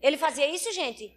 Ele 0.00 0.16
fazia 0.16 0.48
isso, 0.48 0.72
gente? 0.72 1.16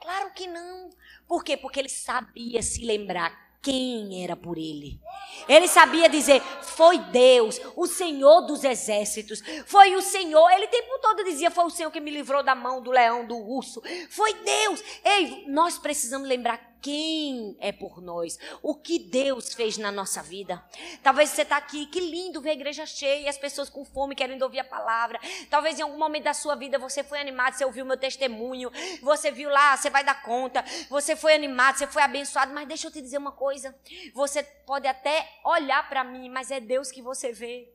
Claro 0.00 0.32
que 0.32 0.46
não. 0.46 0.90
Por 1.28 1.44
quê? 1.44 1.56
Porque 1.56 1.78
ele 1.78 1.88
sabia 1.88 2.62
se 2.62 2.84
lembrar 2.84 3.49
quem 3.62 4.22
era 4.22 4.34
por 4.34 4.56
ele. 4.56 5.00
Ele 5.48 5.68
sabia 5.68 6.08
dizer: 6.08 6.40
foi 6.62 6.98
Deus, 6.98 7.60
o 7.76 7.86
Senhor 7.86 8.42
dos 8.42 8.64
exércitos. 8.64 9.42
Foi 9.66 9.94
o 9.96 10.02
Senhor. 10.02 10.50
Ele 10.50 10.66
o 10.66 10.70
tempo 10.70 10.98
todo 11.00 11.24
dizia: 11.24 11.50
foi 11.50 11.64
o 11.64 11.70
Senhor 11.70 11.90
que 11.90 12.00
me 12.00 12.10
livrou 12.10 12.42
da 12.42 12.54
mão 12.54 12.82
do 12.82 12.90
leão, 12.90 13.26
do 13.26 13.36
urso. 13.36 13.82
Foi 14.08 14.32
Deus. 14.34 14.82
Ei, 15.04 15.44
nós 15.48 15.78
precisamos 15.78 16.28
lembrar 16.28 16.69
quem 16.80 17.56
é 17.60 17.72
por 17.72 18.00
nós, 18.00 18.38
o 18.62 18.74
que 18.74 18.98
Deus 18.98 19.54
fez 19.54 19.76
na 19.76 19.92
nossa 19.92 20.22
vida. 20.22 20.62
Talvez 21.02 21.30
você 21.30 21.42
está 21.42 21.56
aqui, 21.56 21.86
que 21.86 22.00
lindo 22.00 22.40
ver 22.40 22.50
a 22.50 22.54
igreja 22.54 22.86
cheia, 22.86 23.28
as 23.28 23.38
pessoas 23.38 23.68
com 23.68 23.84
fome 23.84 24.14
querendo 24.14 24.42
ouvir 24.42 24.60
a 24.60 24.64
palavra. 24.64 25.20
Talvez 25.48 25.78
em 25.78 25.82
algum 25.82 25.98
momento 25.98 26.24
da 26.24 26.34
sua 26.34 26.54
vida 26.54 26.78
você 26.78 27.02
foi 27.02 27.20
animado, 27.20 27.54
você 27.54 27.64
ouviu 27.64 27.84
meu 27.84 27.96
testemunho, 27.96 28.70
você 29.02 29.30
viu 29.30 29.50
lá, 29.50 29.76
você 29.76 29.90
vai 29.90 30.04
dar 30.04 30.22
conta, 30.22 30.64
você 30.88 31.14
foi 31.14 31.34
animado, 31.34 31.78
você 31.78 31.86
foi 31.86 32.02
abençoado. 32.02 32.52
Mas 32.52 32.66
deixa 32.66 32.86
eu 32.86 32.90
te 32.90 33.00
dizer 33.00 33.18
uma 33.18 33.32
coisa: 33.32 33.74
você 34.14 34.42
pode 34.42 34.86
até 34.86 35.28
olhar 35.44 35.88
para 35.88 36.04
mim, 36.04 36.28
mas 36.28 36.50
é 36.50 36.60
Deus 36.60 36.90
que 36.90 37.02
você 37.02 37.32
vê. 37.32 37.72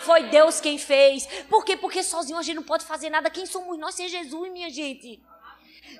Foi 0.00 0.24
Deus 0.24 0.60
quem 0.60 0.78
fez. 0.78 1.26
Por 1.48 1.64
quê? 1.64 1.76
Porque 1.76 2.02
sozinho 2.02 2.38
a 2.38 2.42
gente 2.42 2.56
não 2.56 2.62
pode 2.62 2.84
fazer 2.84 3.10
nada. 3.10 3.30
Quem 3.30 3.46
somos 3.46 3.78
nós 3.78 3.94
sem 3.94 4.08
Jesus, 4.08 4.52
minha 4.52 4.70
gente? 4.70 5.22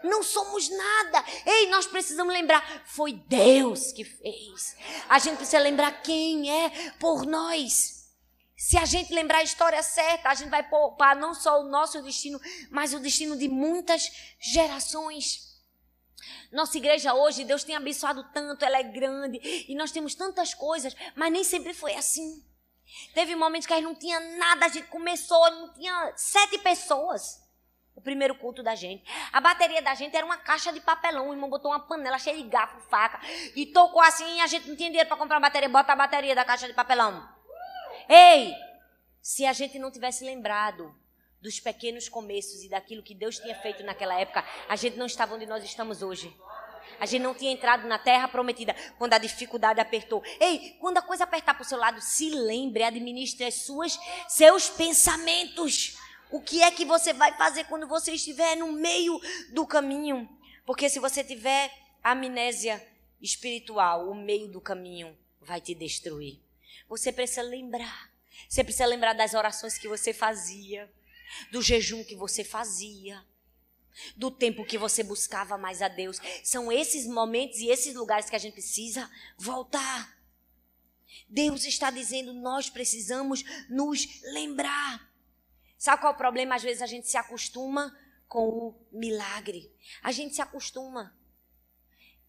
Não 0.02 0.22
somos 0.22 0.68
nada. 0.68 1.24
Ei, 1.46 1.68
nós 1.68 1.86
precisamos 1.86 2.32
lembrar, 2.32 2.82
foi 2.86 3.12
Deus 3.12 3.92
que 3.92 4.04
fez. 4.04 4.76
A 5.08 5.18
gente 5.18 5.36
precisa 5.36 5.58
lembrar 5.58 6.02
quem 6.02 6.50
é 6.50 6.92
por 6.98 7.24
nós. 7.26 8.02
Se 8.56 8.78
a 8.78 8.84
gente 8.84 9.12
lembrar 9.12 9.38
a 9.38 9.42
história 9.42 9.82
certa, 9.82 10.28
a 10.28 10.34
gente 10.34 10.48
vai 10.48 10.62
poupar 10.62 11.16
não 11.16 11.34
só 11.34 11.60
o 11.60 11.68
nosso 11.68 12.00
destino, 12.00 12.40
mas 12.70 12.94
o 12.94 13.00
destino 13.00 13.36
de 13.36 13.48
muitas 13.48 14.10
gerações. 14.40 15.52
Nossa 16.52 16.76
igreja 16.78 17.12
hoje, 17.12 17.44
Deus 17.44 17.64
tem 17.64 17.74
abençoado 17.74 18.22
tanto, 18.32 18.64
ela 18.64 18.78
é 18.78 18.84
grande 18.84 19.40
e 19.68 19.74
nós 19.74 19.90
temos 19.90 20.14
tantas 20.14 20.54
coisas, 20.54 20.94
mas 21.16 21.32
nem 21.32 21.42
sempre 21.42 21.74
foi 21.74 21.94
assim. 21.94 22.44
Teve 23.14 23.34
momentos 23.34 23.66
que 23.66 23.72
a 23.72 23.76
gente 23.76 23.86
não 23.86 23.94
tinha 23.94 24.20
nada, 24.38 24.66
a 24.66 24.68
gente 24.68 24.86
começou, 24.88 25.50
não 25.50 25.72
tinha 25.74 26.12
sete 26.16 26.58
pessoas. 26.58 27.41
O 27.94 28.00
primeiro 28.00 28.34
culto 28.34 28.62
da 28.62 28.74
gente. 28.74 29.04
A 29.32 29.40
bateria 29.40 29.82
da 29.82 29.94
gente 29.94 30.16
era 30.16 30.24
uma 30.24 30.36
caixa 30.36 30.72
de 30.72 30.80
papelão. 30.80 31.28
O 31.28 31.32
irmão 31.32 31.50
botou 31.50 31.70
uma 31.70 31.80
panela 31.80 32.18
cheia 32.18 32.36
de 32.36 32.44
garfo, 32.44 32.80
faca. 32.88 33.20
E 33.54 33.66
tocou 33.66 34.00
assim 34.00 34.38
e 34.38 34.40
a 34.40 34.46
gente 34.46 34.68
não 34.68 34.76
tinha 34.76 34.88
dinheiro 34.88 35.08
para 35.08 35.18
comprar 35.18 35.36
uma 35.36 35.48
bateria. 35.48 35.68
Bota 35.68 35.92
a 35.92 35.96
bateria 35.96 36.34
da 36.34 36.44
caixa 36.44 36.66
de 36.66 36.72
papelão. 36.72 37.28
Ei! 38.08 38.54
Se 39.20 39.46
a 39.46 39.52
gente 39.52 39.78
não 39.78 39.90
tivesse 39.90 40.24
lembrado 40.24 40.94
dos 41.40 41.60
pequenos 41.60 42.08
começos 42.08 42.62
e 42.64 42.68
daquilo 42.68 43.02
que 43.02 43.14
Deus 43.14 43.38
tinha 43.38 43.54
feito 43.56 43.82
naquela 43.82 44.18
época, 44.18 44.44
a 44.68 44.76
gente 44.76 44.96
não 44.96 45.06
estava 45.06 45.34
onde 45.34 45.44
nós 45.44 45.62
estamos 45.62 46.02
hoje. 46.02 46.34
A 46.98 47.06
gente 47.06 47.22
não 47.22 47.34
tinha 47.34 47.52
entrado 47.52 47.86
na 47.86 47.98
terra 47.98 48.28
prometida 48.28 48.74
quando 48.98 49.12
a 49.12 49.18
dificuldade 49.18 49.80
apertou. 49.80 50.22
Ei, 50.40 50.76
quando 50.80 50.98
a 50.98 51.02
coisa 51.02 51.24
apertar 51.24 51.54
para 51.54 51.62
o 51.62 51.66
seu 51.66 51.78
lado, 51.78 52.00
se 52.00 52.30
lembre, 52.30 52.82
administre 52.82 53.44
as 53.44 53.54
suas, 53.54 53.98
seus 54.28 54.70
pensamentos. 54.70 55.96
O 56.32 56.40
que 56.40 56.62
é 56.62 56.70
que 56.70 56.84
você 56.84 57.12
vai 57.12 57.36
fazer 57.36 57.64
quando 57.64 57.86
você 57.86 58.12
estiver 58.12 58.56
no 58.56 58.72
meio 58.72 59.20
do 59.50 59.66
caminho? 59.66 60.28
Porque 60.66 60.88
se 60.88 60.98
você 60.98 61.22
tiver 61.22 61.70
amnésia 62.02 62.84
espiritual, 63.20 64.10
o 64.10 64.14
meio 64.14 64.48
do 64.48 64.60
caminho 64.60 65.16
vai 65.40 65.60
te 65.60 65.74
destruir. 65.74 66.40
Você 66.88 67.12
precisa 67.12 67.42
lembrar. 67.42 68.10
Você 68.48 68.64
precisa 68.64 68.86
lembrar 68.86 69.12
das 69.12 69.34
orações 69.34 69.78
que 69.78 69.86
você 69.86 70.12
fazia, 70.12 70.90
do 71.52 71.62
jejum 71.62 72.02
que 72.02 72.16
você 72.16 72.42
fazia 72.42 73.22
do 74.16 74.30
tempo 74.30 74.64
que 74.64 74.78
você 74.78 75.02
buscava 75.02 75.58
mais 75.58 75.82
a 75.82 75.88
Deus. 75.88 76.18
São 76.42 76.72
esses 76.72 77.06
momentos 77.06 77.58
e 77.58 77.68
esses 77.68 77.94
lugares 77.94 78.28
que 78.28 78.36
a 78.36 78.38
gente 78.38 78.54
precisa 78.54 79.10
voltar. 79.36 80.18
Deus 81.28 81.64
está 81.64 81.90
dizendo, 81.90 82.32
nós 82.32 82.70
precisamos 82.70 83.44
nos 83.68 84.22
lembrar. 84.22 85.11
Sabe 85.82 86.00
qual 86.00 86.12
é 86.12 86.14
o 86.14 86.16
problema? 86.16 86.54
Às 86.54 86.62
vezes 86.62 86.80
a 86.80 86.86
gente 86.86 87.08
se 87.08 87.16
acostuma 87.16 87.92
com 88.28 88.46
o 88.46 88.86
milagre. 88.92 89.68
A 90.00 90.12
gente 90.12 90.32
se 90.32 90.40
acostuma. 90.40 91.12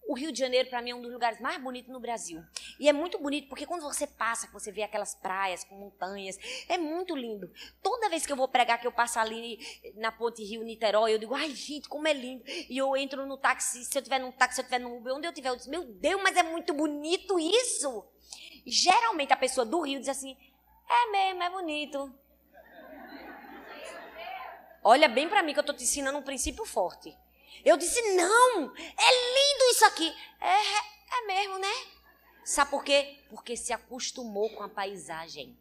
O 0.08 0.16
Rio 0.16 0.32
de 0.32 0.40
Janeiro, 0.40 0.72
para 0.72 0.82
mim, 0.82 0.90
é 0.90 0.96
um 0.96 1.02
dos 1.04 1.14
lugares 1.14 1.40
mais 1.40 1.62
bonitos 1.62 1.94
no 1.94 2.00
Brasil. 2.00 2.42
E 2.80 2.90
é 2.90 2.92
muito 2.92 3.20
bonito 3.20 3.48
porque 3.48 3.68
quando 3.68 3.84
você 3.84 4.08
passa, 4.08 4.50
você 4.52 4.72
vê 4.72 4.82
aquelas 4.82 5.14
praias 5.14 5.64
com 5.64 5.76
montanhas, 5.76 6.36
é 6.68 6.80
muito 6.80 7.16
lindo. 7.16 7.48
Toda 7.84 8.10
vez 8.10 8.26
que 8.26 8.32
eu 8.32 8.36
vou 8.36 8.48
pregar, 8.48 8.82
que 8.82 8.88
eu 8.88 8.92
passo 8.92 9.20
ali 9.20 9.60
na 9.98 10.12
ponte 10.12 10.44
Rio-Niterói, 10.44 11.14
eu 11.14 11.20
digo, 11.20 11.36
ai, 11.36 11.52
gente, 11.52 11.88
como 11.88 12.08
é 12.08 12.14
lindo. 12.14 12.44
E 12.48 12.76
eu 12.76 12.98
entro 12.98 13.24
no 13.28 13.38
táxi, 13.38 13.86
se 13.86 13.96
eu 13.96 14.02
tiver 14.02 14.18
num 14.18 14.32
táxi, 14.32 14.56
se 14.56 14.62
eu 14.62 14.66
tiver 14.66 14.80
no 14.80 14.98
Uber, 14.98 15.14
onde 15.14 15.28
eu 15.28 15.32
tiver, 15.32 15.50
eu 15.50 15.58
digo, 15.58 15.70
meu 15.70 15.84
Deus, 15.84 16.20
mas 16.24 16.36
é 16.36 16.42
muito 16.42 16.74
bonito 16.74 17.38
isso. 17.38 18.04
Geralmente 18.66 19.32
a 19.32 19.38
pessoa 19.38 19.64
do 19.64 19.82
Rio 19.82 20.00
diz 20.00 20.10
assim, 20.10 20.36
é 20.90 21.12
mesmo, 21.12 21.44
é 21.44 21.50
bonito. 21.52 22.23
Olha 24.84 25.08
bem 25.08 25.30
para 25.30 25.42
mim 25.42 25.54
que 25.54 25.60
eu 25.60 25.62
estou 25.62 25.76
te 25.76 25.84
ensinando 25.84 26.18
um 26.18 26.24
princípio 26.24 26.66
forte. 26.66 27.16
Eu 27.64 27.78
disse: 27.78 28.02
não, 28.16 28.74
é 28.76 29.10
lindo 29.12 29.64
isso 29.72 29.86
aqui. 29.86 30.14
É, 30.42 31.18
é 31.18 31.26
mesmo, 31.26 31.58
né? 31.58 31.74
Sabe 32.44 32.72
por 32.72 32.84
quê? 32.84 33.20
Porque 33.30 33.56
se 33.56 33.72
acostumou 33.72 34.50
com 34.50 34.64
a 34.64 34.70
paisagem. 34.70 35.58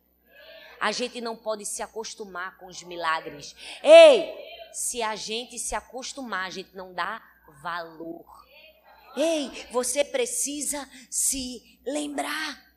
A 0.81 0.91
gente 0.91 1.21
não 1.21 1.37
pode 1.37 1.65
se 1.65 1.81
acostumar 1.81 2.59
com 2.59 2.67
os 2.67 2.83
milagres. 2.83 3.55
Ei, 3.85 4.35
se 4.73 5.01
a 5.01 5.15
gente 5.15 5.57
se 5.59 5.77
acostumar, 5.77 6.47
a 6.47 6.51
gente 6.51 6.75
não 6.75 6.93
dá 6.93 7.23
valor. 7.63 8.25
Ei, 9.17 9.69
você 9.71 10.05
precisa 10.05 10.89
se 11.09 11.79
lembrar. 11.87 12.73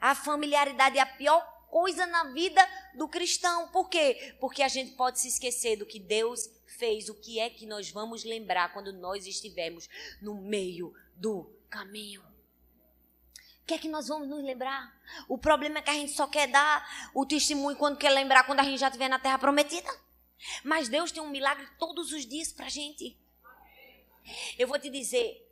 A 0.00 0.14
familiaridade 0.14 0.98
é 0.98 1.02
a 1.02 1.06
pior 1.06 1.55
coisa 1.70 2.06
na 2.06 2.24
vida 2.24 2.60
do 2.94 3.08
cristão. 3.08 3.68
Por 3.68 3.88
quê? 3.88 4.34
Porque 4.40 4.62
a 4.62 4.68
gente 4.68 4.92
pode 4.92 5.20
se 5.20 5.28
esquecer 5.28 5.76
do 5.76 5.86
que 5.86 5.98
Deus 5.98 6.48
fez, 6.66 7.08
o 7.08 7.14
que 7.14 7.38
é 7.38 7.48
que 7.48 7.66
nós 7.66 7.90
vamos 7.90 8.24
lembrar 8.24 8.72
quando 8.72 8.92
nós 8.92 9.26
estivermos 9.26 9.88
no 10.20 10.34
meio 10.34 10.94
do 11.14 11.50
caminho? 11.68 12.22
O 13.62 13.66
que 13.66 13.74
é 13.74 13.78
que 13.78 13.88
nós 13.88 14.08
vamos 14.08 14.28
nos 14.28 14.44
lembrar? 14.44 14.94
O 15.28 15.36
problema 15.36 15.78
é 15.78 15.82
que 15.82 15.90
a 15.90 15.94
gente 15.94 16.12
só 16.12 16.26
quer 16.26 16.46
dar 16.46 17.10
o 17.12 17.26
testemunho 17.26 17.76
quando 17.76 17.98
quer 17.98 18.10
lembrar, 18.10 18.44
quando 18.44 18.60
a 18.60 18.62
gente 18.62 18.78
já 18.78 18.86
estiver 18.86 19.08
na 19.08 19.18
terra 19.18 19.38
prometida. 19.38 19.88
Mas 20.62 20.88
Deus 20.88 21.10
tem 21.10 21.22
um 21.22 21.30
milagre 21.30 21.66
todos 21.78 22.12
os 22.12 22.24
dias 22.26 22.52
para 22.52 22.66
a 22.66 22.70
gente. 22.70 23.18
Eu 24.58 24.68
vou 24.68 24.78
te 24.78 24.90
dizer, 24.90 25.45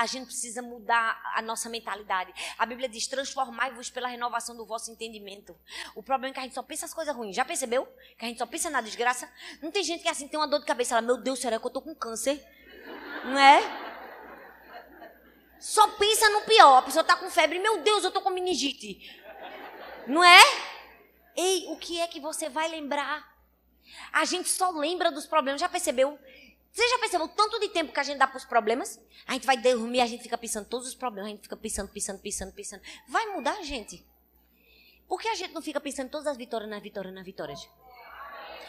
a 0.00 0.06
gente 0.06 0.28
precisa 0.28 0.62
mudar 0.62 1.20
a 1.34 1.42
nossa 1.42 1.68
mentalidade. 1.68 2.32
A 2.56 2.64
Bíblia 2.64 2.88
diz: 2.88 3.06
transformai-vos 3.06 3.90
pela 3.90 4.08
renovação 4.08 4.56
do 4.56 4.64
vosso 4.64 4.90
entendimento. 4.90 5.54
O 5.94 6.02
problema 6.02 6.32
é 6.32 6.34
que 6.34 6.40
a 6.40 6.42
gente 6.42 6.54
só 6.54 6.62
pensa 6.62 6.86
as 6.86 6.94
coisas 6.94 7.14
ruins. 7.14 7.36
Já 7.36 7.44
percebeu? 7.44 7.86
Que 8.16 8.24
a 8.24 8.28
gente 8.28 8.38
só 8.38 8.46
pensa 8.46 8.70
na 8.70 8.80
desgraça. 8.80 9.30
Não 9.60 9.70
tem 9.70 9.82
gente 9.82 10.00
que 10.02 10.08
assim 10.08 10.26
tem 10.26 10.40
uma 10.40 10.48
dor 10.48 10.60
de 10.60 10.64
cabeça. 10.64 10.94
Ela, 10.94 11.02
meu 11.02 11.18
Deus, 11.18 11.38
será 11.38 11.60
que 11.60 11.66
eu 11.66 11.70
tô 11.70 11.82
com 11.82 11.94
câncer? 11.94 12.42
Não 13.26 13.38
é? 13.38 13.60
Só 15.58 15.86
pensa 15.88 16.30
no 16.30 16.40
pior. 16.46 16.78
A 16.78 16.82
pessoa 16.82 17.04
tá 17.04 17.16
com 17.16 17.28
febre. 17.28 17.58
Meu 17.58 17.82
Deus, 17.82 18.02
eu 18.02 18.10
tô 18.10 18.22
com 18.22 18.30
meningite. 18.30 19.22
Não 20.06 20.24
é? 20.24 20.40
Ei, 21.36 21.66
o 21.68 21.76
que 21.76 22.00
é 22.00 22.08
que 22.08 22.20
você 22.20 22.48
vai 22.48 22.68
lembrar? 22.68 23.36
A 24.10 24.24
gente 24.24 24.48
só 24.48 24.70
lembra 24.70 25.12
dos 25.12 25.26
problemas. 25.26 25.60
Já 25.60 25.68
percebeu? 25.68 26.18
Você 26.72 26.88
já 26.88 26.98
percebeu 26.98 27.28
tanto 27.28 27.58
de 27.58 27.68
tempo 27.68 27.92
que 27.92 28.00
a 28.00 28.02
gente 28.02 28.18
dá 28.18 28.26
para 28.26 28.36
os 28.36 28.44
problemas? 28.44 29.00
A 29.26 29.32
gente 29.32 29.46
vai 29.46 29.56
dormir, 29.56 30.00
a 30.00 30.06
gente 30.06 30.22
fica 30.22 30.38
pensando 30.38 30.66
todos 30.68 30.86
os 30.86 30.94
problemas, 30.94 31.28
a 31.28 31.30
gente 31.34 31.42
fica 31.42 31.56
pensando, 31.56 31.88
pensando, 31.88 32.20
pensando, 32.20 32.52
pensando. 32.52 32.82
Vai 33.08 33.26
mudar, 33.26 33.60
gente? 33.62 34.06
Por 35.08 35.20
que 35.20 35.28
a 35.28 35.34
gente 35.34 35.52
não 35.52 35.60
fica 35.60 35.80
pensando 35.80 36.08
todas 36.08 36.28
as 36.28 36.36
vitórias 36.36 36.70
nas 36.70 36.80
vitórias 36.80 37.12
nas 37.12 37.24
vitórias? 37.24 37.68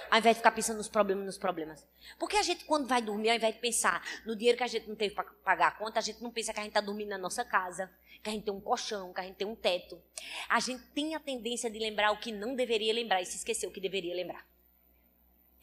Ao 0.10 0.18
invés 0.18 0.36
de 0.36 0.40
ficar 0.40 0.52
pensando 0.52 0.78
nos 0.78 0.90
problemas 0.90 1.26
nos 1.26 1.38
problemas. 1.38 1.88
Porque 2.20 2.36
a 2.36 2.44
gente, 2.44 2.66
quando 2.66 2.86
vai 2.88 3.02
dormir, 3.02 3.30
ao 3.30 3.36
invés 3.36 3.54
de 3.54 3.62
pensar 3.62 4.04
no 4.26 4.36
dinheiro 4.36 4.58
que 4.58 4.64
a 4.64 4.68
gente 4.68 4.90
não 4.90 4.96
teve 4.96 5.16
para 5.16 5.24
pagar 5.24 5.68
a 5.68 5.72
conta, 5.72 6.00
a 6.00 6.02
gente 6.02 6.22
não 6.22 6.32
pensa 6.32 6.52
que 6.52 6.60
a 6.60 6.64
gente 6.64 6.72
está 6.72 6.82
dormindo 6.82 7.10
na 7.10 7.18
nossa 7.18 7.46
casa, 7.46 7.90
que 8.22 8.30
a 8.30 8.34
gente 8.34 8.44
tem 8.44 8.54
um 8.54 8.60
colchão, 8.60 9.14
que 9.14 9.22
a 9.22 9.24
gente 9.24 9.36
tem 9.36 9.48
um 9.48 9.56
teto. 9.56 10.02
A 10.50 10.60
gente 10.60 10.84
tem 10.88 11.16
a 11.16 11.20
tendência 11.20 11.70
de 11.70 11.80
lembrar 11.80 12.12
o 12.12 12.18
que 12.18 12.32
não 12.32 12.56
deveria 12.56 12.94
lembrar 12.94 13.22
e 13.22 13.26
se 13.26 13.38
esquecer 13.38 13.68
o 13.68 13.72
que 13.72 13.80
deveria 13.80 14.14
lembrar. 14.14 14.51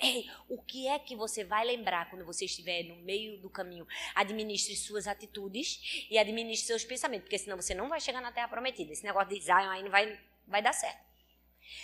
Ei, 0.00 0.30
o 0.48 0.62
que 0.62 0.86
é 0.86 0.96
que 0.98 1.16
você 1.16 1.42
vai 1.42 1.66
lembrar 1.66 2.08
quando 2.08 2.24
você 2.24 2.44
estiver 2.44 2.84
no 2.84 2.96
meio 2.96 3.40
do 3.40 3.50
caminho? 3.50 3.86
Administre 4.14 4.76
suas 4.76 5.08
atitudes 5.08 6.06
e 6.08 6.16
administre 6.16 6.66
seus 6.66 6.84
pensamentos, 6.84 7.24
porque 7.24 7.38
senão 7.38 7.56
você 7.56 7.74
não 7.74 7.88
vai 7.88 8.00
chegar 8.00 8.20
na 8.20 8.30
terra 8.30 8.46
prometida. 8.46 8.92
Esse 8.92 9.02
negócio 9.02 9.30
de 9.30 9.40
Zion 9.40 9.70
aí 9.70 9.82
não 9.82 9.90
vai, 9.90 10.18
vai 10.46 10.62
dar 10.62 10.72
certo. 10.72 11.00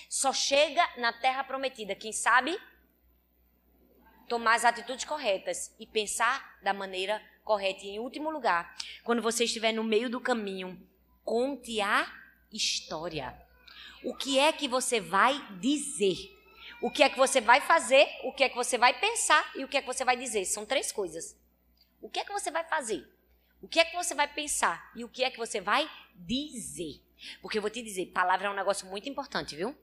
Só 0.09 0.33
chega 0.33 0.89
na 0.97 1.12
terra 1.12 1.43
prometida 1.43 1.95
quem 1.97 2.12
sabe 2.12 2.57
tomar 4.29 4.55
as 4.55 4.65
atitudes 4.65 5.05
corretas 5.05 5.75
e 5.79 5.87
pensar 5.87 6.59
da 6.62 6.73
maneira 6.73 7.21
correta. 7.43 7.85
E 7.85 7.91
em 7.91 7.99
último 7.99 8.31
lugar, 8.31 8.77
quando 9.03 9.23
você 9.23 9.45
estiver 9.45 9.73
no 9.73 9.83
meio 9.83 10.09
do 10.09 10.21
caminho, 10.21 10.81
conte 11.25 11.81
a 11.81 12.07
história. 12.53 13.37
O 14.05 14.15
que 14.15 14.39
é 14.39 14.53
que 14.53 14.69
você 14.69 15.01
vai 15.01 15.35
dizer? 15.59 16.35
O 16.85 16.91
que 16.91 17.03
é 17.03 17.09
que 17.09 17.16
você 17.16 17.41
vai 17.41 17.62
fazer, 17.62 18.07
o 18.24 18.30
que 18.30 18.45
é 18.45 18.49
que 18.51 18.55
você 18.55 18.76
vai 18.76 18.93
pensar 18.93 19.43
e 19.57 19.64
o 19.64 19.68
que 19.68 19.78
é 19.78 19.80
que 19.80 19.87
você 19.87 20.05
vai 20.05 20.18
dizer. 20.18 20.45
São 20.45 20.66
três 20.66 20.93
coisas. 20.93 21.35
O 21.99 22.11
que 22.11 22.20
é 22.20 22.24
que 22.26 22.30
você 22.30 22.51
vai 22.51 22.62
fazer? 22.62 23.11
O 23.62 23.66
que 23.66 23.80
é 23.80 23.87
que 23.87 23.97
você 23.97 24.14
vai 24.14 24.28
pensar 24.28 24.93
e 24.95 25.03
o 25.03 25.09
que 25.09 25.24
é 25.24 25.30
que 25.30 25.39
você 25.39 25.62
vai 25.62 25.91
dizer? 26.14 27.03
Porque 27.41 27.57
eu 27.57 27.62
vou 27.62 27.70
te 27.70 27.80
dizer, 27.80 28.12
palavra 28.12 28.49
é 28.49 28.51
um 28.51 28.55
negócio 28.55 28.87
muito 28.87 29.09
importante, 29.09 29.57
viu? 29.57 29.74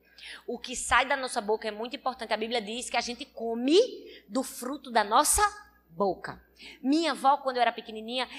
O 0.46 0.60
que 0.60 0.76
sai 0.76 1.08
da 1.08 1.18
nossa 1.18 1.42
boca 1.42 1.68
é 1.68 1.72
muito 1.72 1.96
importante. 1.96 2.36
A 2.36 2.38
Bíblia 2.38 2.62
diz 2.62 2.88
que 2.88 2.98
a 2.98 3.02
gente 3.02 3.26
come 3.26 3.80
do 4.30 4.44
fruto 4.44 4.92
da 4.92 5.04
nossa 5.04 5.42
boca. 5.90 6.40
Minha 6.84 7.14
avó, 7.14 7.38
quando 7.38 7.56
eu 7.56 7.64
era 7.64 7.72
pequenininha, 7.72 8.30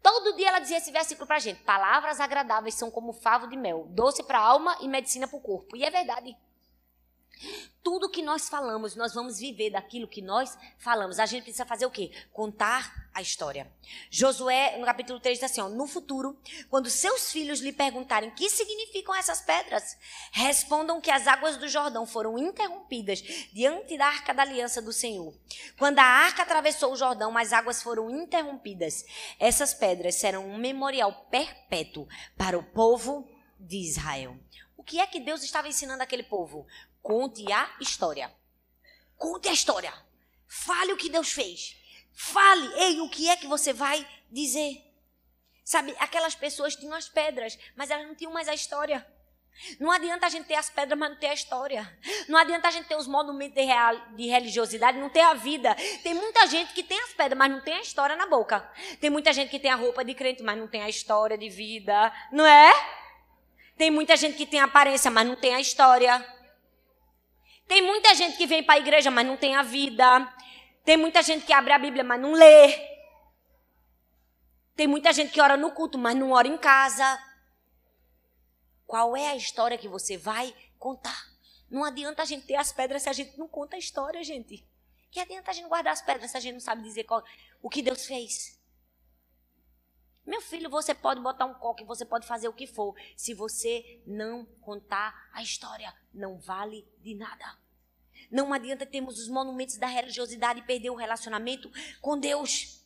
todo 0.00 0.36
dia 0.36 0.50
ela 0.50 0.60
dizia 0.60 0.76
esse 0.76 0.92
versículo 0.92 1.26
pra 1.26 1.40
gente: 1.40 1.64
Palavras 1.64 2.20
agradáveis 2.20 2.76
são 2.76 2.88
como 2.88 3.12
favo 3.12 3.48
de 3.48 3.56
mel, 3.56 3.88
doce 3.90 4.22
para 4.22 4.38
a 4.38 4.46
alma 4.46 4.78
e 4.80 4.86
medicina 4.86 5.26
para 5.26 5.38
o 5.38 5.42
corpo. 5.42 5.76
E 5.76 5.82
é 5.82 5.90
verdade. 5.90 6.36
Tudo 7.82 8.10
que 8.10 8.22
nós 8.22 8.48
falamos, 8.48 8.96
nós 8.96 9.14
vamos 9.14 9.38
viver 9.38 9.70
daquilo 9.70 10.08
que 10.08 10.20
nós 10.20 10.58
falamos. 10.78 11.20
A 11.20 11.26
gente 11.26 11.44
precisa 11.44 11.64
fazer 11.64 11.86
o 11.86 11.90
quê? 11.90 12.10
Contar 12.32 13.08
a 13.14 13.22
história. 13.22 13.70
Josué, 14.10 14.76
no 14.78 14.84
capítulo 14.84 15.20
3, 15.20 15.38
diz 15.38 15.50
assim: 15.50 15.60
ó, 15.60 15.68
No 15.68 15.86
futuro, 15.86 16.36
quando 16.68 16.90
seus 16.90 17.30
filhos 17.30 17.60
lhe 17.60 17.72
perguntarem 17.72 18.30
que 18.30 18.50
significam 18.50 19.14
essas 19.14 19.40
pedras, 19.40 19.96
respondam 20.32 21.00
que 21.00 21.10
as 21.10 21.26
águas 21.26 21.56
do 21.56 21.68
Jordão 21.68 22.06
foram 22.06 22.38
interrompidas 22.38 23.22
diante 23.52 23.96
da 23.96 24.06
arca 24.06 24.34
da 24.34 24.42
aliança 24.42 24.82
do 24.82 24.92
Senhor. 24.92 25.32
Quando 25.78 25.98
a 25.98 26.04
arca 26.04 26.42
atravessou 26.42 26.92
o 26.92 26.96
Jordão, 26.96 27.36
as 27.38 27.52
águas 27.52 27.82
foram 27.82 28.10
interrompidas. 28.10 29.04
Essas 29.38 29.72
pedras 29.72 30.16
serão 30.16 30.46
um 30.46 30.58
memorial 30.58 31.26
perpétuo 31.30 32.08
para 32.36 32.58
o 32.58 32.62
povo 32.62 33.28
de 33.58 33.78
Israel. 33.78 34.36
O 34.76 34.82
que 34.82 35.00
é 35.00 35.06
que 35.06 35.18
Deus 35.18 35.42
estava 35.42 35.68
ensinando 35.68 36.02
aquele 36.02 36.22
povo? 36.22 36.66
Conte 37.02 37.50
a 37.52 37.70
história. 37.80 38.32
Conte 39.16 39.48
a 39.48 39.52
história. 39.52 39.92
Fale 40.46 40.92
o 40.92 40.96
que 40.96 41.08
Deus 41.08 41.32
fez. 41.32 41.76
Fale, 42.12 42.66
ei, 42.80 43.00
o 43.00 43.08
que 43.08 43.28
é 43.28 43.36
que 43.36 43.46
você 43.46 43.72
vai 43.72 44.06
dizer? 44.30 44.82
Sabe, 45.64 45.94
aquelas 45.98 46.34
pessoas 46.34 46.76
tinham 46.76 46.94
as 46.94 47.08
pedras, 47.08 47.58
mas 47.74 47.90
elas 47.90 48.06
não 48.06 48.14
tinham 48.14 48.32
mais 48.32 48.48
a 48.48 48.54
história. 48.54 49.06
Não 49.80 49.90
adianta 49.90 50.26
a 50.26 50.28
gente 50.28 50.46
ter 50.46 50.54
as 50.54 50.68
pedras, 50.68 50.98
mas 50.98 51.10
não 51.10 51.16
ter 51.16 51.28
a 51.28 51.34
história. 51.34 51.98
Não 52.28 52.38
adianta 52.38 52.68
a 52.68 52.70
gente 52.70 52.86
ter 52.86 52.96
os 52.96 53.06
monumentos 53.06 53.54
de, 53.54 53.62
real, 53.62 53.96
de 54.14 54.26
religiosidade, 54.26 54.98
não 54.98 55.08
ter 55.08 55.20
a 55.20 55.34
vida. 55.34 55.74
Tem 56.02 56.14
muita 56.14 56.46
gente 56.46 56.72
que 56.72 56.82
tem 56.82 57.00
as 57.00 57.12
pedras, 57.12 57.38
mas 57.38 57.50
não 57.50 57.60
tem 57.60 57.74
a 57.74 57.80
história 57.80 58.16
na 58.16 58.26
boca. 58.26 58.60
Tem 59.00 59.10
muita 59.10 59.32
gente 59.32 59.50
que 59.50 59.58
tem 59.58 59.70
a 59.70 59.76
roupa 59.76 60.04
de 60.04 60.14
crente, 60.14 60.42
mas 60.42 60.58
não 60.58 60.68
tem 60.68 60.82
a 60.82 60.88
história 60.88 61.38
de 61.38 61.48
vida. 61.48 62.12
Não 62.30 62.46
é? 62.46 62.72
Tem 63.76 63.90
muita 63.90 64.16
gente 64.16 64.36
que 64.36 64.46
tem 64.46 64.60
aparência, 64.60 65.10
mas 65.10 65.26
não 65.26 65.36
tem 65.36 65.54
a 65.54 65.60
história. 65.60 66.24
Tem 67.66 67.82
muita 67.82 68.14
gente 68.14 68.36
que 68.36 68.46
vem 68.46 68.62
para 68.62 68.74
a 68.74 68.78
igreja, 68.78 69.10
mas 69.10 69.26
não 69.26 69.36
tem 69.36 69.56
a 69.56 69.62
vida. 69.62 70.32
Tem 70.84 70.96
muita 70.96 71.22
gente 71.22 71.44
que 71.44 71.52
abre 71.52 71.72
a 71.72 71.78
Bíblia, 71.78 72.04
mas 72.04 72.20
não 72.20 72.32
lê. 72.32 72.96
Tem 74.76 74.86
muita 74.86 75.12
gente 75.12 75.32
que 75.32 75.40
ora 75.40 75.56
no 75.56 75.72
culto, 75.72 75.98
mas 75.98 76.14
não 76.16 76.30
ora 76.30 76.46
em 76.46 76.58
casa. 76.58 77.18
Qual 78.86 79.16
é 79.16 79.28
a 79.28 79.36
história 79.36 79.78
que 79.78 79.88
você 79.88 80.16
vai 80.16 80.54
contar? 80.78 81.26
Não 81.68 81.82
adianta 81.82 82.22
a 82.22 82.24
gente 82.24 82.46
ter 82.46 82.54
as 82.54 82.72
pedras 82.72 83.02
se 83.02 83.08
a 83.08 83.12
gente 83.12 83.36
não 83.36 83.48
conta 83.48 83.76
a 83.76 83.78
história, 83.78 84.22
gente. 84.22 84.64
Que 85.10 85.18
adianta 85.18 85.50
a 85.50 85.54
gente 85.54 85.68
guardar 85.68 85.92
as 85.92 86.02
pedras 86.02 86.30
se 86.30 86.36
a 86.36 86.40
gente 86.40 86.54
não 86.54 86.60
sabe 86.60 86.82
dizer 86.82 87.04
qual, 87.04 87.24
o 87.60 87.68
que 87.68 87.82
Deus 87.82 88.06
fez? 88.06 88.55
Meu 90.26 90.40
filho, 90.40 90.68
você 90.68 90.92
pode 90.92 91.20
botar 91.20 91.46
um 91.46 91.54
coque, 91.54 91.84
você 91.84 92.04
pode 92.04 92.26
fazer 92.26 92.48
o 92.48 92.52
que 92.52 92.66
for. 92.66 92.96
Se 93.16 93.32
você 93.32 94.02
não 94.04 94.44
contar 94.60 95.14
a 95.32 95.40
história, 95.40 95.94
não 96.12 96.36
vale 96.38 96.84
de 96.98 97.14
nada. 97.14 97.56
Não 98.30 98.52
adianta 98.52 98.84
termos 98.84 99.20
os 99.20 99.28
monumentos 99.28 99.76
da 99.76 99.86
religiosidade 99.86 100.60
e 100.60 100.64
perder 100.64 100.90
o 100.90 100.96
relacionamento 100.96 101.70
com 102.00 102.18
Deus. 102.18 102.84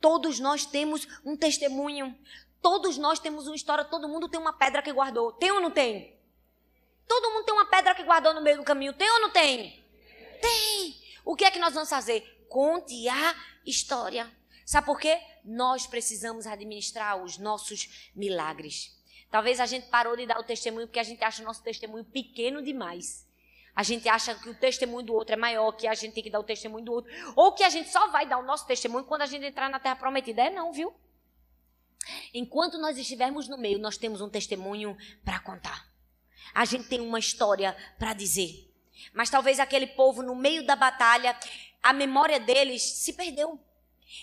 Todos 0.00 0.38
nós 0.38 0.64
temos 0.64 1.08
um 1.24 1.36
testemunho. 1.36 2.16
Todos 2.62 2.96
nós 2.96 3.18
temos 3.18 3.48
uma 3.48 3.56
história, 3.56 3.84
todo 3.84 4.08
mundo 4.08 4.28
tem 4.28 4.40
uma 4.40 4.52
pedra 4.52 4.82
que 4.82 4.92
guardou. 4.92 5.32
Tem 5.32 5.50
ou 5.50 5.60
não 5.60 5.70
tem? 5.70 6.16
Todo 7.08 7.30
mundo 7.32 7.44
tem 7.44 7.54
uma 7.54 7.66
pedra 7.66 7.94
que 7.94 8.04
guardou 8.04 8.32
no 8.34 8.40
meio 8.40 8.58
do 8.58 8.64
caminho. 8.64 8.92
Tem 8.92 9.10
ou 9.10 9.20
não 9.20 9.30
tem? 9.30 9.84
Tem. 10.40 10.96
O 11.24 11.34
que 11.34 11.44
é 11.44 11.50
que 11.50 11.58
nós 11.58 11.74
vamos 11.74 11.90
fazer? 11.90 12.46
Conte 12.48 13.08
a 13.08 13.34
história. 13.64 14.30
Sabe 14.66 14.84
por 14.84 14.98
quê? 14.98 15.22
Nós 15.44 15.86
precisamos 15.86 16.44
administrar 16.44 17.22
os 17.22 17.38
nossos 17.38 18.10
milagres. 18.16 19.00
Talvez 19.30 19.60
a 19.60 19.66
gente 19.66 19.86
parou 19.86 20.16
de 20.16 20.26
dar 20.26 20.40
o 20.40 20.42
testemunho 20.42 20.88
porque 20.88 20.98
a 20.98 21.04
gente 21.04 21.22
acha 21.22 21.40
o 21.40 21.44
nosso 21.44 21.62
testemunho 21.62 22.04
pequeno 22.04 22.60
demais. 22.60 23.24
A 23.76 23.84
gente 23.84 24.08
acha 24.08 24.34
que 24.34 24.48
o 24.48 24.54
testemunho 24.54 25.06
do 25.06 25.14
outro 25.14 25.34
é 25.34 25.36
maior, 25.36 25.70
que 25.70 25.86
a 25.86 25.94
gente 25.94 26.14
tem 26.14 26.22
que 26.22 26.30
dar 26.30 26.40
o 26.40 26.44
testemunho 26.44 26.84
do 26.84 26.92
outro. 26.92 27.12
Ou 27.36 27.52
que 27.52 27.62
a 27.62 27.68
gente 27.68 27.90
só 27.90 28.08
vai 28.08 28.26
dar 28.26 28.38
o 28.38 28.42
nosso 28.42 28.66
testemunho 28.66 29.04
quando 29.04 29.22
a 29.22 29.26
gente 29.26 29.46
entrar 29.46 29.70
na 29.70 29.78
terra 29.78 29.94
prometida. 29.94 30.42
É 30.42 30.50
não, 30.50 30.72
viu? 30.72 30.92
Enquanto 32.34 32.76
nós 32.76 32.98
estivermos 32.98 33.46
no 33.46 33.56
meio, 33.56 33.78
nós 33.78 33.96
temos 33.96 34.20
um 34.20 34.28
testemunho 34.28 34.96
para 35.24 35.38
contar. 35.38 35.86
A 36.52 36.64
gente 36.64 36.88
tem 36.88 37.00
uma 37.00 37.20
história 37.20 37.76
para 38.00 38.14
dizer. 38.14 38.68
Mas 39.12 39.30
talvez 39.30 39.60
aquele 39.60 39.86
povo, 39.86 40.24
no 40.24 40.34
meio 40.34 40.66
da 40.66 40.74
batalha, 40.74 41.38
a 41.80 41.92
memória 41.92 42.40
deles 42.40 42.82
se 42.82 43.12
perdeu. 43.12 43.60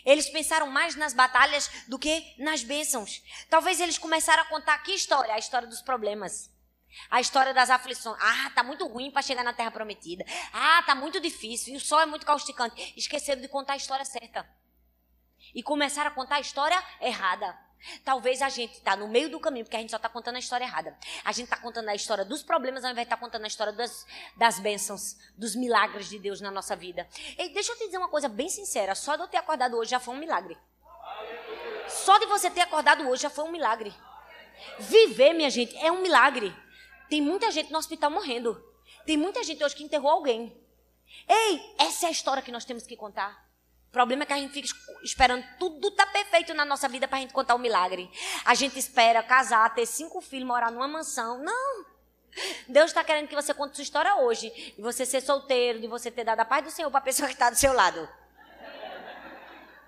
Eles 0.06 0.30
pensaram 0.30 0.68
mais 0.68 0.96
nas 0.96 1.14
batalhas 1.14 1.70
do 1.88 2.00
que 2.00 2.36
nas 2.38 2.64
bênçãos. 2.64 3.22
Talvez 3.50 3.80
eles 3.80 3.98
começaram 3.98 4.44
a 4.44 4.46
contar 4.46 4.78
que 4.80 4.94
história? 4.94 5.34
A 5.34 5.40
história 5.40 5.68
dos 5.68 5.82
problemas. 5.82 6.52
A 7.10 7.20
história 7.20 7.54
das 7.54 7.70
aflições. 7.70 8.18
Ah, 8.22 8.52
tá 8.52 8.64
muito 8.64 8.88
ruim 8.88 9.12
para 9.12 9.22
chegar 9.22 9.44
na 9.44 9.54
terra 9.54 9.72
prometida. 9.72 10.26
Ah, 10.54 10.84
tá 10.86 10.96
muito 10.96 11.20
difícil. 11.20 11.74
E 11.74 11.78
o 11.78 11.82
sol 11.82 12.00
é 12.00 12.06
muito 12.06 12.26
causticante. 12.26 12.94
Esqueceram 12.96 13.42
de 13.42 13.48
contar 13.48 13.74
a 13.74 13.78
história 13.78 14.06
certa. 14.06 14.48
E 15.54 15.62
começaram 15.62 16.12
a 16.12 16.14
contar 16.14 16.36
a 16.36 16.42
história 16.42 16.82
errada. 17.02 17.58
Talvez 18.04 18.42
a 18.42 18.50
gente 18.50 18.74
está 18.74 18.96
no 18.96 19.08
meio 19.08 19.30
do 19.30 19.40
caminho, 19.40 19.66
porque 19.66 19.76
a 19.76 19.80
gente 19.80 19.90
só 19.90 19.98
está 19.98 20.10
contando 20.10 20.36
a 20.36 20.40
história 20.40 20.66
errada. 20.66 20.98
A 21.24 21.32
gente 21.32 21.46
está 21.46 21.58
contando 21.58 21.90
a 21.90 21.96
história 21.96 22.26
dos 22.26 22.44
problemas, 22.44 22.84
ao 22.84 22.92
invés 22.92 23.06
de 23.06 23.14
estar 23.14 23.18
tá 23.18 23.22
contando 23.22 23.44
a 23.44 23.48
história 23.48 23.74
das, 23.74 24.06
das 24.38 24.60
bênçãos, 24.60 25.18
dos 25.38 25.56
milagres 25.56 26.10
de 26.10 26.20
Deus 26.20 26.42
na 26.42 26.52
nossa 26.52 26.76
vida. 26.76 27.08
E 27.38 27.50
deixa 27.50 27.72
eu 27.72 27.78
te 27.78 27.86
dizer 27.86 27.98
uma 27.98 28.10
coisa 28.10 28.28
bem 28.30 28.50
sincera: 28.50 28.96
só 28.96 29.16
de 29.16 29.24
eu 29.24 29.28
ter 29.28 29.38
acordado 29.38 29.78
hoje 29.78 29.92
já 29.92 30.00
foi 30.00 30.16
um 30.16 30.20
milagre. 30.20 30.58
Só 31.88 32.18
de 32.18 32.26
você 32.26 32.50
ter 32.50 32.62
acordado 32.62 33.08
hoje 33.08 33.24
já 33.24 33.30
foi 33.30 33.46
um 33.46 33.52
milagre. 33.52 33.94
Viver, 34.80 35.34
minha 35.34 35.50
gente, 35.50 35.76
é 35.78 35.92
um 35.92 36.02
milagre. 36.02 36.56
Tem 37.10 37.22
muita 37.22 37.52
gente 37.52 37.72
no 37.72 37.78
hospital 37.78 38.10
morrendo. 38.10 38.64
Tem 39.06 39.18
muita 39.18 39.44
gente 39.44 39.64
hoje 39.64 39.76
que 39.76 39.84
enterrou 39.84 40.10
alguém. 40.10 40.58
Ei, 41.28 41.76
essa 41.78 42.06
é 42.06 42.10
a 42.10 42.12
história 42.12 42.42
que 42.42 42.52
nós 42.52 42.66
temos 42.66 42.88
que 42.88 42.96
contar. 42.96 43.43
Problema 43.94 44.24
é 44.24 44.26
que 44.26 44.34
a 44.34 44.38
gente 44.38 44.52
fica 44.52 44.68
esperando 45.04 45.46
tudo 45.60 45.92
tá 45.92 46.08
perfeito 46.08 46.52
na 46.56 46.66
nossa 46.66 46.90
vida 46.90 47.08
para 47.08 47.20
a 47.20 47.22
gente 47.22 47.32
contar 47.32 47.54
o 47.54 47.60
milagre. 47.60 48.10
A 48.44 48.56
gente 48.56 48.80
espera 48.80 49.22
casar, 49.22 49.72
ter 49.76 49.86
cinco 49.86 50.20
filhos, 50.20 50.48
morar 50.48 50.72
numa 50.72 50.88
mansão. 50.88 51.38
Não. 51.38 51.86
Deus 52.68 52.88
está 52.88 53.04
querendo 53.04 53.28
que 53.28 53.36
você 53.36 53.54
conte 53.54 53.76
sua 53.76 53.84
história 53.84 54.16
hoje. 54.16 54.50
De 54.76 54.82
você 54.82 55.06
ser 55.06 55.22
solteiro, 55.22 55.80
de 55.80 55.86
você 55.86 56.10
ter 56.10 56.24
dado 56.24 56.40
a 56.40 56.46
paz 56.46 56.64
do 56.64 56.72
Senhor 56.72 56.90
para 56.90 57.02
a 57.02 57.04
pessoa 57.04 57.28
que 57.28 57.36
está 57.36 57.52
do 57.52 57.56
seu 57.56 57.72
lado. 57.72 58.10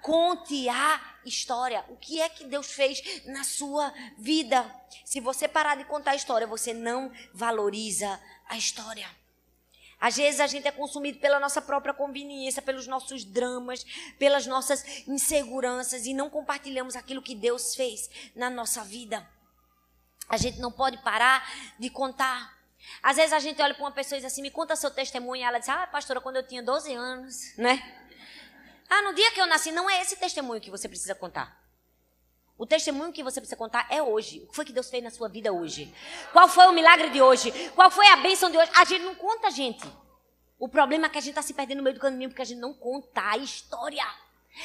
Conte 0.03 0.69
a 0.69 1.01
história. 1.25 1.83
O 1.89 1.97
que 1.97 2.21
é 2.21 2.29
que 2.29 2.45
Deus 2.45 2.71
fez 2.71 3.25
na 3.25 3.43
sua 3.43 3.91
vida? 4.19 4.63
Se 5.03 5.19
você 5.19 5.47
parar 5.47 5.77
de 5.77 5.83
contar 5.83 6.11
a 6.11 6.15
história, 6.15 6.45
você 6.45 6.75
não 6.75 7.11
valoriza 7.33 8.21
a 8.47 8.55
história. 8.55 9.09
Às 9.99 10.17
vezes 10.17 10.39
a 10.39 10.47
gente 10.47 10.67
é 10.67 10.71
consumido 10.71 11.19
pela 11.19 11.39
nossa 11.39 11.61
própria 11.61 11.93
conveniência, 11.93 12.61
pelos 12.61 12.85
nossos 12.87 13.23
dramas, 13.23 13.85
pelas 14.19 14.45
nossas 14.45 15.07
inseguranças 15.07 16.05
e 16.05 16.13
não 16.13 16.29
compartilhamos 16.29 16.95
aquilo 16.95 17.21
que 17.21 17.35
Deus 17.35 17.75
fez 17.75 18.09
na 18.35 18.49
nossa 18.49 18.83
vida. 18.83 19.27
A 20.27 20.37
gente 20.37 20.59
não 20.59 20.71
pode 20.71 20.97
parar 20.97 21.47
de 21.79 21.89
contar. 21.89 22.55
Às 23.01 23.17
vezes 23.17 23.33
a 23.33 23.39
gente 23.39 23.61
olha 23.61 23.73
para 23.73 23.83
uma 23.83 23.91
pessoa 23.91 24.17
e 24.17 24.21
diz 24.21 24.31
assim: 24.31 24.41
me 24.41 24.51
conta 24.51 24.75
seu 24.75 24.91
testemunho. 24.91 25.41
E 25.41 25.43
ela 25.43 25.59
diz: 25.59 25.69
ah, 25.69 25.87
pastora, 25.87 26.21
quando 26.21 26.37
eu 26.37 26.47
tinha 26.47 26.61
12 26.61 26.93
anos, 26.93 27.57
né? 27.57 27.81
Ah, 28.89 29.01
no 29.01 29.13
dia 29.13 29.31
que 29.31 29.41
eu 29.41 29.47
nasci, 29.47 29.71
não 29.71 29.89
é 29.89 30.01
esse 30.01 30.15
testemunho 30.17 30.61
que 30.61 30.69
você 30.69 30.87
precisa 30.87 31.15
contar. 31.15 31.64
O 32.57 32.65
testemunho 32.65 33.11
que 33.11 33.21
você 33.21 33.41
precisa 33.41 33.57
contar 33.57 33.85
é 33.89 34.01
hoje. 34.01 34.39
O 34.39 34.47
que 34.47 34.55
foi 34.55 34.63
que 34.63 34.71
Deus 34.71 34.89
fez 34.89 35.03
na 35.03 35.11
sua 35.11 35.27
vida 35.27 35.51
hoje? 35.51 35.93
Qual 36.31 36.47
foi 36.47 36.65
o 36.67 36.71
milagre 36.71 37.09
de 37.09 37.21
hoje? 37.21 37.51
Qual 37.75 37.91
foi 37.91 38.07
a 38.07 38.17
bênção 38.17 38.49
de 38.49 38.57
hoje? 38.57 38.71
A 38.75 38.85
gente 38.85 39.03
não 39.03 39.13
conta, 39.13 39.51
gente. 39.51 39.85
O 40.57 40.69
problema 40.69 41.07
é 41.07 41.09
que 41.09 41.17
a 41.17 41.21
gente 41.21 41.31
está 41.31 41.41
se 41.41 41.53
perdendo 41.53 41.79
no 41.79 41.83
meio 41.83 41.95
do 41.95 41.99
caminho 41.99 42.29
porque 42.29 42.41
a 42.41 42.45
gente 42.45 42.59
não 42.59 42.73
conta 42.73 43.21
a 43.29 43.37
história. 43.37 44.05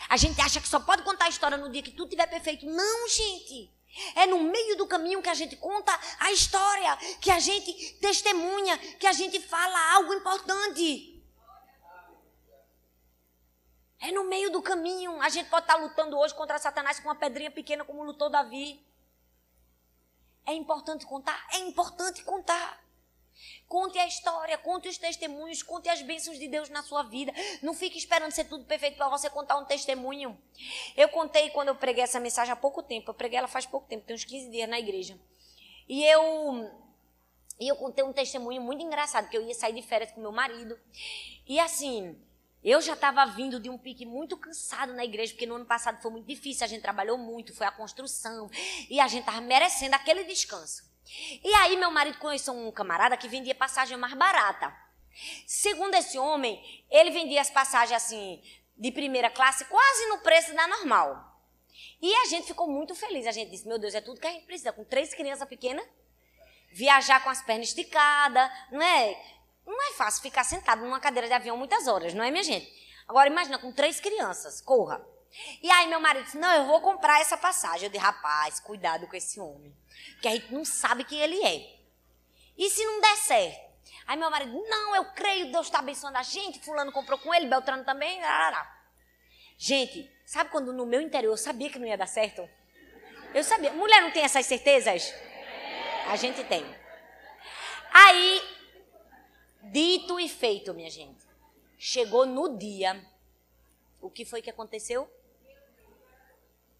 A 0.08 0.16
gente 0.16 0.40
acha 0.40 0.60
que 0.60 0.68
só 0.68 0.78
pode 0.78 1.02
contar 1.02 1.24
a 1.24 1.28
história 1.28 1.56
no 1.56 1.68
dia 1.68 1.82
que 1.82 1.90
tudo 1.90 2.04
estiver 2.04 2.28
perfeito. 2.28 2.64
Não, 2.64 3.08
gente. 3.08 3.68
É 4.14 4.24
no 4.24 4.38
meio 4.38 4.76
do 4.76 4.86
caminho 4.86 5.20
que 5.20 5.28
a 5.28 5.34
gente 5.34 5.56
conta 5.56 5.98
a 6.20 6.30
história, 6.30 6.96
que 7.20 7.28
a 7.28 7.40
gente 7.40 7.94
testemunha, 7.94 8.78
que 8.78 9.06
a 9.08 9.12
gente 9.12 9.40
fala 9.40 9.94
algo 9.94 10.14
importante. 10.14 11.19
É 14.00 14.10
no 14.10 14.24
meio 14.24 14.50
do 14.50 14.62
caminho. 14.62 15.20
A 15.20 15.28
gente 15.28 15.50
pode 15.50 15.64
estar 15.64 15.76
lutando 15.76 16.18
hoje 16.18 16.34
contra 16.34 16.58
Satanás 16.58 16.98
com 16.98 17.08
uma 17.08 17.14
pedrinha 17.14 17.50
pequena, 17.50 17.84
como 17.84 18.02
lutou 18.02 18.30
Davi. 18.30 18.82
É 20.46 20.54
importante 20.54 21.04
contar? 21.04 21.46
É 21.52 21.58
importante 21.58 22.24
contar. 22.24 22.82
Conte 23.68 23.98
a 23.98 24.06
história, 24.06 24.58
conte 24.58 24.88
os 24.88 24.98
testemunhos, 24.98 25.62
conte 25.62 25.88
as 25.88 26.02
bênçãos 26.02 26.38
de 26.38 26.48
Deus 26.48 26.68
na 26.68 26.82
sua 26.82 27.02
vida. 27.02 27.32
Não 27.62 27.72
fique 27.72 27.96
esperando 27.96 28.32
ser 28.32 28.44
tudo 28.44 28.64
perfeito 28.64 28.96
para 28.96 29.08
você 29.08 29.30
contar 29.30 29.58
um 29.58 29.64
testemunho. 29.64 30.36
Eu 30.96 31.08
contei 31.08 31.50
quando 31.50 31.68
eu 31.68 31.76
preguei 31.76 32.02
essa 32.02 32.18
mensagem 32.18 32.52
há 32.52 32.56
pouco 32.56 32.82
tempo. 32.82 33.10
Eu 33.10 33.14
preguei 33.14 33.38
ela 33.38 33.48
faz 33.48 33.66
pouco 33.66 33.86
tempo, 33.86 34.04
tem 34.04 34.16
uns 34.16 34.24
15 34.24 34.50
dias 34.50 34.68
na 34.68 34.78
igreja. 34.78 35.18
E 35.88 36.04
eu, 36.04 36.70
e 37.58 37.68
eu 37.68 37.76
contei 37.76 38.04
um 38.04 38.12
testemunho 38.12 38.60
muito 38.60 38.82
engraçado, 38.82 39.28
que 39.28 39.36
eu 39.36 39.42
ia 39.42 39.54
sair 39.54 39.74
de 39.74 39.82
férias 39.82 40.10
com 40.10 40.20
meu 40.20 40.32
marido. 40.32 40.78
E 41.46 41.58
assim, 41.60 42.18
eu 42.62 42.80
já 42.80 42.94
estava 42.94 43.24
vindo 43.26 43.58
de 43.58 43.70
um 43.70 43.78
pique 43.78 44.04
muito 44.04 44.36
cansado 44.36 44.92
na 44.92 45.04
igreja, 45.04 45.32
porque 45.32 45.46
no 45.46 45.56
ano 45.56 45.64
passado 45.64 46.00
foi 46.00 46.10
muito 46.10 46.26
difícil, 46.26 46.64
a 46.64 46.68
gente 46.68 46.82
trabalhou 46.82 47.16
muito, 47.16 47.54
foi 47.54 47.66
a 47.66 47.70
construção, 47.70 48.50
e 48.88 49.00
a 49.00 49.08
gente 49.08 49.20
estava 49.20 49.40
merecendo 49.40 49.94
aquele 49.96 50.24
descanso. 50.24 50.88
E 51.42 51.52
aí 51.54 51.76
meu 51.76 51.90
marido 51.90 52.18
conheceu 52.18 52.54
um 52.54 52.70
camarada 52.70 53.16
que 53.16 53.28
vendia 53.28 53.54
passagem 53.54 53.96
mais 53.96 54.14
barata. 54.14 54.74
Segundo 55.46 55.94
esse 55.94 56.18
homem, 56.18 56.84
ele 56.90 57.10
vendia 57.10 57.40
as 57.40 57.50
passagens 57.50 58.02
assim, 58.02 58.40
de 58.76 58.92
primeira 58.92 59.28
classe, 59.28 59.64
quase 59.64 60.06
no 60.08 60.18
preço 60.18 60.54
da 60.54 60.66
normal. 60.68 61.30
E 62.00 62.14
a 62.14 62.24
gente 62.26 62.46
ficou 62.46 62.66
muito 62.66 62.94
feliz. 62.94 63.26
A 63.26 63.32
gente 63.32 63.50
disse, 63.50 63.68
meu 63.68 63.78
Deus, 63.78 63.94
é 63.94 64.00
tudo 64.00 64.20
que 64.20 64.26
a 64.26 64.30
gente 64.30 64.46
precisa. 64.46 64.72
Com 64.72 64.84
três 64.84 65.12
crianças 65.12 65.46
pequenas, 65.48 65.86
viajar 66.72 67.22
com 67.22 67.30
as 67.30 67.42
pernas 67.42 67.68
esticadas, 67.68 68.50
não 68.70 68.80
é? 68.80 69.39
Não 69.70 69.90
é 69.90 69.92
fácil 69.92 70.20
ficar 70.20 70.42
sentado 70.42 70.82
numa 70.82 70.98
cadeira 70.98 71.28
de 71.28 71.32
avião 71.32 71.56
muitas 71.56 71.86
horas, 71.86 72.12
não 72.12 72.24
é, 72.24 72.30
minha 72.30 72.42
gente? 72.42 72.68
Agora 73.06 73.28
imagina, 73.28 73.58
com 73.58 73.72
três 73.72 74.00
crianças, 74.00 74.60
corra. 74.60 75.00
E 75.62 75.70
aí 75.70 75.86
meu 75.86 76.00
marido 76.00 76.24
disse, 76.24 76.38
não, 76.38 76.52
eu 76.52 76.66
vou 76.66 76.80
comprar 76.80 77.20
essa 77.20 77.36
passagem. 77.36 77.84
Eu 77.84 77.90
disse, 77.90 78.02
rapaz, 78.02 78.58
cuidado 78.58 79.06
com 79.06 79.14
esse 79.14 79.38
homem. 79.38 79.72
Que 80.20 80.26
a 80.26 80.32
gente 80.32 80.52
não 80.52 80.64
sabe 80.64 81.04
quem 81.04 81.20
ele 81.20 81.40
é. 81.44 81.76
E 82.58 82.68
se 82.68 82.84
não 82.84 83.00
der 83.00 83.16
certo? 83.16 83.70
Aí 84.06 84.16
meu 84.16 84.28
marido, 84.30 84.52
não, 84.68 84.96
eu 84.96 85.04
creio, 85.12 85.52
Deus 85.52 85.66
está 85.66 85.78
abençoando 85.78 86.18
a 86.18 86.22
gente, 86.22 86.58
fulano 86.60 86.90
comprou 86.90 87.18
com 87.18 87.32
ele, 87.32 87.46
Beltrano 87.46 87.84
também, 87.84 88.20
larará. 88.20 88.76
Gente, 89.56 90.10
sabe 90.26 90.50
quando 90.50 90.72
no 90.72 90.84
meu 90.84 91.00
interior 91.00 91.32
eu 91.32 91.36
sabia 91.36 91.70
que 91.70 91.78
não 91.78 91.86
ia 91.86 91.96
dar 91.96 92.08
certo? 92.08 92.48
Eu 93.32 93.44
sabia. 93.44 93.72
Mulher 93.72 94.02
não 94.02 94.10
tem 94.10 94.24
essas 94.24 94.46
certezas? 94.46 95.14
A 96.08 96.16
gente 96.16 96.42
tem. 96.44 96.64
Aí, 97.92 98.59
dito 99.70 100.18
e 100.18 100.28
feito, 100.28 100.74
minha 100.74 100.90
gente. 100.90 101.24
Chegou 101.78 102.26
no 102.26 102.56
dia. 102.56 103.00
O 104.00 104.10
que 104.10 104.24
foi 104.24 104.42
que 104.42 104.50
aconteceu? 104.50 105.10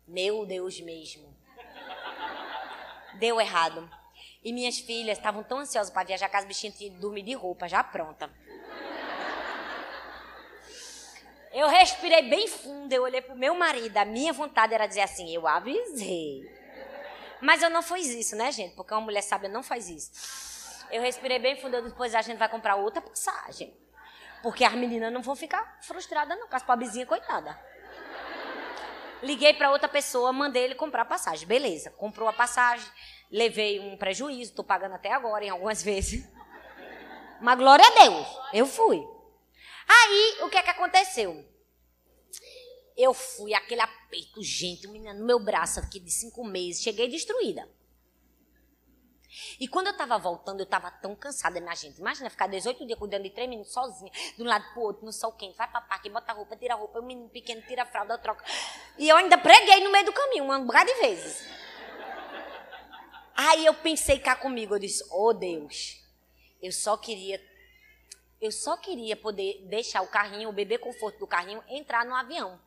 Meu 0.06 0.44
Deus 0.44 0.80
mesmo. 0.80 1.34
Deu 3.18 3.40
errado. 3.40 3.88
E 4.42 4.52
minhas 4.52 4.78
filhas 4.78 5.18
estavam 5.18 5.42
tão 5.42 5.58
ansiosas 5.58 5.92
para 5.92 6.06
viajar 6.06 6.28
que 6.28 6.36
as 6.36 6.44
bichinhas 6.44 6.76
tinham 6.76 6.98
dormir 6.98 7.22
de 7.22 7.34
roupa 7.34 7.68
já 7.68 7.84
pronta. 7.84 8.30
Eu 11.52 11.66
respirei 11.68 12.22
bem 12.22 12.46
fundo, 12.46 12.92
eu 12.92 13.02
olhei 13.02 13.20
pro 13.20 13.36
meu 13.36 13.54
marido. 13.54 13.96
A 13.96 14.04
minha 14.04 14.32
vontade 14.32 14.72
era 14.72 14.86
dizer 14.86 15.02
assim: 15.02 15.34
eu 15.34 15.46
avisei. 15.46 16.48
Mas 17.40 17.62
eu 17.62 17.70
não 17.70 17.82
fiz 17.82 18.06
isso, 18.08 18.36
né, 18.36 18.52
gente? 18.52 18.74
Porque 18.74 18.94
uma 18.94 19.00
mulher 19.00 19.22
sábia 19.22 19.48
não 19.48 19.62
faz 19.62 19.88
isso. 19.88 20.10
Eu 20.90 21.00
respirei 21.00 21.38
bem 21.38 21.56
fundo, 21.56 21.80
depois 21.82 22.14
a 22.14 22.22
gente 22.22 22.36
vai 22.36 22.48
comprar 22.48 22.76
outra 22.76 23.00
passagem. 23.00 23.76
Porque 24.42 24.64
as 24.64 24.72
meninas 24.72 25.12
não 25.12 25.22
vão 25.22 25.36
ficar 25.36 25.78
frustradas, 25.82 26.38
não, 26.38 26.48
com 26.48 26.56
as 26.56 26.62
pobrezinhas, 26.62 27.08
coitada. 27.08 27.58
Liguei 29.22 29.52
para 29.52 29.70
outra 29.70 29.88
pessoa, 29.88 30.32
mandei 30.32 30.64
ele 30.64 30.74
comprar 30.74 31.02
a 31.02 31.06
passagem. 31.06 31.46
Beleza, 31.46 31.90
comprou 31.90 32.28
a 32.28 32.32
passagem, 32.32 32.90
levei 33.30 33.78
um 33.78 33.96
prejuízo, 33.96 34.50
estou 34.50 34.64
pagando 34.64 34.94
até 34.94 35.12
agora, 35.12 35.44
em 35.44 35.50
algumas 35.50 35.82
vezes. 35.84 36.26
Mas 37.40 37.58
glória 37.58 37.84
a 37.86 38.02
Deus, 38.02 38.26
eu 38.52 38.66
fui. 38.66 39.06
Aí, 39.88 40.38
o 40.42 40.48
que 40.48 40.56
é 40.56 40.62
que 40.62 40.70
aconteceu? 40.70 41.44
Eu 42.96 43.14
fui, 43.14 43.54
aquele 43.54 43.80
aperto, 43.80 44.42
gente, 44.42 44.86
menina, 44.88 45.14
no 45.14 45.24
meu 45.24 45.38
braço 45.38 45.80
aqui 45.80 46.00
de 46.00 46.10
cinco 46.10 46.44
meses, 46.44 46.82
cheguei 46.82 47.08
destruída. 47.08 47.68
E 49.60 49.68
quando 49.68 49.88
eu 49.88 49.96
tava 49.96 50.16
voltando, 50.16 50.60
eu 50.60 50.66
tava 50.66 50.90
tão 50.90 51.14
cansada, 51.14 51.60
minha 51.60 51.74
gente. 51.74 51.98
Imagina 51.98 52.30
ficar 52.30 52.46
18 52.46 52.86
dias 52.86 52.98
cuidando 52.98 53.24
de 53.24 53.30
três 53.30 53.46
meninos 53.46 53.70
sozinha, 53.70 54.10
de 54.34 54.42
um 54.42 54.46
lado 54.46 54.64
pro 54.72 54.80
outro, 54.80 55.04
no 55.04 55.12
sol 55.12 55.32
quente. 55.32 55.54
Vai 55.54 55.70
pra 55.70 55.82
parque, 55.82 56.08
bota 56.08 56.32
a 56.32 56.34
roupa, 56.34 56.56
tira 56.56 56.72
a 56.72 56.76
roupa, 56.78 56.98
o 56.98 57.02
menino 57.02 57.28
pequeno 57.28 57.60
tira 57.68 57.82
a 57.82 57.86
fralda, 57.86 58.16
troca. 58.16 58.42
E 58.96 59.06
eu 59.06 59.18
ainda 59.18 59.36
preguei 59.36 59.84
no 59.84 59.92
meio 59.92 60.06
do 60.06 60.14
caminho, 60.14 60.50
um 60.50 60.64
bocado 60.64 60.90
de 60.90 61.00
vezes. 61.00 61.46
Aí 63.36 63.66
eu 63.66 63.74
pensei 63.74 64.18
cá 64.18 64.34
comigo, 64.34 64.74
eu 64.74 64.78
disse, 64.78 65.04
oh 65.10 65.34
Deus, 65.34 66.02
eu 66.62 66.72
só 66.72 66.96
queria, 66.96 67.38
eu 68.40 68.50
só 68.50 68.78
queria 68.78 69.16
poder 69.16 69.66
deixar 69.68 70.00
o 70.00 70.08
carrinho, 70.08 70.48
o 70.48 70.52
bebê 70.52 70.78
conforto 70.78 71.18
do 71.18 71.26
carrinho, 71.26 71.62
entrar 71.68 72.06
no 72.06 72.14
avião. 72.14 72.58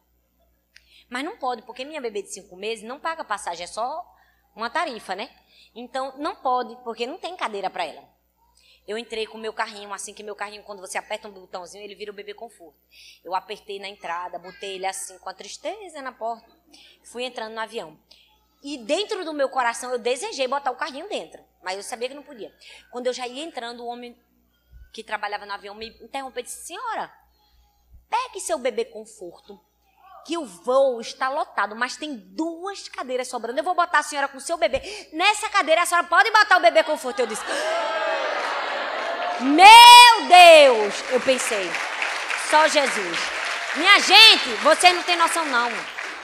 Mas 1.09 1.23
não 1.25 1.37
pode, 1.37 1.63
porque 1.63 1.85
minha 1.85 2.01
bebê 2.01 2.21
de 2.21 2.33
cinco 2.33 2.55
meses 2.55 2.83
não 2.83 2.99
paga 2.99 3.23
passagem, 3.23 3.63
é 3.63 3.67
só 3.67 4.03
uma 4.55 4.69
tarifa, 4.69 5.15
né? 5.15 5.29
Então, 5.75 6.17
não 6.17 6.35
pode, 6.35 6.75
porque 6.83 7.05
não 7.05 7.17
tem 7.17 7.35
cadeira 7.35 7.69
para 7.69 7.85
ela. 7.85 8.13
Eu 8.85 8.97
entrei 8.97 9.25
com 9.25 9.37
o 9.37 9.41
meu 9.41 9.53
carrinho, 9.53 9.93
assim 9.93 10.13
que 10.13 10.21
meu 10.21 10.35
carrinho, 10.35 10.63
quando 10.63 10.81
você 10.81 10.97
aperta 10.97 11.27
um 11.27 11.31
botãozinho, 11.31 11.83
ele 11.83 11.95
vira 11.95 12.11
o 12.11 12.13
bebê 12.13 12.33
conforto. 12.33 12.77
Eu 13.23 13.33
apertei 13.33 13.79
na 13.79 13.87
entrada, 13.87 14.37
botei 14.37 14.75
ele 14.75 14.85
assim, 14.85 15.17
com 15.19 15.29
a 15.29 15.33
tristeza 15.33 16.01
na 16.01 16.11
porta, 16.11 16.51
fui 17.03 17.23
entrando 17.23 17.53
no 17.53 17.61
avião. 17.61 17.97
E 18.61 18.77
dentro 18.77 19.23
do 19.23 19.33
meu 19.33 19.49
coração, 19.49 19.91
eu 19.91 19.99
desejei 19.99 20.47
botar 20.47 20.71
o 20.71 20.75
carrinho 20.75 21.07
dentro, 21.07 21.41
mas 21.61 21.77
eu 21.77 21.83
sabia 21.83 22.09
que 22.09 22.15
não 22.15 22.23
podia. 22.23 22.53
Quando 22.91 23.07
eu 23.07 23.13
já 23.13 23.25
ia 23.25 23.43
entrando, 23.43 23.83
o 23.83 23.87
homem 23.87 24.17
que 24.93 25.03
trabalhava 25.03 25.45
no 25.45 25.53
avião 25.53 25.75
me 25.75 25.87
interrompeu 26.01 26.41
e 26.41 26.43
disse: 26.43 26.67
Senhora, 26.67 27.13
pegue 28.09 28.39
seu 28.39 28.57
bebê 28.57 28.85
conforto 28.85 29.59
que 30.25 30.37
o 30.37 30.45
voo 30.45 31.01
está 31.01 31.29
lotado, 31.29 31.75
mas 31.75 31.97
tem 31.97 32.15
duas 32.15 32.87
cadeiras 32.87 33.27
sobrando. 33.27 33.59
Eu 33.59 33.63
vou 33.63 33.75
botar 33.75 33.99
a 33.99 34.03
senhora 34.03 34.27
com 34.27 34.39
seu 34.39 34.57
bebê. 34.57 34.81
Nessa 35.11 35.49
cadeira 35.49 35.81
a 35.81 35.85
senhora 35.85 36.07
pode 36.07 36.31
botar 36.31 36.57
o 36.57 36.61
bebê 36.61 36.83
conforto. 36.83 37.19
Eu 37.19 37.27
disse: 37.27 37.43
Meu 39.41 40.27
Deus! 40.27 41.03
Eu 41.11 41.19
pensei, 41.21 41.69
só 42.49 42.67
Jesus. 42.67 43.17
Minha 43.75 43.99
gente, 43.99 44.49
vocês 44.61 44.95
não 44.95 45.03
têm 45.03 45.15
noção 45.15 45.45
não. 45.45 45.69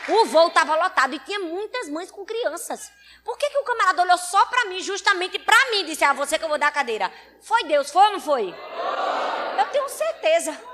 O 0.08 0.26
voo 0.26 0.48
estava 0.48 0.76
lotado 0.76 1.14
e 1.14 1.20
tinha 1.20 1.40
muitas 1.40 1.90
mães 1.90 2.10
com 2.10 2.26
crianças. 2.26 2.92
Por 3.24 3.38
que, 3.38 3.50
que 3.50 3.58
o 3.58 3.64
camarada 3.64 4.02
olhou 4.02 4.18
só 4.18 4.46
para 4.46 4.66
mim, 4.66 4.80
justamente 4.80 5.38
para 5.38 5.72
mim, 5.72 5.86
disse: 5.86 6.04
Ah, 6.04 6.14
você 6.14 6.40
que 6.40 6.46
eu 6.46 6.50
vou 6.50 6.58
dar 6.58 6.68
a 6.68 6.72
cadeira? 6.72 7.12
Foi 7.42 7.64
Deus, 7.66 7.92
foi 7.92 8.04
ou 8.06 8.14
não 8.14 8.20
foi? 8.20 8.56
Eu 9.58 9.66
tenho 9.68 9.90
certeza. 9.90 10.69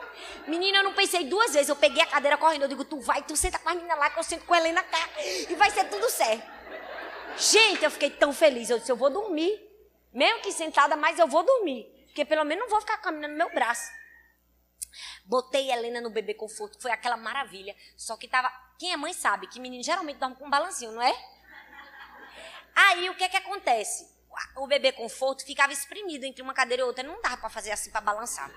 Menina, 0.47 0.79
eu 0.79 0.83
não 0.83 0.93
pensei 0.93 1.25
duas 1.25 1.53
vezes. 1.53 1.69
Eu 1.69 1.75
peguei 1.75 2.01
a 2.01 2.05
cadeira 2.05 2.37
correndo. 2.37 2.63
Eu 2.63 2.67
digo, 2.67 2.85
tu 2.85 2.99
vai, 2.99 3.21
tu 3.23 3.35
senta 3.35 3.59
com 3.59 3.69
a 3.69 3.73
menina 3.75 3.95
lá, 3.95 4.09
que 4.09 4.19
eu 4.19 4.23
sento 4.23 4.45
com 4.45 4.53
a 4.53 4.57
Helena 4.57 4.83
cá. 4.83 5.09
E 5.49 5.55
vai 5.55 5.69
ser 5.71 5.85
tudo 5.85 6.09
certo. 6.09 6.45
Gente, 7.37 7.83
eu 7.83 7.91
fiquei 7.91 8.09
tão 8.09 8.31
feliz. 8.31 8.69
Eu 8.69 8.79
disse, 8.79 8.91
eu 8.91 8.95
vou 8.95 9.09
dormir. 9.09 9.61
Mesmo 10.13 10.41
que 10.41 10.51
sentada, 10.51 10.95
mas 10.95 11.19
eu 11.19 11.27
vou 11.27 11.43
dormir. 11.43 11.85
Porque 12.07 12.23
pelo 12.23 12.45
menos 12.45 12.63
não 12.63 12.69
vou 12.69 12.79
ficar 12.79 12.97
caminhando 12.99 13.33
no 13.33 13.37
meu 13.37 13.53
braço. 13.53 13.91
Botei 15.25 15.71
a 15.71 15.77
Helena 15.77 15.99
no 15.99 16.09
bebê 16.09 16.33
conforto. 16.33 16.81
Foi 16.81 16.91
aquela 16.91 17.17
maravilha. 17.17 17.75
Só 17.97 18.15
que 18.15 18.27
tava. 18.27 18.49
Quem 18.79 18.93
é 18.93 18.97
mãe 18.97 19.13
sabe 19.13 19.47
que 19.47 19.59
menino 19.59 19.83
geralmente 19.83 20.17
dorme 20.17 20.35
com 20.35 20.45
um 20.45 20.49
balancinho, 20.49 20.91
não 20.91 21.01
é? 21.01 21.13
Aí 22.75 23.09
o 23.09 23.15
que 23.15 23.23
é 23.23 23.29
que 23.29 23.37
acontece? 23.37 24.13
O 24.57 24.67
bebê 24.67 24.91
conforto 24.91 25.45
ficava 25.45 25.71
espremido 25.71 26.25
entre 26.25 26.41
uma 26.41 26.53
cadeira 26.53 26.83
e 26.83 26.85
outra. 26.85 27.03
Não 27.03 27.21
dava 27.21 27.37
para 27.37 27.49
fazer 27.49 27.71
assim 27.71 27.89
para 27.89 28.01
balançar. 28.01 28.49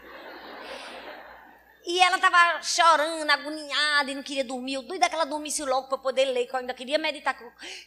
E 1.84 2.00
ela 2.00 2.16
estava 2.16 2.62
chorando, 2.62 3.30
agoniada 3.30 4.10
e 4.10 4.14
não 4.14 4.22
queria 4.22 4.44
dormir. 4.44 4.74
Eu 4.74 4.82
doida 4.82 5.08
que 5.08 5.14
ela 5.14 5.24
dormisse 5.24 5.62
logo 5.62 5.88
para 5.88 5.98
poder 5.98 6.26
ler, 6.26 6.46
que 6.46 6.54
eu 6.54 6.60
ainda 6.60 6.74
queria 6.74 6.98
meditar. 6.98 7.36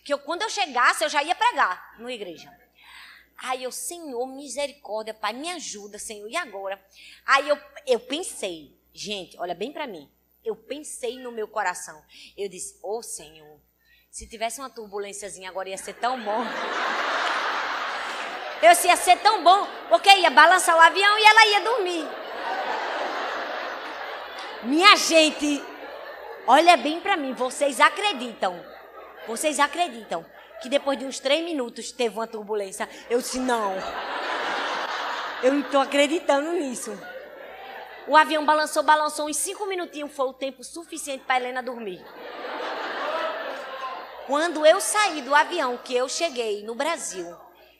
Que 0.04 0.14
eu, 0.14 0.20
quando 0.20 0.42
eu 0.42 0.50
chegasse, 0.50 1.04
eu 1.04 1.10
já 1.10 1.24
ia 1.24 1.36
pregar 1.36 1.96
na 2.00 2.12
igreja. 2.12 2.52
Aí 3.38 3.64
eu, 3.64 3.72
Senhor, 3.72 4.26
misericórdia, 4.28 5.14
Pai, 5.14 5.34
me 5.34 5.50
ajuda, 5.52 5.98
Senhor. 5.98 6.30
E 6.30 6.38
agora? 6.38 6.84
Aí 7.26 7.50
eu, 7.50 7.58
eu 7.88 8.00
pensei, 8.00 8.78
gente, 8.94 9.38
olha 9.39 9.56
bem 9.56 9.72
para 9.72 9.88
mim. 9.88 10.10
Eu 10.44 10.56
pensei 10.56 11.20
no 11.20 11.32
meu 11.32 11.48
coração. 11.48 12.04
Eu 12.38 12.48
disse, 12.48 12.80
ô 12.84 12.98
oh, 12.98 13.04
Senhor, 13.04 13.60
se 14.10 14.28
tivesse 14.28 14.60
uma 14.60 14.70
turbulênciazinha 14.70 15.50
agora 15.50 15.70
ia 15.70 15.78
ser 15.78 15.94
tão 15.94 16.22
bom. 16.24 16.44
Eu 18.62 18.72
disse, 18.72 18.88
ia 18.88 18.96
ser 18.96 19.18
tão 19.20 19.44
bom, 19.44 19.68
porque 19.89 20.10
ia 20.10 20.30
balançar 20.30 20.76
o 20.76 20.80
avião 20.80 21.18
e 21.18 21.24
ela 21.24 21.46
ia 21.48 21.62
dormir. 21.62 22.08
Minha 24.64 24.95
gente, 24.95 25.59
olha 26.45 26.78
bem 26.78 26.99
para 26.99 27.18
mim, 27.18 27.34
vocês 27.34 27.80
acreditam? 27.80 28.64
Vocês 29.26 29.59
acreditam 29.59 30.24
que 30.62 30.70
depois 30.70 30.99
de 30.99 31.05
uns 31.05 31.20
três 31.20 31.43
minutos 31.43 31.91
teve 31.91 32.16
uma 32.16 32.28
turbulência? 32.28 32.88
Eu 33.09 33.18
disse, 33.18 33.39
não. 33.39 33.74
Eu 35.41 35.53
não 35.53 35.62
estou 35.62 35.82
acreditando 35.82 36.51
nisso. 36.51 36.91
O 38.07 38.16
avião 38.16 38.45
balançou, 38.45 38.84
balançou 38.84 39.28
uns 39.28 39.38
cinco 39.38 39.66
minutinhos, 39.66 40.14
foi 40.14 40.28
o 40.28 40.34
tempo 40.34 40.64
suficiente 40.64 41.24
para 41.26 41.38
Helena 41.38 41.64
dormir. 41.64 42.05
Quando 44.28 44.64
eu 44.64 44.80
saí 44.80 45.24
do 45.24 45.34
avião, 45.34 45.76
que 45.78 45.95
eu 45.95 46.07
cheguei 46.07 46.64
no 46.64 46.76
Brasil, 46.76 47.36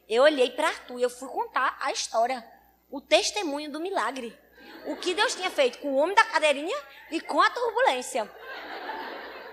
eu 0.09 0.23
olhei 0.23 0.49
para 0.49 0.69
Arthur 0.69 0.99
e 0.99 1.03
eu 1.03 1.11
fui 1.11 1.29
contar 1.29 1.77
a 1.79 1.91
história, 1.91 2.43
o 2.89 2.99
testemunho 2.99 3.71
do 3.71 3.79
milagre 3.79 4.36
o 4.86 4.95
que 4.95 5.13
Deus 5.13 5.36
tinha 5.36 5.49
feito 5.49 5.79
com 5.79 5.89
o 5.89 5.97
homem 5.97 6.15
da 6.15 6.23
cadeirinha 6.25 6.77
e 7.09 7.21
com 7.21 7.41
a 7.41 7.49
turbulência. 7.49 8.29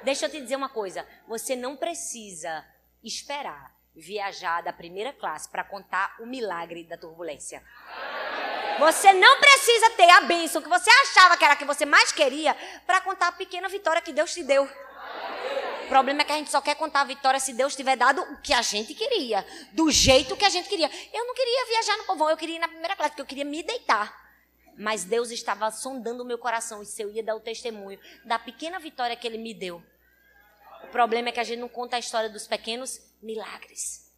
Deixa 0.02 0.26
eu 0.26 0.30
te 0.30 0.40
dizer 0.40 0.56
uma 0.56 0.68
coisa: 0.68 1.06
você 1.26 1.54
não 1.54 1.76
precisa 1.76 2.64
esperar 3.02 3.76
viajar 3.94 4.62
da 4.62 4.72
primeira 4.72 5.12
classe 5.12 5.48
para 5.48 5.64
contar 5.64 6.16
o 6.20 6.26
milagre 6.26 6.84
da 6.84 6.96
turbulência. 6.96 7.62
Você 8.78 9.12
não 9.12 9.40
precisa 9.40 9.90
ter 9.90 10.08
a 10.08 10.20
bênção 10.20 10.62
que 10.62 10.68
você 10.68 10.88
achava 10.88 11.36
que 11.36 11.44
era 11.44 11.54
a 11.54 11.56
que 11.56 11.64
você 11.64 11.84
mais 11.84 12.12
queria 12.12 12.56
para 12.86 13.00
contar 13.00 13.28
a 13.28 13.32
pequena 13.32 13.68
vitória 13.68 14.00
que 14.00 14.12
Deus 14.12 14.32
te 14.32 14.44
deu. 14.44 14.64
O 15.84 15.88
problema 15.88 16.20
é 16.20 16.24
que 16.24 16.32
a 16.32 16.36
gente 16.36 16.50
só 16.50 16.60
quer 16.60 16.76
contar 16.76 17.00
a 17.00 17.04
vitória 17.04 17.40
se 17.40 17.54
Deus 17.54 17.74
tiver 17.74 17.96
dado 17.96 18.22
o 18.22 18.36
que 18.40 18.52
a 18.52 18.62
gente 18.62 18.94
queria, 18.94 19.44
do 19.72 19.90
jeito 19.90 20.36
que 20.36 20.44
a 20.44 20.50
gente 20.50 20.68
queria. 20.68 20.88
Eu 21.12 21.24
não 21.26 21.34
queria 21.34 21.66
viajar 21.66 21.96
no 21.96 22.04
povão, 22.04 22.30
eu 22.30 22.36
queria 22.36 22.56
ir 22.56 22.58
na 22.60 22.68
primeira 22.68 22.94
classe, 22.94 23.12
porque 23.12 23.22
eu 23.22 23.26
queria 23.26 23.44
me 23.44 23.62
deitar. 23.62 24.27
Mas 24.78 25.02
Deus 25.02 25.32
estava 25.32 25.70
sondando 25.72 26.22
o 26.22 26.26
meu 26.26 26.38
coração 26.38 26.82
e 26.82 26.86
se 26.86 27.02
eu 27.02 27.10
ia 27.10 27.22
dar 27.22 27.34
o 27.34 27.40
testemunho 27.40 27.98
da 28.24 28.38
pequena 28.38 28.78
vitória 28.78 29.16
que 29.16 29.26
Ele 29.26 29.36
me 29.36 29.52
deu. 29.52 29.82
O 30.84 30.86
problema 30.88 31.30
é 31.30 31.32
que 31.32 31.40
a 31.40 31.44
gente 31.44 31.58
não 31.58 31.68
conta 31.68 31.96
a 31.96 31.98
história 31.98 32.30
dos 32.30 32.46
pequenos 32.46 33.00
milagres. 33.20 34.08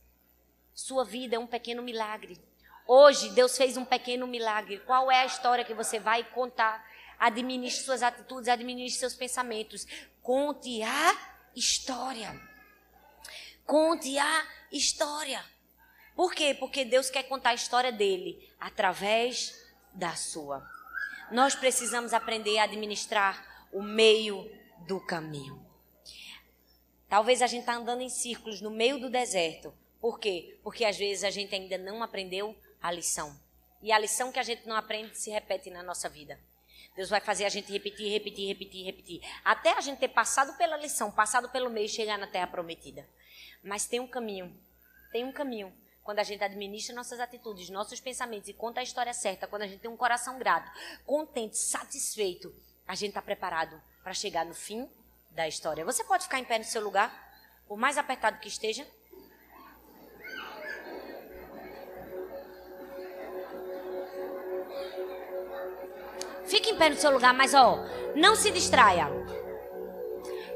Sua 0.74 1.02
vida 1.02 1.36
é 1.36 1.38
um 1.38 1.46
pequeno 1.46 1.82
milagre. 1.82 2.38
Hoje, 2.86 3.30
Deus 3.30 3.56
fez 3.56 3.76
um 3.78 3.84
pequeno 3.84 4.26
milagre. 4.26 4.80
Qual 4.80 5.10
é 5.10 5.22
a 5.22 5.26
história 5.26 5.64
que 5.64 5.72
você 5.72 5.98
vai 5.98 6.24
contar? 6.24 6.84
Administre 7.18 7.84
suas 7.84 8.02
atitudes, 8.02 8.48
administre 8.48 8.98
seus 8.98 9.14
pensamentos. 9.14 9.86
Conte 10.22 10.82
a 10.82 11.16
história. 11.56 12.38
Conte 13.64 14.18
a 14.18 14.46
história. 14.70 15.42
Por 16.14 16.34
quê? 16.34 16.54
Porque 16.58 16.84
Deus 16.84 17.08
quer 17.08 17.22
contar 17.22 17.50
a 17.50 17.54
história 17.54 17.90
dele 17.92 18.52
através 18.58 19.59
da 20.00 20.16
sua. 20.16 20.66
Nós 21.30 21.54
precisamos 21.54 22.14
aprender 22.14 22.58
a 22.58 22.64
administrar 22.64 23.68
o 23.70 23.82
meio 23.82 24.50
do 24.88 24.98
caminho. 24.98 25.64
Talvez 27.06 27.42
a 27.42 27.46
gente 27.46 27.60
está 27.60 27.74
andando 27.74 28.00
em 28.00 28.08
círculos 28.08 28.60
no 28.62 28.70
meio 28.70 28.98
do 28.98 29.10
deserto. 29.10 29.72
Por 30.00 30.18
quê? 30.18 30.58
Porque 30.62 30.84
às 30.84 30.96
vezes 30.96 31.22
a 31.22 31.30
gente 31.30 31.54
ainda 31.54 31.76
não 31.76 32.02
aprendeu 32.02 32.56
a 32.80 32.90
lição. 32.90 33.38
E 33.82 33.92
a 33.92 33.98
lição 33.98 34.32
que 34.32 34.38
a 34.38 34.42
gente 34.42 34.66
não 34.66 34.74
aprende 34.74 35.16
se 35.18 35.30
repete 35.30 35.70
na 35.70 35.82
nossa 35.82 36.08
vida. 36.08 36.40
Deus 36.96 37.10
vai 37.10 37.20
fazer 37.20 37.44
a 37.44 37.48
gente 37.48 37.70
repetir, 37.70 38.10
repetir, 38.10 38.48
repetir, 38.48 38.84
repetir. 38.84 39.20
Até 39.44 39.72
a 39.76 39.80
gente 39.80 39.98
ter 39.98 40.08
passado 40.08 40.56
pela 40.56 40.76
lição, 40.78 41.10
passado 41.10 41.50
pelo 41.50 41.70
meio 41.70 41.86
e 41.86 41.88
chegar 41.88 42.18
na 42.18 42.26
terra 42.26 42.46
prometida. 42.46 43.06
Mas 43.62 43.86
tem 43.86 44.00
um 44.00 44.08
caminho. 44.08 44.58
Tem 45.12 45.24
um 45.24 45.32
caminho. 45.32 45.72
Quando 46.02 46.18
a 46.18 46.22
gente 46.22 46.42
administra 46.42 46.94
nossas 46.94 47.20
atitudes, 47.20 47.68
nossos 47.70 48.00
pensamentos 48.00 48.48
e 48.48 48.54
conta 48.54 48.80
a 48.80 48.82
história 48.82 49.12
certa, 49.12 49.46
quando 49.46 49.62
a 49.62 49.66
gente 49.66 49.80
tem 49.80 49.90
um 49.90 49.96
coração 49.96 50.38
grato, 50.38 50.70
contente, 51.04 51.56
satisfeito, 51.58 52.54
a 52.86 52.94
gente 52.94 53.10
está 53.10 53.22
preparado 53.22 53.80
para 54.02 54.14
chegar 54.14 54.44
no 54.44 54.54
fim 54.54 54.88
da 55.30 55.46
história. 55.46 55.84
Você 55.84 56.02
pode 56.02 56.24
ficar 56.24 56.38
em 56.38 56.44
pé 56.44 56.58
no 56.58 56.64
seu 56.64 56.82
lugar, 56.82 57.12
por 57.68 57.78
mais 57.78 57.96
apertado 57.98 58.40
que 58.40 58.48
esteja. 58.48 58.86
Fique 66.46 66.70
em 66.70 66.76
pé 66.76 66.88
no 66.88 66.96
seu 66.96 67.12
lugar, 67.12 67.32
mas 67.32 67.54
ó, 67.54 67.78
não 68.16 68.34
se 68.34 68.50
distraia. 68.50 69.06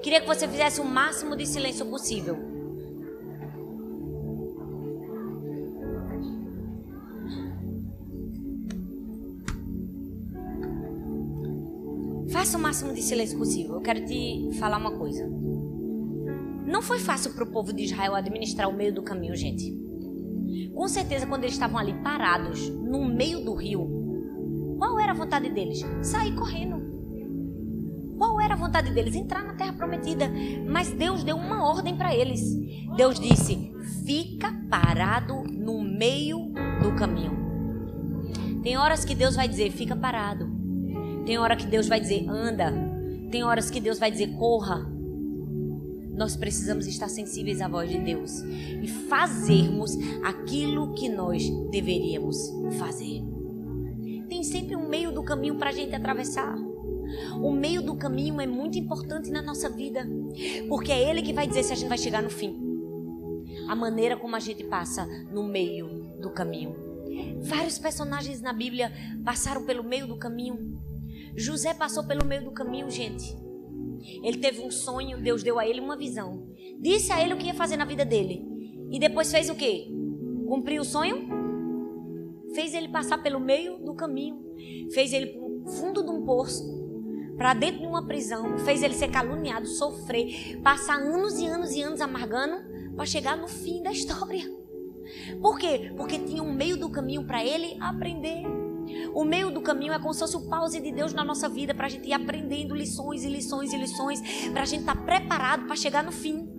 Queria 0.03 0.21
que 0.21 0.27
você 0.27 0.49
fizesse 0.49 0.81
o 0.81 0.85
máximo 0.85 1.37
de 1.37 1.47
silêncio 1.47 1.87
possível. 1.87 2.54
Faça 12.55 12.59
o 12.61 12.69
máximo 12.69 12.95
de 12.95 13.03
silêncio 13.03 13.37
possível. 13.37 13.75
Eu 13.75 13.81
quero 13.81 14.05
te 14.07 14.49
falar 14.61 14.77
uma 14.77 14.93
coisa. 14.93 15.29
Não 16.65 16.81
foi 16.81 17.01
fácil 17.01 17.33
para 17.35 17.43
o 17.43 17.51
povo 17.51 17.73
de 17.73 17.83
Israel 17.83 18.15
administrar 18.15 18.69
o 18.69 18.73
meio 18.73 18.95
do 18.95 19.03
caminho, 19.03 19.35
gente. 19.35 19.77
Com 20.73 20.87
certeza, 20.87 21.27
quando 21.27 21.43
eles 21.43 21.55
estavam 21.55 21.77
ali 21.77 21.95
parados, 21.95 22.69
no 22.69 23.05
meio 23.07 23.45
do 23.45 23.55
rio, 23.55 24.77
qual 24.79 25.01
era 25.01 25.11
a 25.11 25.17
vontade 25.17 25.51
deles? 25.51 25.85
Sair 26.01 26.33
correndo. 26.37 26.81
Qual 28.17 28.41
era 28.41 28.55
a 28.55 28.57
vontade 28.57 28.93
deles? 28.95 29.17
Entrar 29.17 29.43
na 29.43 29.55
terra 29.55 29.73
prometida. 29.73 30.31
Mas 30.65 30.93
Deus 30.93 31.25
deu 31.25 31.35
uma 31.35 31.69
ordem 31.69 31.97
para 31.97 32.15
eles. 32.15 32.41
Deus 32.97 33.19
disse: 33.19 33.73
fica 34.07 34.53
parado 34.71 35.43
no 35.51 35.83
meio 35.83 36.53
do 36.81 36.95
caminho. 36.95 37.37
Tem 38.63 38.77
horas 38.77 39.05
que 39.05 39.17
Deus 39.17 39.35
vai 39.35 39.49
dizer: 39.49 39.73
fica 39.73 39.97
parado. 39.97 40.64
Tem 41.25 41.39
hora 41.39 41.57
que 41.57 41.67
Deus 41.67 41.89
vai 41.89 42.01
dizer: 42.01 42.29
anda. 42.29 42.73
Tem 43.31 43.43
horas 43.45 43.71
que 43.71 43.81
Deus 43.81 43.99
vai 43.99 44.11
dizer: 44.11 44.35
corra. 44.37 44.91
Nós 46.13 46.37
precisamos 46.37 46.87
estar 46.87 47.09
sensíveis 47.09 47.61
à 47.61 47.67
voz 47.67 47.91
de 47.91 47.99
Deus 47.99 48.41
e 48.83 48.87
fazermos 48.87 49.97
aquilo 50.23 50.95
que 50.95 51.09
nós 51.09 51.43
deveríamos 51.73 52.37
fazer 52.79 53.25
tem 54.35 54.43
sempre 54.43 54.75
um 54.75 54.89
meio 54.89 55.13
do 55.13 55.23
caminho 55.23 55.55
para 55.57 55.71
a 55.71 55.73
gente 55.73 55.95
atravessar. 55.95 56.57
O 57.41 57.53
meio 57.53 57.81
do 57.81 57.95
caminho 57.95 58.41
é 58.41 58.47
muito 58.47 58.77
importante 58.77 59.31
na 59.31 59.41
nossa 59.41 59.69
vida, 59.69 60.05
porque 60.69 60.91
é 60.91 61.09
ele 61.09 61.23
que 61.23 61.33
vai 61.33 61.47
dizer 61.47 61.63
se 61.63 61.73
a 61.73 61.77
gente 61.77 61.89
vai 61.89 61.99
chegar 61.99 62.21
no 62.21 62.31
fim. 62.31 62.61
A 63.69 63.77
maneira 63.77 64.17
como 64.17 64.35
a 64.35 64.41
gente 64.41 64.65
passa 64.65 65.07
no 65.31 65.45
meio 65.45 65.87
do 66.21 66.31
caminho. 66.31 66.75
Vários 67.43 67.79
personagens 67.79 68.41
na 68.41 68.53
Bíblia 68.53 68.91
passaram 69.25 69.65
pelo 69.65 69.85
meio 69.85 70.09
do 70.09 70.17
caminho. 70.17 70.74
José 71.37 71.75
passou 71.75 72.05
pelo 72.05 72.25
meio 72.25 72.45
do 72.45 72.53
caminho, 72.53 72.91
gente. 72.91 73.37
Ele 74.23 74.39
teve 74.39 74.61
um 74.61 74.71
sonho, 74.71 75.23
Deus 75.23 75.43
deu 75.43 75.59
a 75.59 75.67
ele 75.67 75.81
uma 75.81 75.97
visão. 75.97 76.49
Disse 76.81 77.13
a 77.13 77.23
ele 77.23 77.35
o 77.35 77.37
que 77.37 77.47
ia 77.47 77.55
fazer 77.55 77.77
na 77.77 77.85
vida 77.85 78.05
dele. 78.05 78.45
E 78.91 78.99
depois 78.99 79.31
fez 79.31 79.49
o 79.49 79.55
quê? 79.55 79.89
Cumpriu 80.47 80.83
o 80.83 80.85
sonho? 80.85 81.45
fez 82.55 82.73
ele 82.73 82.89
passar 82.89 83.19
pelo 83.19 83.41
meio 83.41 83.79
do 83.79 83.95
caminho, 83.95 84.41
fez 84.93 85.13
ele 85.13 85.27
para 85.27 85.43
o 85.43 85.67
fundo 85.67 86.03
de 86.03 86.11
um 86.11 86.25
poço, 86.25 86.63
para 87.37 87.53
dentro 87.53 87.81
de 87.81 87.87
uma 87.87 88.07
prisão, 88.07 88.57
fez 88.59 88.83
ele 88.83 88.95
ser 88.95 89.09
caluniado, 89.09 89.67
sofrer, 89.67 90.61
passar 90.63 90.97
anos 90.97 91.39
e 91.39 91.47
anos 91.47 91.73
e 91.73 91.83
anos 91.83 92.01
amargando 92.01 92.95
para 92.95 93.05
chegar 93.05 93.37
no 93.37 93.49
fim 93.49 93.83
da 93.83 93.91
história. 93.91 94.45
Por 95.43 95.59
quê? 95.59 95.93
Porque 95.97 96.19
tinha 96.19 96.43
um 96.43 96.53
meio 96.53 96.77
do 96.77 96.89
caminho 96.89 97.27
para 97.27 97.45
ele 97.45 97.77
aprender. 97.81 98.43
O 99.15 99.25
meio 99.25 99.51
do 99.51 99.61
caminho 99.61 99.93
é 99.93 99.99
como 99.99 100.13
se 100.13 100.21
fosse 100.21 100.37
o 100.37 100.49
pause 100.49 100.81
de 100.81 100.93
Deus 100.93 101.13
na 101.13 101.25
nossa 101.25 101.49
vida, 101.49 101.75
para 101.75 101.87
a 101.87 101.89
gente 101.89 102.09
ir 102.09 102.13
aprendendo 102.13 102.75
lições 102.75 103.25
e 103.25 103.29
lições 103.29 103.73
e 103.73 103.77
lições, 103.77 104.21
para 104.53 104.63
a 104.63 104.67
gente 104.67 104.81
estar 104.81 104.97
tá 104.97 105.03
preparado 105.03 105.67
para 105.67 105.77
chegar 105.77 106.03
no 106.03 106.13
fim 106.13 106.55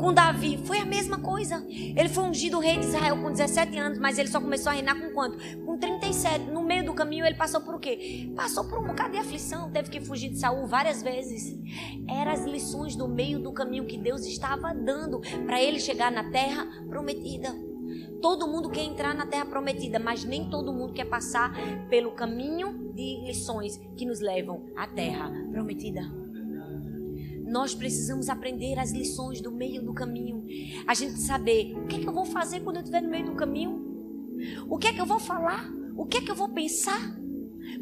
com 0.00 0.12
Davi 0.12 0.58
foi 0.64 0.78
a 0.78 0.84
mesma 0.84 1.18
coisa. 1.18 1.64
Ele 1.68 2.08
foi 2.08 2.24
ungido 2.24 2.58
rei 2.58 2.78
de 2.78 2.86
Israel 2.86 3.20
com 3.20 3.30
17 3.30 3.76
anos, 3.78 3.98
mas 3.98 4.18
ele 4.18 4.28
só 4.28 4.40
começou 4.40 4.70
a 4.70 4.74
reinar 4.74 4.98
com 4.98 5.12
quanto? 5.12 5.38
Com 5.64 5.76
37. 5.76 6.50
No 6.50 6.62
meio 6.62 6.84
do 6.84 6.94
caminho 6.94 7.26
ele 7.26 7.34
passou 7.34 7.60
por 7.60 7.74
o 7.74 7.78
quê? 7.78 8.30
Passou 8.34 8.64
por 8.64 8.78
um 8.78 8.86
bocado 8.86 9.12
de 9.12 9.18
aflição, 9.18 9.70
teve 9.70 9.90
que 9.90 10.00
fugir 10.00 10.30
de 10.30 10.38
Saul 10.38 10.66
várias 10.66 11.02
vezes. 11.02 11.58
Eram 12.08 12.32
as 12.32 12.44
lições 12.44 12.96
do 12.96 13.08
meio 13.08 13.38
do 13.38 13.52
caminho 13.52 13.86
que 13.86 13.98
Deus 13.98 14.24
estava 14.24 14.72
dando 14.72 15.20
para 15.44 15.62
ele 15.62 15.78
chegar 15.78 16.10
na 16.10 16.30
terra 16.30 16.66
prometida. 16.88 17.69
Todo 18.20 18.46
mundo 18.46 18.70
quer 18.70 18.84
entrar 18.84 19.14
na 19.14 19.26
terra 19.26 19.46
prometida, 19.46 19.98
mas 19.98 20.24
nem 20.24 20.48
todo 20.50 20.72
mundo 20.72 20.92
quer 20.92 21.06
passar 21.06 21.52
pelo 21.88 22.12
caminho 22.12 22.92
de 22.94 23.22
lições 23.24 23.80
que 23.96 24.04
nos 24.04 24.20
levam 24.20 24.66
à 24.76 24.86
terra 24.86 25.30
prometida. 25.50 26.02
Nós 27.46 27.74
precisamos 27.74 28.28
aprender 28.28 28.78
as 28.78 28.92
lições 28.92 29.40
do 29.40 29.50
meio 29.50 29.82
do 29.82 29.92
caminho. 29.92 30.44
A 30.86 30.94
gente 30.94 31.18
saber 31.18 31.74
o 31.76 31.86
que 31.86 31.96
é 31.96 31.98
que 31.98 32.06
eu 32.06 32.12
vou 32.12 32.24
fazer 32.24 32.60
quando 32.60 32.76
eu 32.76 32.82
estiver 32.82 33.02
no 33.02 33.10
meio 33.10 33.26
do 33.26 33.34
caminho. 33.34 33.90
O 34.68 34.78
que 34.78 34.88
é 34.88 34.92
que 34.92 35.00
eu 35.00 35.06
vou 35.06 35.18
falar? 35.18 35.68
O 35.96 36.06
que 36.06 36.18
é 36.18 36.20
que 36.20 36.30
eu 36.30 36.36
vou 36.36 36.48
pensar? 36.48 37.18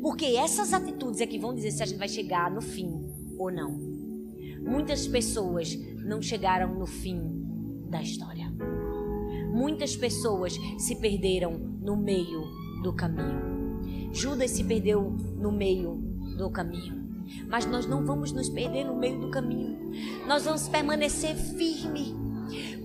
Porque 0.00 0.24
essas 0.24 0.72
atitudes 0.72 1.20
é 1.20 1.26
que 1.26 1.38
vão 1.38 1.54
dizer 1.54 1.72
se 1.72 1.82
a 1.82 1.86
gente 1.86 1.98
vai 1.98 2.08
chegar 2.08 2.50
no 2.50 2.62
fim 2.62 2.90
ou 3.36 3.50
não. 3.50 3.78
Muitas 4.60 5.06
pessoas 5.06 5.76
não 6.04 6.22
chegaram 6.22 6.74
no 6.74 6.86
fim 6.86 7.20
da 7.88 8.00
história. 8.02 8.52
Muitas 9.58 9.96
pessoas 9.96 10.56
se 10.78 10.94
perderam 10.94 11.50
no 11.82 11.96
meio 11.96 12.44
do 12.80 12.92
caminho. 12.92 13.80
Judas 14.12 14.52
se 14.52 14.62
perdeu 14.62 15.16
no 15.36 15.50
meio 15.50 15.96
do 16.38 16.48
caminho. 16.48 17.08
Mas 17.48 17.66
nós 17.66 17.84
não 17.84 18.06
vamos 18.06 18.30
nos 18.30 18.48
perder 18.48 18.84
no 18.84 18.94
meio 18.94 19.18
do 19.18 19.32
caminho. 19.32 19.90
Nós 20.28 20.44
vamos 20.44 20.68
permanecer 20.68 21.34
firme. 21.34 22.14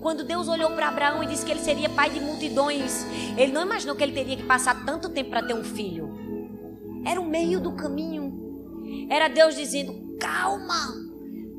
Quando 0.00 0.24
Deus 0.24 0.48
olhou 0.48 0.72
para 0.72 0.88
Abraão 0.88 1.22
e 1.22 1.28
disse 1.28 1.46
que 1.46 1.52
ele 1.52 1.60
seria 1.60 1.88
pai 1.88 2.10
de 2.10 2.18
multidões, 2.18 3.06
ele 3.38 3.52
não 3.52 3.62
imaginou 3.62 3.94
que 3.94 4.02
ele 4.02 4.12
teria 4.12 4.36
que 4.36 4.42
passar 4.42 4.84
tanto 4.84 5.08
tempo 5.10 5.30
para 5.30 5.46
ter 5.46 5.54
um 5.54 5.62
filho. 5.62 6.10
Era 7.06 7.20
o 7.20 7.24
meio 7.24 7.60
do 7.60 7.70
caminho. 7.70 9.06
Era 9.08 9.28
Deus 9.28 9.54
dizendo: 9.54 10.16
calma, 10.18 10.92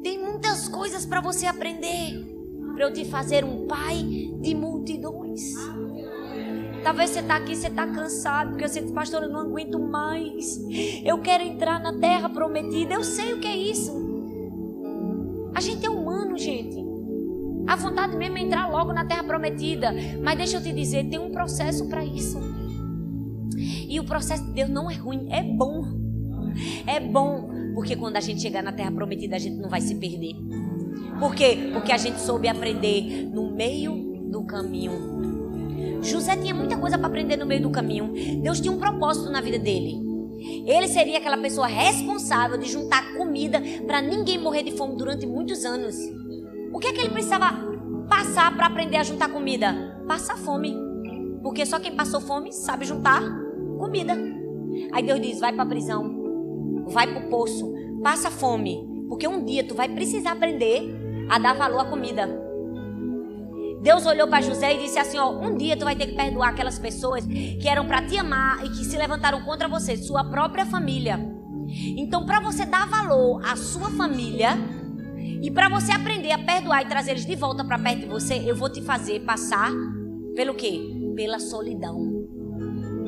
tem 0.04 0.20
muitas 0.20 0.68
coisas 0.68 1.06
para 1.06 1.22
você 1.22 1.46
aprender, 1.46 2.35
para 2.76 2.86
eu 2.86 2.94
te 2.94 3.06
fazer 3.06 3.44
um 3.44 3.66
pai 3.66 4.04
de 4.42 4.54
multidões. 4.54 5.54
Talvez 6.84 7.10
você 7.10 7.22
está 7.22 7.38
aqui, 7.38 7.56
você 7.56 7.68
está 7.68 7.88
cansado, 7.88 8.50
porque 8.52 8.68
você 8.68 8.82
diz, 8.82 8.92
pastor, 8.92 9.24
eu 9.24 9.30
não 9.30 9.40
aguento 9.40 9.80
mais. 9.80 10.60
Eu 11.04 11.20
quero 11.20 11.44
entrar 11.44 11.80
na 11.80 11.98
terra 11.98 12.30
prometida. 12.30 12.94
Eu 12.94 13.04
sei 13.04 13.34
o 13.34 13.40
que 13.40 13.48
é 13.48 13.58
isso. 13.58 13.92
A 15.56 15.62
gente 15.62 15.84
é 15.86 15.90
humano, 15.90 16.38
gente. 16.38 16.78
A 17.66 17.76
vontade 17.76 18.16
mesmo 18.16 18.38
é 18.38 18.42
entrar 18.42 18.70
logo 18.70 18.94
na 18.94 19.06
terra 19.06 19.24
prometida. 19.24 19.96
Mas 20.22 20.38
deixa 20.38 20.58
eu 20.58 20.62
te 20.62 20.72
dizer, 20.72 21.10
tem 21.10 21.18
um 21.18 21.32
processo 21.32 21.88
para 21.88 22.06
isso. 22.06 22.38
E 23.90 24.00
o 24.00 24.04
processo 24.04 24.46
de 24.46 24.52
Deus 24.52 24.70
não 24.70 24.92
é 24.92 24.96
ruim, 24.96 25.28
é 25.32 25.42
bom. 25.42 25.82
É 26.86 27.00
bom, 27.00 27.50
porque 27.74 27.96
quando 27.96 28.18
a 28.18 28.22
gente 28.22 28.42
chegar 28.42 28.62
na 28.62 28.72
terra 28.72 28.92
prometida, 28.92 29.38
a 29.38 29.40
gente 29.40 29.56
não 29.58 29.70
vai 29.70 29.82
se 29.82 29.96
perder. 29.96 30.36
Por 31.20 31.34
quê? 31.34 31.70
Porque 31.74 31.92
a 31.92 31.98
gente 31.98 32.20
soube 32.20 32.48
aprender 32.48 33.30
no 33.32 33.52
meio 33.52 33.96
do 34.30 34.44
caminho 34.44 35.16
José 36.06 36.38
tinha 36.38 36.54
muita 36.54 36.78
coisa 36.78 36.98
para 36.98 37.08
aprender 37.08 37.36
no 37.36 37.46
meio 37.46 37.64
do 37.64 37.72
caminho. 37.72 38.14
Deus 38.42 38.62
tinha 38.62 38.72
um 38.72 38.78
propósito 38.78 39.30
na 39.32 39.42
vida 39.42 39.58
dele. 39.58 40.00
Ele 40.66 40.88
seria 40.88 41.18
aquela 41.18 41.38
pessoa 41.38 41.66
responsável 41.66 42.58
de 42.58 42.70
juntar 42.70 43.16
comida 43.16 43.62
para 43.88 44.02
ninguém 44.02 44.38
morrer 44.38 44.64
de 44.64 44.72
fome 44.72 44.96
durante 44.96 45.26
muitos 45.26 45.66
anos. 45.66 45.96
O 46.72 46.80
que 46.80 46.88
é 46.88 46.94
que 46.94 47.00
ele 47.00 47.10
precisava 47.10 47.48
passar 48.08 48.56
para 48.56 48.68
aprender 48.68 48.98
a 48.98 49.04
juntar 49.04 49.30
comida? 49.30 50.04
Passar 50.08 50.38
fome. 50.38 50.78
Porque 51.42 51.66
só 51.66 51.80
quem 51.80 51.96
passou 51.96 52.22
fome 52.22 52.54
sabe 52.54 52.86
juntar 52.86 53.24
comida. 53.80 54.16
Aí 54.92 55.02
Deus 55.02 55.20
diz: 55.20 55.40
vai 55.40 55.54
para 55.54 55.64
a 55.64 55.68
prisão, 55.68 56.84
vai 56.88 57.08
para 57.08 57.26
o 57.26 57.30
poço, 57.30 57.74
passa 58.04 58.30
fome. 58.30 58.86
Porque 59.10 59.28
um 59.28 59.44
dia 59.44 59.64
tu 59.64 59.74
vai 59.74 59.90
precisar 59.90 60.34
aprender 60.34 61.05
a 61.30 61.38
dar 61.40 61.54
valor 61.54 61.80
à 61.80 61.86
comida. 61.86 62.28
Deus 63.82 64.06
olhou 64.06 64.28
para 64.28 64.42
José 64.42 64.74
e 64.74 64.80
disse 64.80 64.98
assim: 64.98 65.18
ó, 65.18 65.32
um 65.32 65.56
dia 65.56 65.78
tu 65.78 65.86
vai 65.86 65.96
ter 65.96 66.08
que 66.08 66.16
perdoar 66.16 66.50
aquelas 66.50 66.80
pessoas 66.80 67.26
que 67.26 67.68
eram 67.68 67.86
para 67.86 68.02
te 68.02 68.18
amar 68.18 68.66
e 68.66 68.70
que 68.70 68.84
se 68.84 68.98
levantaram 68.98 69.42
contra 69.44 69.68
você, 69.68 69.96
sua 69.96 70.24
própria 70.24 70.66
família. 70.66 71.20
Então, 71.98 72.26
para 72.26 72.40
você 72.40 72.66
dar 72.66 72.88
valor 72.88 73.42
à 73.46 73.56
sua 73.56 73.90
família 73.92 74.58
e 75.42 75.50
para 75.52 75.70
você 75.70 75.92
aprender 75.92 76.32
a 76.32 76.38
perdoar 76.38 76.84
e 76.84 76.88
trazer 76.88 77.12
eles 77.12 77.26
de 77.26 77.36
volta 77.36 77.64
para 77.64 77.78
perto 77.78 78.02
de 78.02 78.06
você, 78.08 78.36
eu 78.46 78.56
vou 78.56 78.70
te 78.70 78.82
fazer 78.82 79.22
passar 79.22 79.72
pelo 80.36 80.54
quê? 80.54 80.96
pela 81.16 81.40
solidão. 81.40 82.28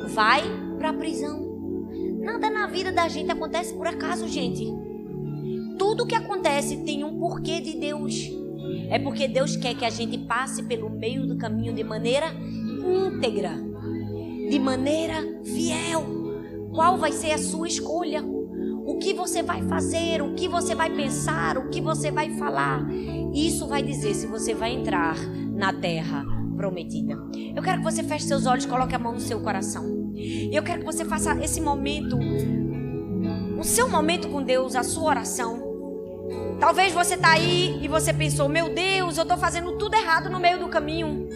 Vai 0.08 0.42
para 0.78 0.90
a 0.90 0.94
prisão. 0.94 1.46
Nada 2.20 2.50
na 2.50 2.66
vida 2.66 2.90
da 2.90 3.06
gente 3.08 3.30
acontece 3.30 3.74
por 3.74 3.86
acaso, 3.86 4.26
gente. 4.26 4.66
Tudo 5.78 6.06
que 6.06 6.14
acontece 6.14 6.78
tem 6.78 7.04
um 7.04 7.18
porquê 7.18 7.60
de 7.60 7.74
Deus. 7.76 8.30
É 8.90 8.98
porque 8.98 9.28
Deus 9.28 9.56
quer 9.56 9.74
que 9.74 9.84
a 9.84 9.90
gente 9.90 10.18
passe 10.18 10.62
pelo 10.62 10.90
meio 10.90 11.26
do 11.26 11.36
caminho 11.36 11.72
de 11.72 11.84
maneira 11.84 12.26
íntegra, 12.34 13.52
de 14.50 14.58
maneira 14.58 15.16
fiel. 15.44 16.04
Qual 16.72 16.96
vai 16.96 17.12
ser 17.12 17.32
a 17.32 17.38
sua 17.38 17.68
escolha? 17.68 18.22
O 18.22 18.98
que 18.98 19.12
você 19.12 19.42
vai 19.42 19.62
fazer, 19.62 20.22
o 20.22 20.34
que 20.34 20.48
você 20.48 20.74
vai 20.74 20.90
pensar, 20.94 21.58
o 21.58 21.68
que 21.68 21.80
você 21.80 22.10
vai 22.10 22.30
falar. 22.38 22.86
Isso 23.34 23.66
vai 23.66 23.82
dizer 23.82 24.14
se 24.14 24.26
você 24.26 24.54
vai 24.54 24.72
entrar 24.72 25.16
na 25.54 25.72
terra 25.72 26.24
prometida. 26.56 27.14
Eu 27.54 27.62
quero 27.62 27.78
que 27.78 27.84
você 27.84 28.02
feche 28.02 28.26
seus 28.26 28.46
olhos, 28.46 28.66
coloque 28.66 28.94
a 28.94 28.98
mão 28.98 29.12
no 29.12 29.20
seu 29.20 29.40
coração. 29.40 30.12
Eu 30.50 30.62
quero 30.62 30.80
que 30.80 30.86
você 30.86 31.04
faça 31.04 31.38
esse 31.42 31.60
momento, 31.60 32.18
o 33.58 33.62
seu 33.62 33.88
momento 33.88 34.28
com 34.28 34.42
Deus, 34.42 34.74
a 34.74 34.82
sua 34.82 35.10
oração. 35.10 35.67
Talvez 36.60 36.92
você 36.92 37.14
está 37.14 37.30
aí 37.30 37.78
e 37.80 37.88
você 37.88 38.12
pensou: 38.12 38.48
meu 38.48 38.68
Deus, 38.68 39.16
eu 39.16 39.22
estou 39.22 39.38
fazendo 39.38 39.72
tudo 39.72 39.94
errado 39.94 40.28
no 40.28 40.40
meio 40.40 40.58
do 40.58 40.68
caminho. 40.68 41.28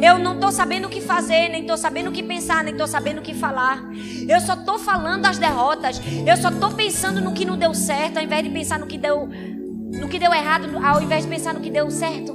Eu 0.00 0.18
não 0.18 0.34
estou 0.34 0.50
sabendo 0.50 0.86
o 0.86 0.90
que 0.90 1.00
fazer, 1.00 1.48
nem 1.48 1.62
estou 1.62 1.76
sabendo 1.76 2.08
o 2.08 2.12
que 2.12 2.22
pensar, 2.22 2.64
nem 2.64 2.72
estou 2.72 2.86
sabendo 2.86 3.18
o 3.18 3.22
que 3.22 3.34
falar. 3.34 3.84
Eu 4.28 4.40
só 4.40 4.54
estou 4.54 4.78
falando 4.78 5.26
as 5.26 5.38
derrotas. 5.38 6.00
Eu 6.26 6.36
só 6.36 6.48
estou 6.48 6.70
pensando 6.72 7.20
no 7.20 7.32
que 7.32 7.44
não 7.44 7.56
deu 7.56 7.74
certo, 7.74 8.16
ao 8.16 8.24
invés 8.24 8.42
de 8.42 8.50
pensar 8.50 8.78
no 8.78 8.86
que 8.86 8.96
deu, 8.96 9.28
no 9.28 10.08
que 10.08 10.18
deu 10.18 10.32
errado, 10.32 10.68
ao 10.84 11.02
invés 11.02 11.24
de 11.24 11.30
pensar 11.30 11.52
no 11.52 11.60
que 11.60 11.70
deu 11.70 11.90
certo. 11.90 12.32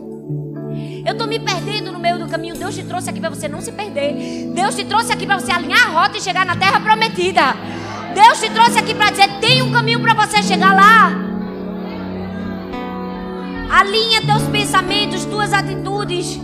Eu 1.06 1.14
estou 1.14 1.28
me 1.28 1.40
perdendo 1.40 1.92
no 1.92 2.00
meio 2.00 2.20
do 2.20 2.28
caminho. 2.28 2.56
Deus 2.56 2.76
te 2.76 2.84
trouxe 2.84 3.10
aqui 3.10 3.20
para 3.20 3.30
você 3.30 3.48
não 3.48 3.62
se 3.62 3.72
perder. 3.72 4.52
Deus 4.54 4.76
te 4.76 4.86
trouxe 4.86 5.12
aqui 5.12 5.26
para 5.26 5.40
você 5.40 5.52
alinhar 5.52 5.88
a 5.88 6.02
rota 6.02 6.18
e 6.18 6.22
chegar 6.22 6.46
na 6.46 6.56
terra 6.56 6.80
prometida. 6.80 7.56
Deus 8.14 8.40
te 8.40 8.50
trouxe 8.50 8.78
aqui 8.78 8.94
para 8.94 9.10
dizer: 9.10 9.40
tem 9.40 9.62
um 9.62 9.72
caminho 9.72 10.02
para 10.02 10.14
você 10.14 10.44
chegar 10.44 10.76
lá. 10.76 11.37
Alinha 13.70 14.26
teus 14.26 14.44
pensamentos, 14.44 15.26
tuas 15.26 15.52
atitudes. 15.52 16.40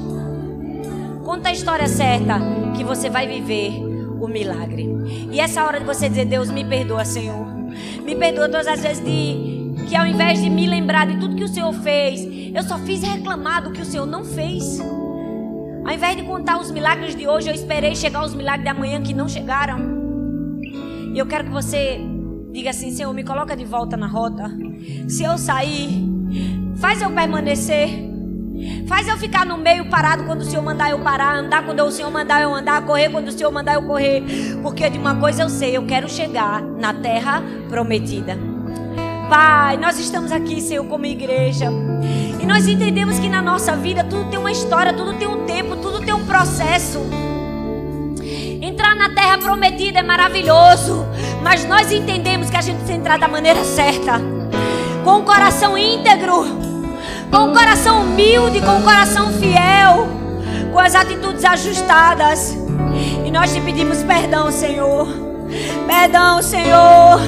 Conta 1.23 1.49
a 1.49 1.51
história 1.53 1.87
certa 1.87 2.39
que 2.75 2.83
você 2.83 3.09
vai 3.09 3.27
viver 3.27 3.71
o 4.19 4.27
milagre. 4.27 4.89
E 5.31 5.39
essa 5.39 5.63
hora 5.63 5.79
de 5.79 5.85
você 5.85 6.09
dizer: 6.09 6.25
Deus, 6.25 6.51
me 6.51 6.65
perdoa, 6.65 7.05
Senhor. 7.05 7.47
Me 8.03 8.15
perdoa 8.15 8.49
todas 8.49 8.67
as 8.67 8.81
vezes 8.81 9.03
de 9.03 9.73
que 9.87 9.95
ao 9.95 10.05
invés 10.05 10.41
de 10.41 10.49
me 10.49 10.67
lembrar 10.67 11.07
de 11.07 11.17
tudo 11.17 11.35
que 11.35 11.43
o 11.43 11.47
Senhor 11.47 11.73
fez, 11.73 12.21
eu 12.53 12.61
só 12.63 12.77
fiz 12.79 13.01
reclamar 13.01 13.63
do 13.63 13.71
que 13.71 13.81
o 13.81 13.85
Senhor 13.85 14.05
não 14.05 14.25
fez. 14.25 14.79
Ao 15.85 15.93
invés 15.93 16.15
de 16.17 16.23
contar 16.23 16.59
os 16.59 16.71
milagres 16.71 17.15
de 17.15 17.27
hoje, 17.27 17.49
eu 17.49 17.53
esperei 17.53 17.95
chegar 17.95 18.23
os 18.25 18.33
milagres 18.33 18.63
de 18.63 18.69
amanhã 18.69 19.01
que 19.01 19.13
não 19.13 19.27
chegaram. 19.27 19.79
E 21.13 21.17
eu 21.17 21.25
quero 21.25 21.45
que 21.45 21.51
você 21.51 22.01
diga 22.51 22.69
assim: 22.69 22.91
Senhor, 22.91 23.13
me 23.13 23.23
coloca 23.23 23.55
de 23.55 23.63
volta 23.63 23.95
na 23.95 24.07
rota. 24.07 24.51
Se 25.07 25.23
eu 25.23 25.37
sair, 25.37 26.12
faz 26.83 27.01
eu 27.01 27.09
permanecer. 27.11 27.87
Faz 28.87 29.07
eu 29.07 29.17
ficar 29.17 29.45
no 29.45 29.57
meio 29.57 29.85
parado 29.85 30.25
quando 30.25 30.41
o 30.41 30.43
Senhor 30.43 30.61
mandar 30.61 30.89
eu 30.89 30.99
parar, 30.99 31.33
andar 31.33 31.63
quando 31.63 31.79
o 31.79 31.89
Senhor 31.89 32.11
mandar 32.11 32.41
eu 32.41 32.53
andar, 32.53 32.81
correr 32.81 33.07
quando 33.09 33.29
o 33.29 33.31
Senhor 33.31 33.49
mandar 33.53 33.75
eu 33.75 33.83
correr. 33.83 34.21
Porque 34.61 34.89
de 34.89 34.97
uma 34.97 35.15
coisa 35.15 35.43
eu 35.43 35.49
sei, 35.49 35.77
eu 35.77 35.85
quero 35.85 36.09
chegar 36.09 36.61
na 36.61 36.93
terra 36.93 37.41
prometida. 37.69 38.37
Pai, 39.29 39.77
nós 39.77 39.97
estamos 39.97 40.29
aqui, 40.29 40.59
Senhor, 40.59 40.85
como 40.85 41.05
igreja. 41.05 41.71
E 42.41 42.45
nós 42.45 42.67
entendemos 42.67 43.17
que 43.17 43.29
na 43.29 43.41
nossa 43.41 43.77
vida 43.77 44.03
tudo 44.03 44.29
tem 44.29 44.37
uma 44.37 44.51
história, 44.51 44.91
tudo 44.91 45.13
tem 45.13 45.25
um 45.25 45.45
tempo, 45.45 45.77
tudo 45.77 46.01
tem 46.01 46.13
um 46.13 46.25
processo. 46.25 46.99
Entrar 48.61 48.93
na 48.93 49.09
terra 49.15 49.37
prometida 49.37 49.99
é 49.99 50.03
maravilhoso, 50.03 51.05
mas 51.41 51.63
nós 51.63 51.93
entendemos 51.93 52.49
que 52.49 52.57
a 52.57 52.61
gente 52.61 52.75
precisa 52.75 52.97
entrar 52.99 53.17
da 53.17 53.29
maneira 53.29 53.63
certa, 53.63 54.19
com 55.05 55.19
o 55.19 55.23
coração 55.23 55.77
íntegro 55.77 56.62
com 57.33 57.45
o 57.45 57.51
coração 57.51 58.01
humilde, 58.01 58.61
com 58.61 58.77
o 58.77 58.83
coração 58.83 59.33
fiel, 59.33 60.07
com 60.71 60.77
as 60.77 60.93
atitudes 60.93 61.43
ajustadas. 61.43 62.55
E 63.25 63.31
nós 63.31 63.51
te 63.51 63.59
pedimos 63.59 64.03
perdão, 64.03 64.51
Senhor. 64.51 65.07
Perdão, 65.87 66.43
Senhor. 66.43 67.19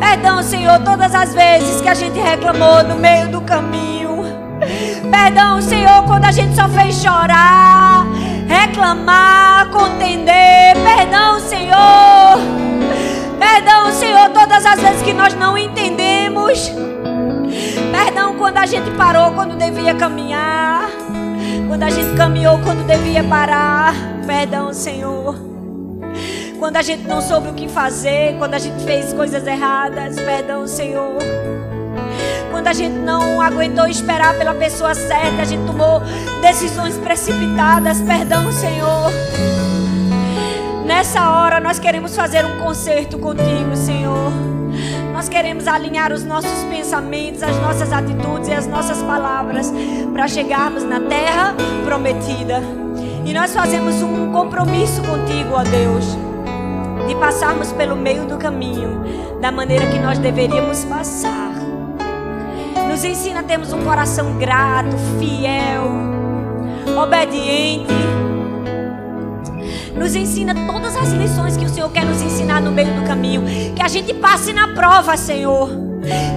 Perdão, 0.00 0.42
Senhor, 0.42 0.78
todas 0.78 1.14
as 1.14 1.34
vezes 1.34 1.82
que 1.82 1.88
a 1.90 1.92
gente 1.92 2.18
reclamou 2.18 2.82
no 2.82 2.96
meio 2.96 3.28
do 3.28 3.42
caminho. 3.42 4.24
Perdão, 5.10 5.60
Senhor, 5.60 6.04
quando 6.04 6.24
a 6.24 6.32
gente 6.32 6.56
só 6.56 6.66
fez 6.66 6.94
chorar, 6.94 8.06
reclamar, 8.48 9.68
contender. 9.68 10.74
Perdão, 10.82 11.38
Senhor. 11.38 12.38
Perdão, 13.38 13.92
Senhor, 13.92 14.30
todas 14.30 14.64
as 14.64 14.80
vezes 14.80 15.02
que 15.02 15.12
nós 15.12 15.34
não 15.34 15.58
entendemos. 15.58 16.72
Perdão 17.90 18.36
quando 18.36 18.58
a 18.58 18.66
gente 18.66 18.90
parou 18.92 19.32
quando 19.32 19.56
devia 19.56 19.94
caminhar. 19.94 20.88
Quando 21.68 21.82
a 21.82 21.90
gente 21.90 22.16
caminhou 22.16 22.58
quando 22.58 22.86
devia 22.86 23.22
parar. 23.24 23.94
Perdão, 24.26 24.72
Senhor. 24.72 25.36
Quando 26.58 26.76
a 26.76 26.82
gente 26.82 27.06
não 27.06 27.20
soube 27.20 27.48
o 27.48 27.54
que 27.54 27.68
fazer, 27.68 28.36
quando 28.36 28.54
a 28.54 28.58
gente 28.58 28.82
fez 28.84 29.12
coisas 29.12 29.46
erradas, 29.46 30.16
perdão, 30.16 30.66
Senhor. 30.66 31.18
Quando 32.50 32.66
a 32.66 32.72
gente 32.72 32.96
não 32.96 33.40
aguentou 33.40 33.86
esperar 33.86 34.36
pela 34.36 34.52
pessoa 34.54 34.92
certa, 34.94 35.42
a 35.42 35.44
gente 35.44 35.64
tomou 35.64 36.02
decisões 36.42 36.96
precipitadas, 36.98 38.00
perdão, 38.00 38.50
Senhor. 38.50 39.12
Nessa 40.84 41.30
hora 41.30 41.60
nós 41.60 41.78
queremos 41.78 42.16
fazer 42.16 42.44
um 42.44 42.58
concerto 42.58 43.18
contigo, 43.18 43.76
Senhor. 43.76 44.57
Queremos 45.38 45.68
alinhar 45.68 46.12
os 46.12 46.24
nossos 46.24 46.64
pensamentos, 46.64 47.44
as 47.44 47.56
nossas 47.58 47.92
atitudes 47.92 48.48
e 48.48 48.52
as 48.52 48.66
nossas 48.66 49.00
palavras 49.04 49.72
para 50.12 50.26
chegarmos 50.26 50.82
na 50.82 50.98
terra 50.98 51.54
prometida. 51.84 52.60
E 53.24 53.32
nós 53.32 53.54
fazemos 53.54 54.02
um 54.02 54.32
compromisso 54.32 55.00
contigo, 55.02 55.54
ó 55.54 55.62
Deus, 55.62 56.18
de 57.06 57.14
passarmos 57.14 57.70
pelo 57.70 57.94
meio 57.94 58.24
do 58.24 58.36
caminho 58.36 59.04
da 59.40 59.52
maneira 59.52 59.86
que 59.86 60.00
nós 60.00 60.18
deveríamos 60.18 60.84
passar. 60.86 61.52
Nos 62.90 63.04
ensina 63.04 63.38
a 63.38 63.44
termos 63.44 63.72
um 63.72 63.84
coração 63.84 64.36
grato, 64.38 64.96
fiel, 65.20 65.84
obediente 67.00 68.27
nos 69.98 70.14
ensina 70.14 70.54
todas 70.66 70.96
as 70.96 71.10
lições 71.10 71.56
que 71.56 71.64
o 71.64 71.68
Senhor 71.68 71.90
quer 71.90 72.04
nos 72.04 72.22
ensinar 72.22 72.62
no 72.62 72.70
meio 72.70 72.94
do 72.94 73.02
caminho. 73.02 73.42
Que 73.74 73.82
a 73.82 73.88
gente 73.88 74.14
passe 74.14 74.52
na 74.52 74.68
prova, 74.68 75.16
Senhor. 75.16 75.68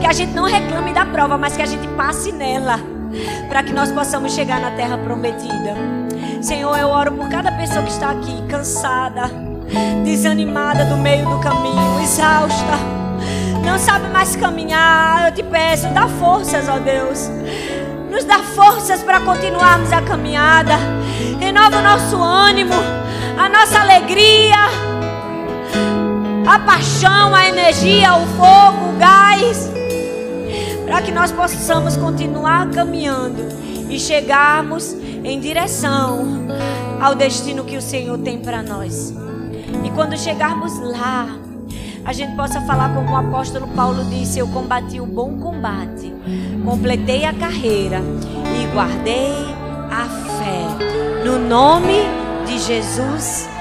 Que 0.02 0.08
a 0.08 0.12
gente 0.12 0.34
não 0.34 0.46
reclame 0.46 0.92
da 0.92 1.06
prova, 1.06 1.38
mas 1.38 1.56
que 1.56 1.62
a 1.62 1.66
gente 1.66 1.88
passe 1.90 2.32
nela. 2.32 2.80
Para 3.48 3.64
que 3.64 3.72
nós 3.72 3.92
possamos 3.92 4.34
chegar 4.34 4.60
na 4.60 4.72
terra 4.72 4.98
prometida. 4.98 5.76
Senhor, 6.42 6.76
eu 6.78 6.88
oro 6.88 7.12
por 7.12 7.30
cada 7.30 7.52
pessoa 7.52 7.84
que 7.84 7.92
está 7.92 8.10
aqui, 8.10 8.42
cansada, 8.50 9.30
desanimada 10.04 10.86
do 10.86 10.98
meio 10.98 11.30
do 11.30 11.40
caminho, 11.40 12.00
exausta. 12.02 12.74
Não 13.64 13.78
sabe 13.78 14.10
mais 14.10 14.36
caminhar. 14.36 15.28
Eu 15.28 15.36
te 15.36 15.44
peço, 15.44 15.88
dá 15.90 16.08
forças, 16.08 16.68
ó 16.68 16.80
Deus. 16.80 17.30
Nos 18.10 18.24
dá 18.24 18.40
forças 18.40 19.04
para 19.04 19.20
continuarmos 19.22 19.94
a 19.94 20.02
caminhada. 20.02 20.74
Renova 21.40 21.78
o 21.78 21.82
nosso 21.82 22.22
ânimo 22.22 23.02
a 23.38 23.50
nossa 23.50 23.80
alegria, 23.80 24.58
a 26.48 26.60
paixão, 26.60 27.34
a 27.34 27.48
energia, 27.48 28.16
o 28.16 28.26
fogo, 28.28 28.90
o 28.90 28.98
gás, 28.98 29.70
para 30.86 31.02
que 31.02 31.12
nós 31.12 31.32
possamos 31.32 31.96
continuar 31.98 32.70
caminhando 32.72 33.48
e 33.90 34.00
chegarmos 34.00 34.94
em 35.24 35.40
direção 35.40 36.48
ao 37.02 37.16
destino 37.16 37.64
que 37.64 37.78
o 37.78 37.82
Senhor 37.82 38.18
tem 38.20 38.40
para 38.40 38.62
nós. 38.62 39.14
E 39.84 39.90
quando 39.92 40.18
chegarmos 40.18 40.78
lá, 40.80 41.28
a 42.04 42.14
gente 42.14 42.36
possa 42.36 42.62
falar 42.62 42.94
como 42.94 43.12
o 43.12 43.16
apóstolo 43.16 43.68
Paulo 43.70 44.04
disse: 44.06 44.40
Eu 44.40 44.48
combati 44.48 45.00
o 45.00 45.06
bom 45.06 45.38
combate, 45.38 46.14
completei 46.66 47.26
a 47.26 47.34
carreira 47.34 48.02
e 48.60 48.66
guardei 48.74 49.34
a 49.90 50.06
fé. 50.06 51.24
No 51.24 51.38
nome 51.48 52.21
de 52.52 52.58
Jesus. 52.60 53.61